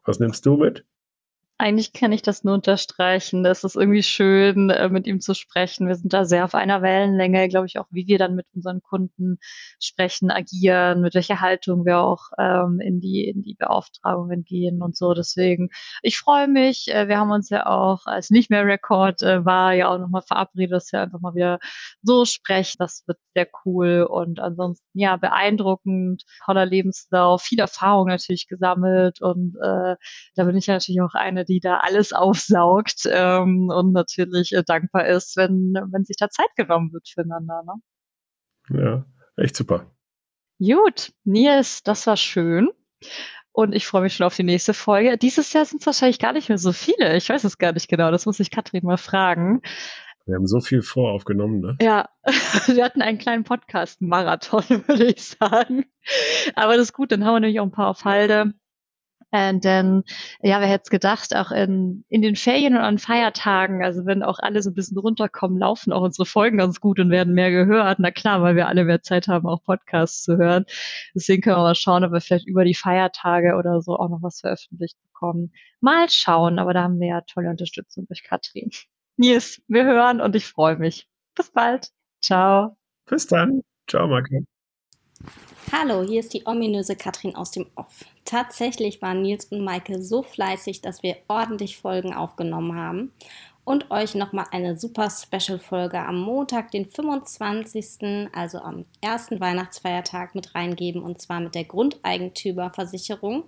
Was 0.05 0.19
nimmst 0.19 0.45
du 0.45 0.57
mit? 0.57 0.85
Eigentlich 1.61 1.93
kann 1.93 2.11
ich 2.11 2.23
das 2.23 2.43
nur 2.43 2.55
unterstreichen. 2.55 3.45
Es 3.45 3.63
ist 3.63 3.75
irgendwie 3.75 4.01
schön, 4.01 4.71
äh, 4.71 4.89
mit 4.89 5.05
ihm 5.05 5.19
zu 5.21 5.35
sprechen. 5.35 5.87
Wir 5.87 5.93
sind 5.93 6.11
da 6.11 6.25
sehr 6.25 6.43
auf 6.43 6.55
einer 6.55 6.81
Wellenlänge, 6.81 7.47
glaube 7.49 7.67
ich, 7.67 7.77
auch 7.77 7.85
wie 7.91 8.07
wir 8.07 8.17
dann 8.17 8.33
mit 8.33 8.47
unseren 8.55 8.81
Kunden 8.81 9.37
sprechen, 9.79 10.31
agieren, 10.31 11.01
mit 11.01 11.13
welcher 11.13 11.39
Haltung 11.39 11.85
wir 11.85 11.99
auch 11.99 12.31
ähm, 12.39 12.79
in 12.79 12.99
die 12.99 13.25
in 13.25 13.43
die 13.43 13.53
Beauftragungen 13.53 14.43
gehen 14.43 14.81
und 14.81 14.97
so. 14.97 15.13
Deswegen, 15.13 15.69
ich 16.01 16.17
freue 16.17 16.47
mich. 16.47 16.87
Äh, 16.87 17.07
wir 17.07 17.19
haben 17.19 17.29
uns 17.29 17.51
ja 17.51 17.67
auch, 17.67 18.07
als 18.07 18.31
nicht 18.31 18.49
mehr 18.49 18.65
Rekord 18.65 19.21
äh, 19.21 19.45
war, 19.45 19.73
ja 19.73 19.89
auch 19.89 19.99
nochmal 19.99 20.23
verabredet, 20.23 20.73
dass 20.73 20.91
wir 20.91 21.01
einfach 21.01 21.19
mal 21.19 21.35
wieder 21.35 21.59
so 22.01 22.25
sprechen. 22.25 22.77
Das 22.79 23.03
wird 23.05 23.19
sehr 23.35 23.47
cool 23.65 24.07
und 24.09 24.39
ansonsten 24.39 24.97
ja 24.97 25.15
beeindruckend, 25.15 26.23
toller 26.43 26.65
Lebenslauf, 26.65 27.43
viel 27.43 27.59
Erfahrung 27.59 28.07
natürlich 28.07 28.47
gesammelt 28.47 29.21
und 29.21 29.55
äh, 29.61 29.95
da 30.35 30.43
bin 30.43 30.57
ich 30.57 30.65
ja 30.65 30.73
natürlich 30.73 31.01
auch 31.01 31.13
eine, 31.13 31.45
die 31.51 31.59
da 31.59 31.77
alles 31.77 32.13
aufsaugt 32.13 33.03
ähm, 33.05 33.69
und 33.69 33.91
natürlich 33.91 34.53
äh, 34.53 34.63
dankbar 34.63 35.05
ist, 35.07 35.35
wenn, 35.35 35.73
wenn 35.91 36.05
sich 36.05 36.15
da 36.17 36.29
Zeit 36.29 36.49
genommen 36.55 36.93
wird 36.93 37.09
füreinander. 37.09 37.63
Ne? 37.65 38.79
Ja, 38.79 39.05
echt 39.35 39.55
super. 39.55 39.85
Gut, 40.59 41.13
Nils, 41.23 41.83
das 41.83 42.07
war 42.07 42.17
schön. 42.17 42.69
Und 43.51 43.73
ich 43.73 43.85
freue 43.85 44.03
mich 44.03 44.15
schon 44.15 44.27
auf 44.27 44.35
die 44.35 44.43
nächste 44.43 44.73
Folge. 44.73 45.17
Dieses 45.17 45.51
Jahr 45.51 45.65
sind 45.65 45.81
es 45.81 45.85
wahrscheinlich 45.85 46.19
gar 46.19 46.31
nicht 46.33 46.47
mehr 46.47 46.57
so 46.57 46.71
viele. 46.71 47.17
Ich 47.17 47.27
weiß 47.27 47.43
es 47.43 47.57
gar 47.57 47.73
nicht 47.73 47.89
genau. 47.89 48.09
Das 48.11 48.25
muss 48.25 48.39
ich 48.39 48.49
Katrin 48.49 48.85
mal 48.85 48.97
fragen. 48.97 49.61
Wir 50.25 50.35
haben 50.35 50.47
so 50.47 50.61
viel 50.61 50.81
voraufgenommen, 50.81 51.59
ne? 51.59 51.77
Ja, 51.81 52.07
wir 52.67 52.85
hatten 52.85 53.01
einen 53.01 53.17
kleinen 53.17 53.43
Podcast-Marathon, 53.43 54.63
würde 54.87 55.05
ich 55.05 55.23
sagen. 55.23 55.85
Aber 56.55 56.73
das 56.77 56.83
ist 56.83 56.93
gut, 56.93 57.11
dann 57.11 57.25
haben 57.25 57.35
wir 57.35 57.39
nämlich 57.41 57.59
auch 57.59 57.65
ein 57.65 57.71
paar 57.71 57.89
auf 57.89 58.05
Halde. 58.05 58.53
Und 59.31 59.63
dann, 59.63 60.03
ja, 60.41 60.59
wer 60.59 60.67
hätte 60.67 60.83
es 60.83 60.89
gedacht, 60.89 61.35
auch 61.35 61.51
in, 61.51 62.03
in 62.09 62.21
den 62.21 62.35
Ferien 62.35 62.75
und 62.75 62.81
an 62.81 62.97
Feiertagen, 62.97 63.83
also 63.83 64.05
wenn 64.05 64.23
auch 64.23 64.39
alle 64.39 64.61
so 64.61 64.69
ein 64.71 64.73
bisschen 64.73 64.97
runterkommen, 64.97 65.57
laufen 65.57 65.93
auch 65.93 66.01
unsere 66.01 66.25
Folgen 66.25 66.57
ganz 66.57 66.81
gut 66.81 66.99
und 66.99 67.09
werden 67.09 67.33
mehr 67.33 67.49
gehört. 67.49 67.99
Na 67.99 68.11
klar, 68.11 68.41
weil 68.41 68.57
wir 68.57 68.67
alle 68.67 68.83
mehr 68.83 69.01
Zeit 69.01 69.29
haben, 69.29 69.47
auch 69.47 69.63
Podcasts 69.63 70.23
zu 70.23 70.37
hören. 70.37 70.65
Deswegen 71.15 71.41
können 71.41 71.57
wir 71.57 71.63
mal 71.63 71.75
schauen, 71.75 72.03
ob 72.03 72.11
wir 72.11 72.19
vielleicht 72.19 72.47
über 72.47 72.65
die 72.65 72.75
Feiertage 72.75 73.55
oder 73.55 73.81
so 73.81 73.95
auch 73.97 74.09
noch 74.09 74.21
was 74.21 74.41
veröffentlicht 74.41 74.97
bekommen. 75.03 75.53
Mal 75.79 76.09
schauen, 76.09 76.59
aber 76.59 76.73
da 76.73 76.83
haben 76.83 76.99
wir 76.99 77.07
ja 77.07 77.21
tolle 77.21 77.49
Unterstützung 77.49 78.07
durch 78.07 78.23
Katrin. 78.23 78.71
Nils, 79.17 79.61
wir 79.67 79.85
hören 79.85 80.19
und 80.19 80.35
ich 80.35 80.45
freue 80.45 80.75
mich. 80.75 81.07
Bis 81.35 81.51
bald. 81.51 81.89
Ciao. 82.21 82.77
Bis 83.05 83.27
dann. 83.27 83.61
Ciao, 83.87 84.07
Marke. 84.07 84.45
Hallo, 85.71 86.03
hier 86.03 86.19
ist 86.19 86.33
die 86.33 86.45
ominöse 86.45 86.95
Katrin 86.95 87.35
aus 87.35 87.51
dem 87.51 87.65
Off. 87.75 88.05
Tatsächlich 88.25 89.01
waren 89.01 89.21
Nils 89.21 89.45
und 89.45 89.63
Maike 89.63 90.01
so 90.01 90.21
fleißig, 90.21 90.81
dass 90.81 91.01
wir 91.01 91.17
ordentlich 91.27 91.77
Folgen 91.77 92.13
aufgenommen 92.13 92.75
haben 92.75 93.11
und 93.63 93.89
euch 93.91 94.15
nochmal 94.15 94.45
eine 94.51 94.77
super 94.77 95.09
Special-Folge 95.09 95.99
am 95.99 96.19
Montag, 96.19 96.71
den 96.71 96.85
25., 96.85 98.29
also 98.33 98.59
am 98.59 98.85
ersten 99.01 99.39
Weihnachtsfeiertag 99.39 100.35
mit 100.35 100.55
reingeben 100.55 101.01
und 101.01 101.21
zwar 101.21 101.39
mit 101.39 101.55
der 101.55 101.65
Grundeigentümerversicherung. 101.65 103.43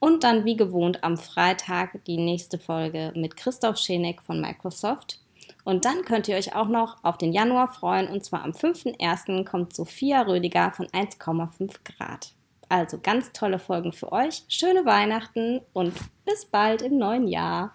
Und 0.00 0.24
dann 0.24 0.44
wie 0.44 0.56
gewohnt 0.56 1.02
am 1.02 1.16
Freitag 1.16 2.04
die 2.04 2.18
nächste 2.18 2.58
Folge 2.58 3.12
mit 3.14 3.36
Christoph 3.36 3.78
Schenek 3.78 4.22
von 4.22 4.40
Microsoft. 4.40 5.18
Und 5.64 5.86
dann 5.86 6.04
könnt 6.04 6.28
ihr 6.28 6.36
euch 6.36 6.54
auch 6.54 6.68
noch 6.68 7.02
auf 7.02 7.18
den 7.18 7.32
Januar 7.32 7.68
freuen. 7.68 8.08
Und 8.08 8.24
zwar 8.24 8.44
am 8.44 8.52
5.1. 8.52 9.44
kommt 9.44 9.74
Sophia 9.74 10.22
Rödiger 10.22 10.70
von 10.72 10.86
1,5 10.86 11.76
Grad. 11.84 12.34
Also 12.68 12.98
ganz 13.02 13.32
tolle 13.32 13.58
Folgen 13.58 13.92
für 13.92 14.12
euch. 14.12 14.44
Schöne 14.48 14.84
Weihnachten 14.84 15.60
und 15.72 15.94
bis 16.24 16.46
bald 16.46 16.82
im 16.82 16.98
neuen 16.98 17.28
Jahr. 17.28 17.74